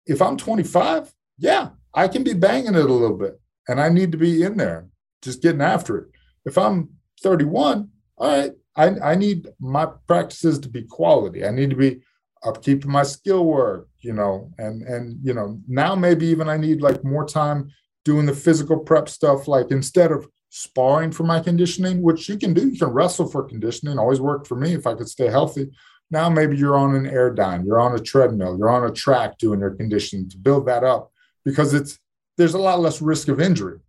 if 0.05 0.21
I'm 0.21 0.37
25, 0.37 1.11
yeah, 1.37 1.71
I 1.93 2.07
can 2.07 2.23
be 2.23 2.33
banging 2.33 2.75
it 2.75 2.89
a 2.89 2.93
little 2.93 3.17
bit 3.17 3.41
and 3.67 3.81
I 3.81 3.89
need 3.89 4.13
to 4.13 4.17
be 4.17 4.43
in 4.43 4.55
there 4.55 4.87
just 5.21 5.41
getting 5.41 5.61
after 5.61 5.97
it. 5.97 6.07
If 6.45 6.57
I'm 6.57 6.91
31, 7.21 7.89
all 8.17 8.27
right, 8.27 8.51
I, 8.77 9.11
I 9.11 9.15
need 9.15 9.49
my 9.59 9.87
practices 10.07 10.59
to 10.59 10.69
be 10.69 10.83
quality. 10.83 11.45
I 11.45 11.51
need 11.51 11.71
to 11.71 11.75
be 11.75 12.01
upkeeping 12.43 12.85
my 12.85 13.03
skill 13.03 13.45
work, 13.45 13.87
you 13.99 14.13
know, 14.13 14.51
and 14.57 14.81
and 14.83 15.19
you 15.23 15.33
know, 15.33 15.59
now 15.67 15.95
maybe 15.95 16.25
even 16.27 16.49
I 16.49 16.57
need 16.57 16.81
like 16.81 17.03
more 17.03 17.25
time 17.25 17.69
doing 18.03 18.25
the 18.25 18.33
physical 18.33 18.79
prep 18.79 19.07
stuff, 19.07 19.47
like 19.47 19.71
instead 19.71 20.11
of 20.11 20.27
sparring 20.49 21.11
for 21.11 21.23
my 21.23 21.39
conditioning, 21.39 22.01
which 22.01 22.27
you 22.27 22.37
can 22.37 22.53
do, 22.53 22.69
you 22.69 22.77
can 22.77 22.89
wrestle 22.89 23.27
for 23.27 23.43
conditioning, 23.43 23.97
always 23.97 24.19
worked 24.19 24.47
for 24.47 24.55
me 24.55 24.73
if 24.73 24.87
I 24.87 24.95
could 24.95 25.07
stay 25.07 25.27
healthy. 25.27 25.69
Now 26.09 26.29
maybe 26.29 26.57
you're 26.57 26.75
on 26.75 26.93
an 26.95 27.05
Airdyne, 27.05 27.65
you're 27.65 27.79
on 27.79 27.95
a 27.95 27.99
treadmill, 27.99 28.57
you're 28.57 28.69
on 28.69 28.83
a 28.83 28.91
track 28.91 29.37
doing 29.37 29.61
your 29.61 29.71
conditioning 29.71 30.29
to 30.29 30.37
build 30.37 30.65
that 30.65 30.83
up 30.83 31.11
because 31.45 31.73
it's 31.73 31.97
there's 32.37 32.53
a 32.53 32.59
lot 32.59 32.79
less 32.79 33.01
risk 33.01 33.27
of 33.27 33.39
injury. 33.39 33.79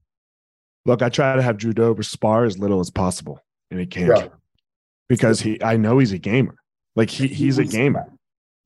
Look, 0.84 1.02
I 1.02 1.08
try 1.08 1.36
to 1.36 1.42
have 1.42 1.56
Drew 1.56 1.72
Dober 1.72 2.02
spar 2.02 2.44
as 2.44 2.58
little 2.58 2.80
as 2.80 2.90
possible, 2.90 3.40
and 3.70 3.78
he 3.78 3.86
can't 3.86 4.16
yeah. 4.16 4.28
because 5.08 5.40
he. 5.40 5.62
I 5.62 5.76
know 5.76 5.98
he's 5.98 6.12
a 6.12 6.18
gamer. 6.18 6.56
Like 6.96 7.08
he, 7.08 7.28
he's 7.28 7.58
a 7.58 7.64
gamer. 7.64 8.12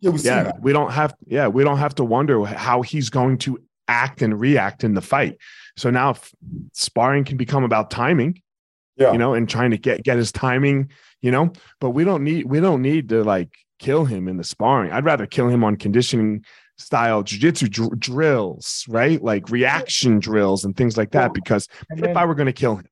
Yeah, 0.01 0.11
we, 0.11 0.20
yeah, 0.20 0.53
we 0.61 0.72
don't 0.72 0.90
have. 0.92 1.14
Yeah, 1.26 1.49
we 1.49 1.64
don't 1.64 1.78
have 1.78 1.94
to 1.97 2.05
wonder 2.05 2.44
how 2.44 2.82
he's 2.82 3.09
going 3.09 3.38
to 3.38 3.59
act 3.88 4.20
and 4.22 4.38
react 4.38 4.84
in 4.84 4.94
the 4.94 5.01
fight. 5.01 5.38
So 5.76 5.90
now 5.90 6.16
sparring 6.72 7.24
can 7.24 7.36
become 7.36 7.64
about 7.64 7.90
timing. 7.90 8.42
Yeah. 8.97 9.12
You 9.12 9.18
know, 9.18 9.34
and 9.34 9.49
trying 9.49 9.70
to 9.70 9.78
get 9.78 10.03
get 10.03 10.16
his 10.16 10.32
timing. 10.32 10.90
You 11.22 11.30
know, 11.30 11.53
but 11.80 11.90
we 11.90 12.05
don't 12.05 12.24
need 12.24 12.47
we 12.47 12.61
don't 12.61 12.82
need 12.82 13.09
to 13.09 13.24
like 13.24 13.51
kill 13.78 14.05
him 14.05 14.28
in 14.28 14.36
the 14.36 14.44
sparring. 14.44 14.92
I'd 14.92 15.05
rather 15.05 15.26
kill 15.26 15.49
him 15.49 15.64
on 15.64 15.76
conditioning 15.76 16.44
style 16.78 17.22
jiu-jitsu 17.22 17.68
dr- 17.68 17.99
drills, 17.99 18.84
right? 18.88 19.22
Like 19.22 19.51
reaction 19.51 20.18
drills 20.18 20.64
and 20.64 20.76
things 20.76 20.97
like 20.97 21.12
that. 21.12 21.32
Because 21.32 21.68
then, 21.88 22.05
if 22.05 22.16
I 22.16 22.24
were 22.26 22.34
going 22.34 22.47
to 22.47 22.53
kill 22.53 22.76
him. 22.76 22.86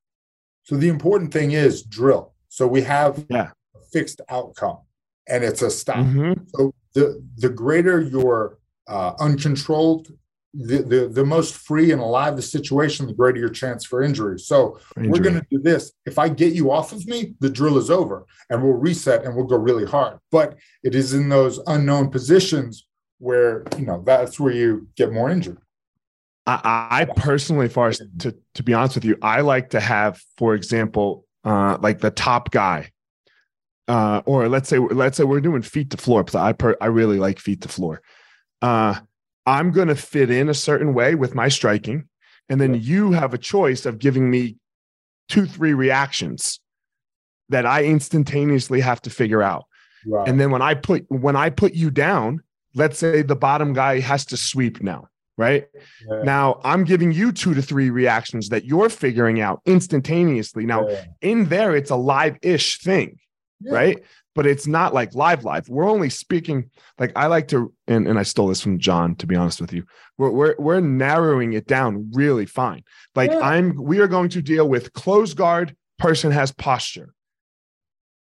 So 0.62 0.76
the 0.76 0.88
important 0.88 1.32
thing 1.32 1.52
is 1.52 1.82
drill. 1.82 2.32
So 2.48 2.66
we 2.66 2.80
have 2.82 3.26
yeah. 3.28 3.50
a 3.74 3.78
fixed 3.92 4.22
outcome 4.30 4.78
and 5.28 5.44
it's 5.44 5.60
a 5.60 5.70
stop. 5.70 5.96
Mm-hmm. 5.96 6.44
So 6.48 6.74
the 6.94 7.22
the 7.36 7.48
greater 7.48 8.00
your 8.00 8.58
uh, 8.86 9.12
uncontrolled, 9.18 10.08
the, 10.52 10.82
the 10.82 11.08
the 11.08 11.24
most 11.24 11.54
free 11.54 11.90
and 11.90 12.00
alive 12.00 12.36
the 12.36 12.42
situation, 12.42 13.06
the 13.06 13.12
greater 13.12 13.38
your 13.38 13.48
chance 13.48 13.84
for 13.84 14.02
injury. 14.02 14.38
So 14.38 14.78
injury. 14.96 15.10
we're 15.10 15.22
going 15.22 15.34
to 15.34 15.46
do 15.50 15.58
this. 15.58 15.92
If 16.06 16.18
I 16.18 16.28
get 16.28 16.54
you 16.54 16.70
off 16.70 16.92
of 16.92 17.06
me, 17.06 17.34
the 17.40 17.50
drill 17.50 17.78
is 17.78 17.90
over, 17.90 18.24
and 18.50 18.62
we'll 18.62 18.72
reset 18.72 19.24
and 19.24 19.34
we'll 19.34 19.46
go 19.46 19.56
really 19.56 19.84
hard. 19.84 20.18
But 20.30 20.56
it 20.82 20.94
is 20.94 21.14
in 21.14 21.28
those 21.28 21.60
unknown 21.66 22.10
positions 22.10 22.86
where 23.18 23.64
you 23.78 23.86
know 23.86 24.02
that's 24.06 24.38
where 24.38 24.52
you 24.52 24.88
get 24.96 25.12
more 25.12 25.30
injured. 25.30 25.58
I, 26.46 26.88
I 26.90 27.04
personally, 27.16 27.68
far 27.68 27.88
as 27.88 28.02
to 28.18 28.36
to 28.54 28.62
be 28.62 28.74
honest 28.74 28.94
with 28.96 29.04
you, 29.04 29.16
I 29.22 29.40
like 29.40 29.70
to 29.70 29.80
have, 29.80 30.20
for 30.36 30.54
example, 30.54 31.26
uh, 31.42 31.78
like 31.80 32.00
the 32.00 32.10
top 32.10 32.50
guy, 32.50 32.90
uh, 33.88 34.22
or 34.26 34.48
let's 34.48 34.68
say 34.68 34.78
let's 34.78 35.16
say 35.16 35.24
we're 35.24 35.40
doing 35.40 35.62
feet 35.62 35.90
to 35.90 35.96
floor 35.96 36.24
because 36.24 36.36
I 36.36 36.52
per, 36.52 36.76
I 36.80 36.86
really 36.86 37.18
like 37.18 37.38
feet 37.38 37.60
to 37.62 37.68
floor. 37.68 38.02
Uh, 38.62 38.96
I'm 39.46 39.72
going 39.72 39.88
to 39.88 39.96
fit 39.96 40.30
in 40.30 40.48
a 40.48 40.54
certain 40.54 40.94
way 40.94 41.14
with 41.14 41.34
my 41.34 41.48
striking, 41.48 42.08
and 42.48 42.60
then 42.60 42.74
you 42.74 43.12
have 43.12 43.34
a 43.34 43.38
choice 43.38 43.84
of 43.84 43.98
giving 43.98 44.30
me 44.30 44.56
two, 45.28 45.46
three 45.46 45.74
reactions 45.74 46.60
that 47.50 47.66
I 47.66 47.84
instantaneously 47.84 48.80
have 48.80 49.02
to 49.02 49.10
figure 49.10 49.42
out. 49.42 49.64
Right. 50.06 50.28
And 50.28 50.40
then 50.40 50.50
when 50.50 50.62
I 50.62 50.74
put 50.74 51.04
when 51.08 51.36
I 51.36 51.50
put 51.50 51.74
you 51.74 51.90
down, 51.90 52.42
let's 52.74 52.98
say 52.98 53.22
the 53.22 53.36
bottom 53.36 53.72
guy 53.72 54.00
has 54.00 54.24
to 54.26 54.36
sweep 54.36 54.82
now, 54.82 55.08
right? 55.38 55.66
Yeah. 56.08 56.22
Now 56.22 56.60
I'm 56.64 56.84
giving 56.84 57.12
you 57.12 57.32
two 57.32 57.54
to 57.54 57.62
three 57.62 57.90
reactions 57.90 58.48
that 58.50 58.64
you're 58.64 58.88
figuring 58.88 59.40
out 59.40 59.60
instantaneously. 59.66 60.66
Now, 60.66 60.88
yeah. 60.88 61.04
in 61.22 61.46
there, 61.46 61.74
it's 61.74 61.90
a 61.90 61.96
live 61.96 62.36
ish 62.42 62.80
thing, 62.80 63.18
yeah. 63.64 63.72
right? 63.72 64.04
but 64.34 64.46
it's 64.46 64.66
not 64.66 64.92
like 64.92 65.14
live 65.14 65.44
live. 65.44 65.68
We're 65.68 65.88
only 65.88 66.10
speaking 66.10 66.70
like 66.98 67.12
I 67.16 67.26
like 67.26 67.48
to, 67.48 67.72
and, 67.86 68.06
and 68.08 68.18
I 68.18 68.24
stole 68.24 68.48
this 68.48 68.60
from 68.60 68.78
John, 68.78 69.14
to 69.16 69.26
be 69.26 69.36
honest 69.36 69.60
with 69.60 69.72
you. 69.72 69.84
We're 70.18 70.30
we're, 70.30 70.54
we're 70.58 70.80
narrowing 70.80 71.52
it 71.52 71.66
down 71.66 72.10
really 72.12 72.46
fine. 72.46 72.82
Like 73.14 73.30
yeah. 73.30 73.40
I'm 73.40 73.76
we 73.80 74.00
are 74.00 74.08
going 74.08 74.28
to 74.30 74.42
deal 74.42 74.68
with 74.68 74.92
close 74.92 75.34
guard, 75.34 75.76
person 75.98 76.32
has 76.32 76.52
posture. 76.52 77.14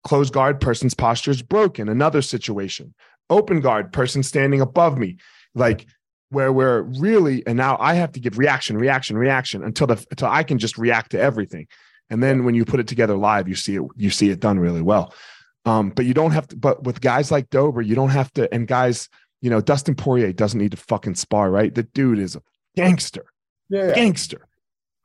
Close 0.04 0.30
guard, 0.30 0.62
person's 0.62 0.94
posture 0.94 1.32
is 1.32 1.42
broken. 1.42 1.90
Another 1.90 2.22
situation. 2.22 2.94
Open 3.30 3.60
guard, 3.60 3.92
person 3.92 4.24
standing 4.24 4.62
above 4.62 4.98
me. 4.98 5.18
Like 5.54 5.86
where 6.30 6.52
we're 6.52 6.82
really, 6.82 7.46
and 7.48 7.58
now 7.58 7.78
I 7.80 7.96
have 7.96 8.14
to 8.14 8.20
give 8.20 8.38
reaction, 8.38 8.78
reaction, 8.78 9.18
reaction 9.18 9.64
until 9.64 9.88
the 9.88 10.06
until 10.10 10.30
I 10.30 10.44
can 10.44 10.58
just 10.58 10.78
react 10.78 11.12
to 11.12 11.20
everything. 11.20 11.68
And 12.10 12.24
then 12.24 12.46
when 12.46 12.56
you 12.56 12.66
put 12.66 12.80
it 12.80 12.88
together 12.88 13.16
live, 13.16 13.48
you 13.48 13.56
see 13.56 13.76
it, 13.76 13.84
you 13.96 14.10
see 14.10 14.30
it 14.30 14.40
done 14.40 14.60
really 14.60 14.82
well. 14.82 15.14
Um, 15.66 15.90
but 15.90 16.06
you 16.06 16.14
don't 16.14 16.32
have 16.32 16.48
to, 16.50 16.56
but 16.56 16.84
with 16.84 17.02
guys 17.02 17.32
like 17.32 17.50
Dober, 17.50 17.82
you 17.82 17.96
don't 17.96 18.10
have 18.10 18.32
to, 18.34 18.54
and 18.54 18.68
guys, 18.68 19.10
you 19.42 19.50
know, 19.50 19.60
Dustin 19.60 19.96
Poirier 19.96 20.32
doesn't 20.32 20.60
need 20.60 20.72
to 20.72 20.78
fucking 20.78 21.16
spar, 21.16 21.52
right? 21.52 21.74
The 21.74 21.84
dude 21.84 22.20
is 22.20 22.36
a 22.36 22.42
gangster. 22.76 23.26
Yeah. 23.70 23.94
Gangster. 23.94 24.48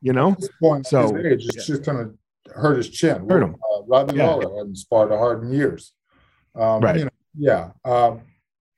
You 0.01 0.13
know? 0.13 0.37
Point, 0.61 0.87
so 0.87 1.17
age, 1.17 1.45
it's 1.45 1.57
yeah. 1.57 1.75
just 1.75 1.85
kind 1.85 1.99
of 1.99 2.17
hurt 2.55 2.77
his 2.77 2.89
chin. 2.89 3.29
Hurt 3.29 3.43
him. 3.43 3.55
Uh, 3.55 3.83
Robbie 3.87 4.17
yeah. 4.17 4.27
Lawler 4.27 4.57
hadn't 4.57 4.77
sparred 4.77 5.11
hard 5.11 5.43
in 5.43 5.53
years. 5.53 5.93
Um, 6.55 6.81
right. 6.81 6.99
You 6.99 7.05
know, 7.05 7.11
yeah. 7.37 7.71
Um, 7.85 8.23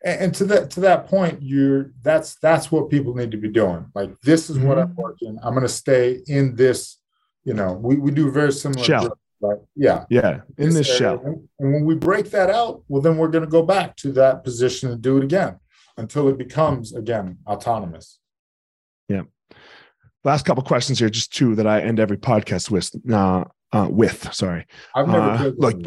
and, 0.05 0.20
and, 0.22 0.35
to 0.37 0.45
that 0.47 0.70
to 0.70 0.81
that 0.81 1.07
point, 1.09 1.43
you're 1.43 1.93
that's 2.03 2.37
that's 2.37 2.70
what 2.70 2.91
people 2.91 3.14
need 3.14 3.31
to 3.31 3.37
be 3.37 3.49
doing. 3.49 3.87
Like 3.95 4.20
this 4.20 4.51
is 4.51 4.59
mm-hmm. 4.59 4.68
what 4.68 4.79
I'm 4.79 4.89
mm-hmm. 4.89 5.03
working. 5.03 5.39
I'm 5.43 5.55
going 5.55 5.66
to 5.66 5.68
stay 5.68 6.20
in 6.27 6.55
this. 6.57 6.99
You 7.45 7.55
know, 7.55 7.74
we, 7.74 7.97
we 7.97 8.11
do 8.11 8.30
very 8.30 8.53
similar. 8.53 8.84
Shell. 8.84 9.18
Right. 9.40 9.59
Yeah. 9.76 10.05
Yeah. 10.09 10.40
In 10.57 10.70
this 10.70 10.86
shell. 10.86 11.20
And 11.59 11.72
when 11.72 11.84
we 11.84 11.95
break 11.95 12.30
that 12.30 12.49
out, 12.49 12.82
well, 12.88 13.03
then 13.03 13.18
we're 13.18 13.28
going 13.28 13.45
to 13.45 13.51
go 13.51 13.62
back 13.62 13.97
to 13.97 14.12
that 14.12 14.42
position 14.42 14.90
and 14.90 15.03
do 15.03 15.18
it 15.18 15.24
again 15.24 15.59
until 15.99 16.28
it 16.28 16.38
becomes 16.38 16.95
again 16.95 17.38
autonomous. 17.47 18.18
Yeah. 19.09 19.22
Last 20.24 20.47
couple 20.47 20.62
questions 20.62 20.99
here, 20.99 21.11
just 21.11 21.34
two 21.34 21.55
that 21.57 21.66
I 21.66 21.82
end 21.82 22.01
every 22.01 22.16
podcast 22.16 22.70
with. 22.70 22.90
Uh, 23.12 23.45
uh, 23.74 23.88
with 23.90 24.32
sorry. 24.32 24.66
I've 24.95 25.09
never 25.09 25.30
uh, 25.30 25.51
look. 25.57 25.82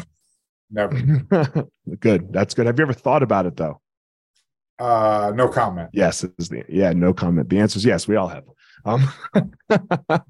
Never. 0.70 1.66
good. 2.00 2.32
That's 2.32 2.54
good. 2.54 2.66
Have 2.66 2.78
you 2.78 2.82
ever 2.82 2.92
thought 2.92 3.22
about 3.22 3.46
it 3.46 3.56
though? 3.56 3.80
Uh, 4.78 5.32
no 5.34 5.48
comment. 5.48 5.88
Yes, 5.92 6.24
is 6.38 6.50
the 6.50 6.64
yeah, 6.68 6.92
no 6.92 7.12
comment. 7.12 7.48
The 7.48 7.58
answer 7.58 7.78
is 7.78 7.84
yes. 7.84 8.06
We 8.06 8.16
all 8.16 8.28
have. 8.28 8.44
Um, 8.84 9.10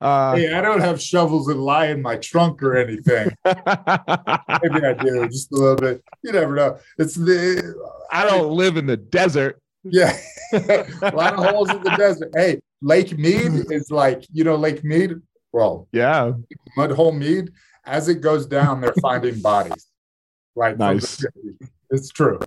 Uh, 0.00 0.34
hey, 0.34 0.54
I 0.54 0.62
don't 0.62 0.80
have 0.80 1.00
shovels 1.00 1.48
and 1.48 1.60
lie 1.60 1.86
in 1.86 2.00
my 2.00 2.16
trunk 2.16 2.62
or 2.62 2.76
anything. 2.76 3.28
Maybe 3.44 3.54
I 3.54 4.94
do, 4.94 5.28
just 5.28 5.52
a 5.52 5.56
little 5.56 5.76
bit. 5.76 6.02
You 6.22 6.32
never 6.32 6.54
know. 6.54 6.78
It's 6.98 7.14
the. 7.14 7.74
I 8.10 8.24
don't 8.24 8.52
live 8.52 8.78
in 8.78 8.86
the 8.86 8.96
desert. 8.96 9.60
Yeah, 9.84 10.16
a 10.52 11.12
lot 11.14 11.34
of 11.34 11.44
holes 11.44 11.70
in 11.70 11.82
the 11.82 11.94
desert. 11.98 12.30
Hey, 12.34 12.60
Lake 12.80 13.18
Mead 13.18 13.70
is 13.70 13.90
like 13.90 14.24
you 14.32 14.42
know 14.42 14.56
Lake 14.56 14.82
Mead. 14.84 15.16
Well, 15.52 15.86
yeah, 15.92 16.32
Mudhole 16.78 17.16
Mead. 17.16 17.50
As 17.84 18.08
it 18.08 18.22
goes 18.22 18.46
down, 18.46 18.80
they're 18.80 18.94
finding 19.02 19.40
bodies. 19.40 19.86
Right. 20.54 20.78
Nice. 20.78 21.24
It's 21.90 22.10
true. 22.10 22.40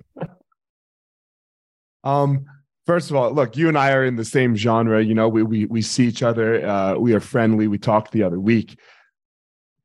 Um, 2.04 2.46
First 2.86 3.10
of 3.10 3.16
all, 3.16 3.32
look, 3.32 3.56
you 3.56 3.70
and 3.70 3.78
I 3.78 3.94
are 3.94 4.04
in 4.04 4.18
the 4.18 4.26
same 4.26 4.56
genre. 4.56 5.02
You 5.02 5.14
know, 5.14 5.30
we 5.30 5.44
we 5.44 5.66
we 5.66 5.82
see 5.82 6.06
each 6.06 6.22
other. 6.22 6.66
Uh, 6.66 6.96
we 6.96 7.14
are 7.14 7.22
friendly. 7.22 7.68
We 7.68 7.78
talked 7.78 8.12
the 8.12 8.24
other 8.24 8.40
week, 8.40 8.78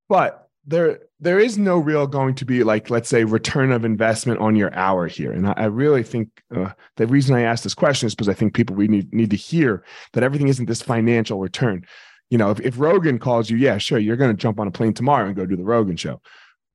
but 0.09 0.49
there 0.67 1.01
there 1.21 1.39
is 1.39 1.59
no 1.59 1.79
real 1.79 2.07
going 2.07 2.35
to 2.37 2.45
be 2.45 2.65
like 2.65 2.91
let's 2.91 3.09
say 3.09 3.25
return 3.25 3.73
of 3.73 3.85
investment 3.85 4.41
on 4.41 4.57
your 4.57 4.75
hour 4.75 5.07
here. 5.07 5.33
And 5.33 5.49
I, 5.49 5.53
I 5.57 5.65
really 5.67 6.03
think 6.03 6.29
uh, 6.55 6.71
the 6.97 7.07
reason 7.07 7.37
I 7.37 7.43
asked 7.43 7.65
this 7.65 7.75
question 7.75 8.07
is 8.09 8.15
because 8.15 8.29
I 8.29 8.35
think 8.35 8.55
people 8.55 8.75
we 8.75 8.89
need 8.89 9.15
need 9.15 9.31
to 9.31 9.37
hear 9.37 9.85
that 10.13 10.25
everything 10.25 10.49
isn't 10.49 10.67
this 10.67 10.83
financial 10.83 11.39
return. 11.39 11.87
You 12.31 12.39
know, 12.39 12.51
if, 12.51 12.61
if 12.61 12.79
Rogan 12.79 13.19
calls 13.19 13.49
you, 13.49 13.57
yeah, 13.57 13.79
sure, 13.79 13.99
you're 13.99 14.17
going 14.17 14.37
to 14.37 14.41
jump 14.41 14.61
on 14.61 14.67
a 14.67 14.71
plane 14.71 14.93
tomorrow 14.93 15.27
and 15.27 15.37
go 15.37 15.47
do 15.47 15.57
the 15.57 15.65
Rogan 15.65 15.97
show 15.97 16.21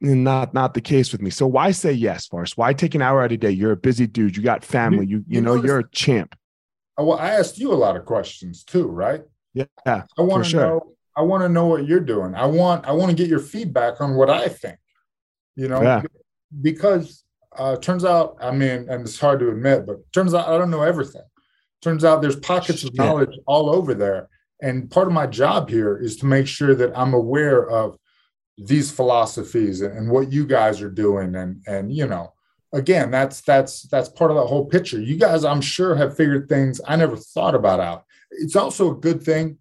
not 0.03 0.53
not 0.53 0.73
the 0.73 0.81
case 0.81 1.11
with 1.11 1.21
me. 1.21 1.29
So 1.29 1.47
why 1.47 1.71
say 1.71 1.93
yes, 1.93 2.27
Forrest? 2.27 2.57
Why 2.57 2.73
take 2.73 2.93
an 2.93 3.01
hour 3.01 3.23
out 3.23 3.31
of 3.31 3.39
day? 3.39 3.51
You're 3.51 3.71
a 3.71 3.77
busy 3.77 4.05
dude. 4.05 4.35
You 4.35 4.43
got 4.43 4.63
family. 4.63 5.05
You 5.05 5.17
you, 5.19 5.25
you 5.27 5.41
know 5.41 5.55
you're 5.55 5.79
a 5.79 5.89
champ. 5.91 6.35
Uh, 6.99 7.03
well, 7.03 7.17
I 7.17 7.29
asked 7.29 7.57
you 7.57 7.71
a 7.71 7.75
lot 7.75 7.95
of 7.95 8.05
questions 8.05 8.63
too, 8.63 8.87
right? 8.87 9.21
Yeah, 9.53 9.65
I 9.85 10.03
want 10.17 10.43
to 10.43 10.49
sure. 10.49 10.61
know. 10.61 10.93
I 11.15 11.21
want 11.21 11.43
to 11.43 11.49
know 11.49 11.67
what 11.67 11.87
you're 11.87 11.99
doing. 11.99 12.35
I 12.35 12.45
want 12.45 12.85
I 12.85 12.91
want 12.91 13.11
to 13.11 13.15
get 13.15 13.29
your 13.29 13.39
feedback 13.39 14.01
on 14.01 14.15
what 14.15 14.29
I 14.29 14.47
think. 14.47 14.77
You 15.55 15.67
know, 15.67 15.81
yeah. 15.81 16.01
because 16.61 17.23
uh, 17.57 17.77
turns 17.77 18.03
out, 18.03 18.37
I 18.41 18.51
mean, 18.51 18.87
and 18.89 19.01
it's 19.01 19.19
hard 19.19 19.39
to 19.39 19.49
admit, 19.49 19.85
but 19.85 19.97
turns 20.11 20.33
out 20.33 20.47
I 20.47 20.57
don't 20.57 20.71
know 20.71 20.81
everything. 20.81 21.21
Turns 21.81 22.03
out 22.03 22.21
there's 22.21 22.37
pockets 22.37 22.83
of 22.83 22.95
knowledge 22.95 23.37
all 23.45 23.69
over 23.69 23.93
there. 23.93 24.29
And 24.61 24.89
part 24.89 25.07
of 25.07 25.13
my 25.13 25.27
job 25.27 25.69
here 25.69 25.97
is 25.97 26.15
to 26.17 26.25
make 26.25 26.47
sure 26.47 26.73
that 26.73 26.97
I'm 26.97 27.13
aware 27.13 27.69
of 27.69 27.97
these 28.57 28.91
philosophies 28.91 29.81
and 29.81 30.09
what 30.09 30.31
you 30.31 30.45
guys 30.45 30.81
are 30.81 30.89
doing. 30.89 31.35
And 31.35 31.61
and 31.67 31.91
you 31.91 32.07
know 32.07 32.33
again 32.73 33.11
that's 33.11 33.41
that's 33.41 33.83
that's 33.83 34.09
part 34.09 34.31
of 34.31 34.37
the 34.37 34.45
whole 34.45 34.65
picture. 34.65 34.99
You 34.99 35.17
guys 35.17 35.45
i'm 35.45 35.61
sure 35.61 35.95
have 35.95 36.17
figured 36.17 36.49
things 36.49 36.81
i 36.87 36.95
never 36.95 37.15
thought 37.15 37.55
about 37.55 37.79
out. 37.79 38.05
It's 38.31 38.55
also 38.55 38.91
a 38.91 38.99
good 38.99 39.23
thing 39.23 39.59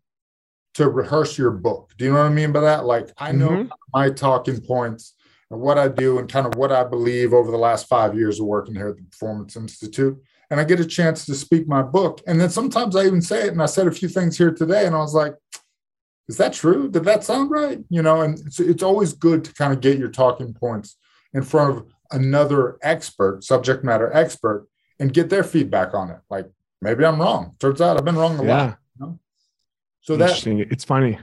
to 0.74 0.88
rehearse 0.88 1.36
your 1.36 1.50
book. 1.50 1.92
Do 1.98 2.06
you 2.06 2.12
know 2.12 2.18
what 2.18 2.26
i 2.26 2.30
mean 2.30 2.52
by 2.52 2.60
that? 2.60 2.86
Like 2.86 3.10
i 3.18 3.30
know 3.30 3.50
mm-hmm. 3.50 3.68
my 3.94 4.10
talking 4.10 4.60
points 4.60 5.14
and 5.50 5.60
what 5.60 5.78
i 5.78 5.86
do 5.88 6.18
and 6.18 6.32
kind 6.32 6.46
of 6.46 6.54
what 6.56 6.72
i 6.72 6.82
believe 6.82 7.34
over 7.34 7.50
the 7.50 7.58
last 7.58 7.86
five 7.86 8.14
years 8.14 8.40
of 8.40 8.46
working 8.46 8.74
here 8.74 8.88
at 8.88 8.96
the 8.96 9.02
performance 9.02 9.56
institute. 9.56 10.18
And 10.50 10.58
i 10.58 10.64
get 10.64 10.80
a 10.80 10.86
chance 10.86 11.26
to 11.26 11.34
speak 11.34 11.68
my 11.68 11.82
book. 11.82 12.22
And 12.26 12.40
then 12.40 12.50
sometimes 12.50 12.96
i 12.96 13.04
even 13.04 13.22
say 13.22 13.46
it 13.46 13.52
and 13.52 13.62
i 13.62 13.66
said 13.66 13.86
a 13.86 13.92
few 13.92 14.08
things 14.08 14.38
here 14.38 14.50
today 14.50 14.86
and 14.86 14.96
i 14.96 15.00
was 15.00 15.14
like 15.14 15.34
is 16.28 16.36
that 16.36 16.52
true? 16.52 16.88
Did 16.90 17.04
that 17.04 17.24
sound 17.24 17.50
right? 17.50 17.80
You 17.88 18.02
know, 18.02 18.22
and 18.22 18.38
it's, 18.38 18.60
it's 18.60 18.82
always 18.82 19.12
good 19.12 19.44
to 19.44 19.54
kind 19.54 19.72
of 19.72 19.80
get 19.80 19.98
your 19.98 20.08
talking 20.08 20.54
points 20.54 20.96
in 21.34 21.42
front 21.42 21.76
of 21.76 21.86
another 22.10 22.78
expert, 22.82 23.42
subject 23.44 23.84
matter 23.84 24.14
expert, 24.14 24.66
and 25.00 25.12
get 25.12 25.30
their 25.30 25.44
feedback 25.44 25.94
on 25.94 26.10
it. 26.10 26.18
Like 26.30 26.50
maybe 26.80 27.04
I'm 27.04 27.20
wrong. 27.20 27.54
Turns 27.58 27.80
out 27.80 27.96
I've 27.96 28.04
been 28.04 28.16
wrong 28.16 28.38
a 28.38 28.44
yeah. 28.44 28.56
lot. 28.56 28.78
You 28.98 29.06
know? 29.06 29.18
So 30.00 30.16
that 30.16 30.46
it's 30.46 30.84
funny. 30.84 31.18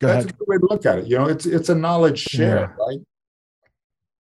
Go 0.00 0.08
that's 0.08 0.24
ahead. 0.24 0.30
a 0.30 0.38
good 0.38 0.48
way 0.48 0.58
to 0.58 0.66
look 0.68 0.86
at 0.86 0.98
it. 0.98 1.06
You 1.06 1.18
know, 1.18 1.26
it's 1.26 1.46
it's 1.46 1.68
a 1.68 1.74
knowledge 1.74 2.20
share, 2.20 2.74
yeah. 2.78 2.84
right? 2.84 3.00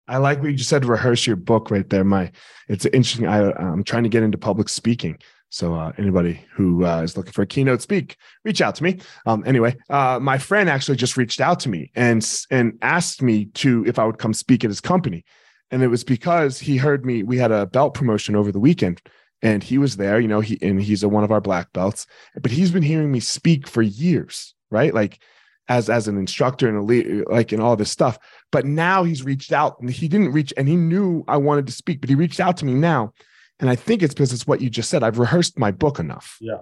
I 0.09 0.19
like 0.19 0.39
what 0.39 0.51
you 0.51 0.57
just 0.57 0.71
said. 0.71 0.85
Rehearse 0.85 1.27
your 1.27 1.37
book 1.37 1.71
right 1.71 1.89
there. 1.91 2.05
My, 2.05 2.31
it's 2.69 2.87
interesting. 2.87 3.27
I 3.27 3.51
I'm 3.53 3.83
trying 3.83 4.05
to 4.05 4.09
get 4.09 4.23
into 4.23 4.39
public 4.39 4.69
speaking, 4.69 5.19
so 5.51 5.75
uh, 5.75 5.93
anybody 5.97 6.41
who 6.53 6.85
uh, 6.85 7.03
is 7.03 7.17
looking 7.17 7.33
for 7.33 7.43
a 7.43 7.47
keynote 7.47 7.81
speak, 7.81 8.17
reach 8.45 8.61
out 8.61 8.75
to 8.77 8.83
me. 8.83 8.99
Um, 9.27 9.45
anyway, 9.47 9.77
uh, 9.89 10.19
my 10.21 10.39
friend 10.39 10.69
actually 10.69 10.97
just 10.97 11.17
reached 11.17 11.41
out 11.41 11.61
to 11.61 11.69
me 11.69 11.91
and 11.95 12.29
and 12.51 12.79
asked 12.83 13.23
me 13.23 13.47
to 13.55 13.85
if 13.87 13.99
I 13.99 14.05
would 14.05 14.19
come 14.19 14.35
speak 14.35 14.65
at 14.65 14.71
his 14.71 14.81
company, 14.81 15.25
and 15.71 15.83
it 15.83 15.89
was 15.89 16.05
because 16.05 16.59
he 16.59 16.77
heard 16.77 17.07
me. 17.07 17.23
We 17.23 17.39
had 17.39 17.53
a 17.53 17.67
belt 17.67 17.95
promotion 17.95 18.35
over 18.35 18.51
the 18.51 18.61
weekend, 18.61 19.01
and 19.41 19.63
he 19.63 19.79
was 19.79 19.97
there. 19.97 20.19
You 20.19 20.29
know, 20.29 20.41
he 20.41 20.59
and 20.63 20.83
he's 20.83 21.03
a, 21.03 21.09
one 21.09 21.25
of 21.25 21.33
our 21.33 21.41
black 21.41 21.73
belts, 21.73 22.07
but 22.41 22.51
he's 22.51 22.73
been 22.73 22.83
hearing 22.83 23.13
me 23.13 23.21
speak 23.21 23.69
for 23.69 23.83
years, 23.83 24.55
right? 24.71 24.93
Like 24.93 25.21
as 25.69 25.89
as 25.89 26.09
an 26.09 26.19
instructor 26.19 26.69
and 26.69 26.77
a 26.77 26.83
lead, 26.83 27.25
like 27.31 27.53
and 27.53 27.63
all 27.63 27.77
this 27.77 27.91
stuff. 27.91 28.19
But 28.51 28.67
now 28.67 29.05
he's 29.05 29.23
reached 29.23 29.53
out, 29.53 29.81
and 29.81 29.89
he 29.89 30.09
didn't 30.09 30.33
reach, 30.33 30.53
and 30.57 30.69
he 30.69 30.77
knew 30.77 31.25
I 31.29 31.37
wanted 31.37 31.67
to 31.69 31.73
speak, 31.73 32.01
but 32.01 32.11
he 32.11 32.17
reached 32.17 32.41
out 32.41 32.57
to 32.59 32.65
me 32.65 32.75
now 32.75 33.13
and 33.61 33.71
I 33.71 33.77
think 33.77 34.03
it's 34.03 34.15
because 34.15 34.33
it's 34.33 34.47
what 34.47 34.61
you 34.61 34.69
just 34.69 34.91
said. 34.91 35.03
I've 35.03 35.19
rehearsed 35.19 35.59
my 35.59 35.71
book 35.71 35.99
enough. 35.99 36.37
Yeah. 36.41 36.61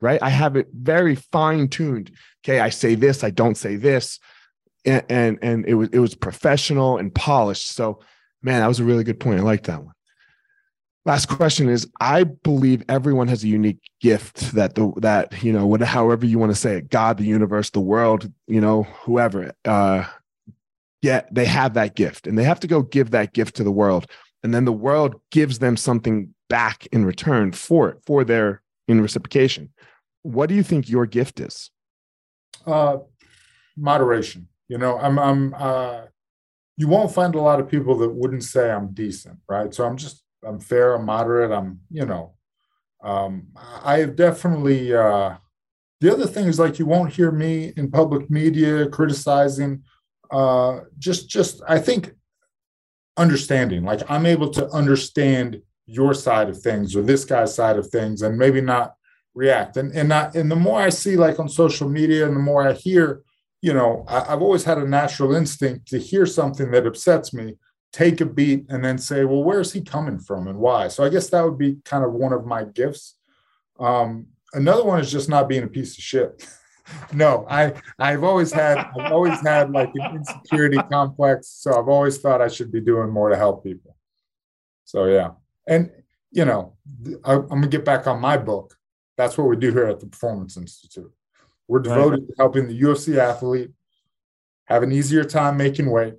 Right. 0.00 0.22
I 0.22 0.28
have 0.28 0.56
it 0.56 0.68
very 0.72 1.14
fine 1.14 1.68
tuned. 1.68 2.10
Okay. 2.44 2.60
I 2.60 2.68
say 2.68 2.94
this, 2.94 3.24
I 3.24 3.30
don't 3.30 3.56
say 3.56 3.76
this. 3.76 4.18
And, 4.84 5.04
and, 5.08 5.38
and 5.42 5.66
it 5.66 5.74
was 5.74 5.88
it 5.90 5.98
was 5.98 6.14
professional 6.14 6.98
and 6.98 7.14
polished. 7.14 7.68
So 7.68 8.00
man, 8.42 8.60
that 8.60 8.68
was 8.68 8.80
a 8.80 8.84
really 8.84 9.04
good 9.04 9.20
point. 9.20 9.40
I 9.40 9.42
like 9.42 9.64
that 9.64 9.82
one. 9.82 9.94
Last 11.04 11.26
question 11.26 11.68
is 11.68 11.88
I 12.00 12.24
believe 12.24 12.82
everyone 12.88 13.28
has 13.28 13.44
a 13.44 13.48
unique 13.48 13.78
gift 14.00 14.52
that 14.52 14.74
the 14.74 14.92
that, 14.98 15.42
you 15.42 15.52
know, 15.52 15.66
whatever 15.66 15.90
however 15.90 16.26
you 16.26 16.38
want 16.38 16.52
to 16.52 16.58
say 16.58 16.76
it, 16.78 16.90
God, 16.90 17.16
the 17.16 17.24
universe, 17.24 17.70
the 17.70 17.80
world, 17.80 18.30
you 18.48 18.60
know, 18.60 18.82
whoever, 18.82 19.52
uh, 19.64 20.04
yeah, 21.02 21.22
they 21.30 21.44
have 21.44 21.74
that 21.74 21.94
gift 21.94 22.26
and 22.26 22.36
they 22.36 22.42
have 22.42 22.60
to 22.60 22.66
go 22.66 22.82
give 22.82 23.12
that 23.12 23.32
gift 23.32 23.56
to 23.56 23.64
the 23.64 23.70
world 23.70 24.06
and 24.46 24.54
then 24.54 24.64
the 24.64 24.72
world 24.72 25.16
gives 25.32 25.58
them 25.58 25.76
something 25.76 26.32
back 26.48 26.86
in 26.92 27.04
return 27.04 27.50
for 27.50 27.88
it 27.88 27.98
for 28.06 28.22
their 28.22 28.62
in 28.86 29.00
reciprocation. 29.00 29.70
What 30.22 30.48
do 30.48 30.54
you 30.54 30.62
think 30.62 30.88
your 30.88 31.04
gift 31.04 31.40
is? 31.40 31.72
Uh 32.64 32.98
moderation. 33.76 34.46
You 34.68 34.78
know 34.78 34.98
i'm 34.98 35.18
i'm 35.18 35.54
uh 35.54 36.02
you 36.76 36.86
won't 36.86 37.12
find 37.12 37.34
a 37.34 37.40
lot 37.40 37.58
of 37.58 37.68
people 37.68 37.98
that 37.98 38.14
wouldn't 38.14 38.44
say 38.44 38.70
i'm 38.70 38.94
decent 38.94 39.38
right? 39.48 39.74
So 39.74 39.84
i'm 39.84 39.96
just 39.96 40.22
i'm 40.46 40.60
fair 40.60 40.94
i'm 40.94 41.04
moderate 41.04 41.50
i'm 41.50 41.80
you 41.90 42.06
know 42.06 42.34
um 43.02 43.48
i 43.82 43.98
have 43.98 44.14
definitely 44.14 44.94
uh 44.94 45.34
the 46.00 46.12
other 46.12 46.26
thing 46.26 46.46
is 46.46 46.60
like 46.60 46.78
you 46.78 46.86
won't 46.86 47.12
hear 47.12 47.32
me 47.32 47.72
in 47.76 47.90
public 47.90 48.30
media 48.30 48.88
criticizing 48.88 49.82
uh 50.30 50.80
just 50.98 51.28
just 51.28 51.62
i 51.68 51.78
think 51.78 52.15
understanding. 53.16 53.84
Like 53.84 54.02
I'm 54.08 54.26
able 54.26 54.50
to 54.50 54.68
understand 54.70 55.62
your 55.86 56.14
side 56.14 56.48
of 56.48 56.60
things 56.60 56.96
or 56.96 57.02
this 57.02 57.24
guy's 57.24 57.54
side 57.54 57.78
of 57.78 57.88
things 57.88 58.22
and 58.22 58.38
maybe 58.38 58.60
not 58.60 58.94
react. 59.34 59.76
And 59.76 59.92
and 59.92 60.12
and 60.12 60.50
the 60.50 60.56
more 60.56 60.80
I 60.80 60.88
see 60.88 61.16
like 61.16 61.38
on 61.38 61.48
social 61.48 61.88
media 61.88 62.26
and 62.26 62.34
the 62.34 62.40
more 62.40 62.66
I 62.66 62.72
hear, 62.72 63.22
you 63.62 63.72
know, 63.72 64.04
I, 64.08 64.32
I've 64.32 64.42
always 64.42 64.64
had 64.64 64.78
a 64.78 64.88
natural 64.88 65.34
instinct 65.34 65.88
to 65.88 65.98
hear 65.98 66.26
something 66.26 66.70
that 66.72 66.86
upsets 66.86 67.32
me, 67.32 67.56
take 67.92 68.20
a 68.20 68.26
beat, 68.26 68.66
and 68.68 68.84
then 68.84 68.98
say, 68.98 69.24
well, 69.24 69.44
where's 69.44 69.72
he 69.72 69.80
coming 69.80 70.18
from 70.18 70.48
and 70.48 70.58
why? 70.58 70.88
So 70.88 71.04
I 71.04 71.08
guess 71.08 71.30
that 71.30 71.44
would 71.44 71.58
be 71.58 71.78
kind 71.84 72.04
of 72.04 72.12
one 72.12 72.32
of 72.32 72.46
my 72.46 72.64
gifts. 72.64 73.14
Um, 73.78 74.26
another 74.52 74.84
one 74.84 75.00
is 75.00 75.12
just 75.12 75.28
not 75.28 75.48
being 75.48 75.62
a 75.62 75.68
piece 75.68 75.96
of 75.96 76.02
shit. 76.02 76.46
no, 77.12 77.46
I 77.48 77.72
I've 77.98 78.24
always 78.24 78.52
had 78.52 78.78
I've 78.78 79.12
always 79.12 79.40
had 79.40 79.70
like 79.70 79.90
an 79.94 80.16
insecurity 80.16 80.78
complex, 80.90 81.48
so 81.48 81.78
I've 81.78 81.88
always 81.88 82.18
thought 82.18 82.40
I 82.40 82.48
should 82.48 82.70
be 82.70 82.80
doing 82.80 83.10
more 83.10 83.28
to 83.28 83.36
help 83.36 83.64
people. 83.64 83.96
So 84.84 85.06
yeah, 85.06 85.30
and 85.66 85.90
you 86.30 86.44
know, 86.44 86.76
I, 87.24 87.34
am 87.34 87.48
gonna 87.48 87.68
get 87.68 87.84
back 87.84 88.06
on 88.06 88.20
my 88.20 88.36
book. 88.36 88.76
That's 89.16 89.38
what 89.38 89.48
we 89.48 89.56
do 89.56 89.72
here 89.72 89.86
at 89.86 90.00
the 90.00 90.06
Performance 90.06 90.56
Institute. 90.56 91.12
We're 91.68 91.80
devoted 91.80 92.20
right. 92.20 92.28
to 92.28 92.34
helping 92.38 92.68
the 92.68 92.80
UFC 92.80 93.18
athlete 93.18 93.70
have 94.66 94.82
an 94.82 94.92
easier 94.92 95.24
time 95.24 95.56
making 95.56 95.90
weight, 95.90 96.14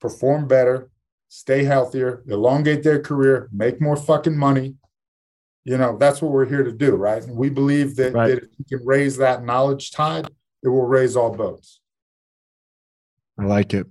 perform 0.00 0.48
better, 0.48 0.90
stay 1.28 1.64
healthier, 1.64 2.22
elongate 2.26 2.82
their 2.82 3.00
career, 3.00 3.48
make 3.52 3.80
more 3.80 3.96
fucking 3.96 4.36
money, 4.36 4.74
you 5.64 5.76
know 5.76 5.96
that's 5.96 6.20
what 6.20 6.32
we're 6.32 6.46
here 6.46 6.64
to 6.64 6.72
do 6.72 6.96
right? 6.96 7.22
And 7.22 7.36
we 7.36 7.50
believe 7.50 7.96
that, 7.96 8.12
right. 8.12 8.28
that 8.28 8.38
if 8.38 8.48
you 8.58 8.78
can 8.78 8.86
raise 8.86 9.16
that 9.18 9.44
knowledge 9.44 9.90
tide 9.92 10.28
it 10.62 10.68
will 10.68 10.86
raise 10.86 11.16
all 11.16 11.34
boats. 11.34 11.80
I 13.38 13.44
like 13.44 13.74
it. 13.74 13.86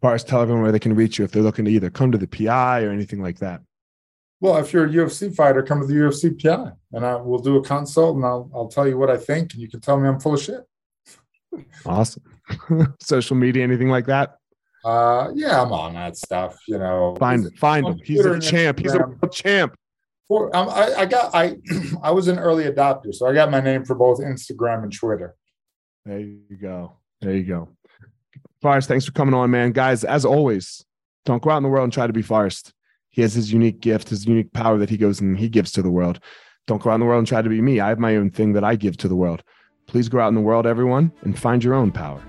Forrest, 0.00 0.26
tell 0.26 0.40
everyone 0.40 0.62
where 0.62 0.72
they 0.72 0.78
can 0.78 0.94
reach 0.94 1.18
you 1.18 1.24
if 1.24 1.30
they're 1.30 1.42
looking 1.42 1.66
to 1.66 1.70
either 1.70 1.90
come 1.90 2.10
to 2.10 2.18
the 2.18 2.26
pi 2.26 2.82
or 2.82 2.90
anything 2.90 3.22
like 3.22 3.38
that. 3.38 3.60
Well 4.40 4.56
if 4.56 4.72
you're 4.72 4.86
a 4.86 4.88
ufc 4.88 5.34
fighter 5.34 5.62
come 5.62 5.80
to 5.80 5.86
the 5.86 5.94
ufc 5.94 6.42
pi 6.42 6.72
and 6.92 7.04
i 7.04 7.14
will 7.16 7.40
do 7.40 7.56
a 7.56 7.62
consult 7.62 8.16
and 8.16 8.24
I'll, 8.24 8.50
I'll 8.54 8.68
tell 8.68 8.88
you 8.88 8.96
what 8.96 9.10
i 9.10 9.18
think 9.18 9.52
and 9.52 9.60
you 9.60 9.68
can 9.68 9.80
tell 9.80 10.00
me 10.00 10.08
i'm 10.08 10.18
full 10.18 10.32
of 10.34 10.40
shit. 10.40 10.66
Awesome. 11.84 12.22
Social 13.00 13.36
media 13.36 13.62
anything 13.62 13.90
like 13.90 14.06
that? 14.06 14.38
Uh 14.82 15.30
yeah 15.34 15.60
i'm 15.60 15.72
on 15.72 15.92
that 15.92 16.16
stuff 16.16 16.58
you 16.66 16.78
know. 16.78 17.16
Find 17.18 17.44
him 17.44 17.52
find 17.52 17.86
him. 17.86 18.00
He's 18.02 18.24
a 18.24 18.40
champ. 18.40 18.78
He's 18.78 18.94
a 18.94 19.28
champ 19.30 19.74
for, 20.30 20.54
um, 20.56 20.68
I, 20.68 20.94
I 20.94 21.06
got 21.06 21.34
I 21.34 21.56
I 22.04 22.12
was 22.12 22.28
an 22.28 22.38
early 22.38 22.64
adopter, 22.64 23.12
so 23.12 23.26
I 23.26 23.34
got 23.34 23.50
my 23.50 23.60
name 23.60 23.84
for 23.84 23.96
both 23.96 24.20
Instagram 24.20 24.84
and 24.84 24.92
Twitter. 24.92 25.34
There 26.06 26.20
you 26.20 26.56
go. 26.62 26.92
There 27.20 27.34
you 27.34 27.42
go. 27.42 27.68
Forrest, 28.62 28.86
thanks 28.86 29.04
for 29.04 29.10
coming 29.10 29.34
on, 29.34 29.50
man. 29.50 29.72
Guys, 29.72 30.04
as 30.04 30.24
always, 30.24 30.84
don't 31.24 31.42
go 31.42 31.50
out 31.50 31.56
in 31.56 31.64
the 31.64 31.68
world 31.68 31.82
and 31.82 31.92
try 31.92 32.06
to 32.06 32.12
be 32.12 32.22
Forrest. 32.22 32.72
He 33.08 33.22
has 33.22 33.34
his 33.34 33.52
unique 33.52 33.80
gift, 33.80 34.10
his 34.10 34.24
unique 34.24 34.52
power 34.52 34.78
that 34.78 34.88
he 34.88 34.96
goes 34.96 35.20
and 35.20 35.36
he 35.36 35.48
gives 35.48 35.72
to 35.72 35.82
the 35.82 35.90
world. 35.90 36.20
Don't 36.68 36.80
go 36.80 36.90
out 36.90 36.94
in 36.94 37.00
the 37.00 37.06
world 37.06 37.18
and 37.18 37.26
try 37.26 37.42
to 37.42 37.48
be 37.48 37.60
me. 37.60 37.80
I 37.80 37.88
have 37.88 37.98
my 37.98 38.14
own 38.14 38.30
thing 38.30 38.52
that 38.52 38.62
I 38.62 38.76
give 38.76 38.96
to 38.98 39.08
the 39.08 39.16
world. 39.16 39.42
Please 39.88 40.08
go 40.08 40.20
out 40.20 40.28
in 40.28 40.36
the 40.36 40.40
world, 40.40 40.64
everyone, 40.64 41.10
and 41.22 41.36
find 41.36 41.64
your 41.64 41.74
own 41.74 41.90
power. 41.90 42.22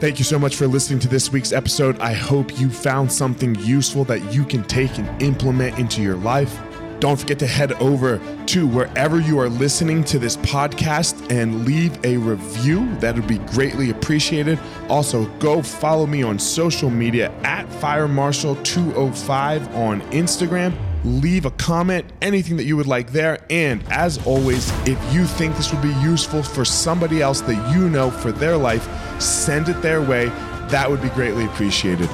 Thank 0.00 0.18
you 0.20 0.24
so 0.24 0.38
much 0.38 0.54
for 0.54 0.68
listening 0.68 1.00
to 1.00 1.08
this 1.08 1.32
week's 1.32 1.50
episode. 1.50 1.98
I 1.98 2.12
hope 2.12 2.60
you 2.60 2.70
found 2.70 3.10
something 3.10 3.56
useful 3.56 4.04
that 4.04 4.32
you 4.32 4.44
can 4.44 4.62
take 4.62 4.96
and 4.96 5.20
implement 5.20 5.76
into 5.76 6.02
your 6.02 6.14
life. 6.14 6.56
Don't 7.00 7.18
forget 7.18 7.40
to 7.40 7.48
head 7.48 7.72
over 7.74 8.20
to 8.46 8.68
wherever 8.68 9.18
you 9.18 9.40
are 9.40 9.48
listening 9.48 10.04
to 10.04 10.20
this 10.20 10.36
podcast 10.36 11.32
and 11.32 11.64
leave 11.64 11.98
a 12.04 12.16
review. 12.16 12.94
That 13.00 13.16
would 13.16 13.26
be 13.26 13.38
greatly 13.38 13.90
appreciated. 13.90 14.60
Also, 14.88 15.26
go 15.40 15.62
follow 15.62 16.06
me 16.06 16.22
on 16.22 16.38
social 16.38 16.90
media 16.90 17.32
at 17.42 17.68
FireMarshal205 17.68 19.74
on 19.74 20.00
Instagram 20.12 20.78
leave 21.04 21.46
a 21.46 21.50
comment, 21.52 22.04
anything 22.22 22.56
that 22.56 22.64
you 22.64 22.76
would 22.76 22.86
like 22.86 23.12
there. 23.12 23.38
And 23.50 23.82
as 23.90 24.24
always, 24.26 24.70
if 24.86 24.98
you 25.12 25.24
think 25.24 25.56
this 25.56 25.72
would 25.72 25.82
be 25.82 25.94
useful 26.02 26.42
for 26.42 26.64
somebody 26.64 27.22
else 27.22 27.40
that 27.42 27.74
you 27.74 27.88
know 27.88 28.10
for 28.10 28.32
their 28.32 28.56
life, 28.56 28.86
send 29.20 29.68
it 29.68 29.80
their 29.82 30.02
way. 30.02 30.26
That 30.68 30.90
would 30.90 31.02
be 31.02 31.08
greatly 31.10 31.44
appreciated. 31.46 32.08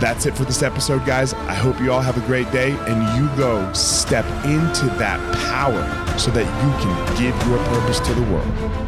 That's 0.00 0.26
it 0.26 0.36
for 0.36 0.44
this 0.44 0.62
episode, 0.62 1.06
guys. 1.06 1.32
I 1.32 1.54
hope 1.54 1.80
you 1.80 1.90
all 1.92 2.02
have 2.02 2.22
a 2.22 2.26
great 2.26 2.50
day 2.52 2.72
and 2.86 3.18
you 3.18 3.34
go 3.36 3.72
step 3.72 4.26
into 4.44 4.86
that 4.98 5.18
power 5.48 6.18
so 6.18 6.30
that 6.32 6.44
you 6.44 6.72
can 6.82 7.16
give 7.16 7.48
your 7.48 7.58
purpose 7.66 8.00
to 8.00 8.14
the 8.14 8.22
world. 8.30 8.85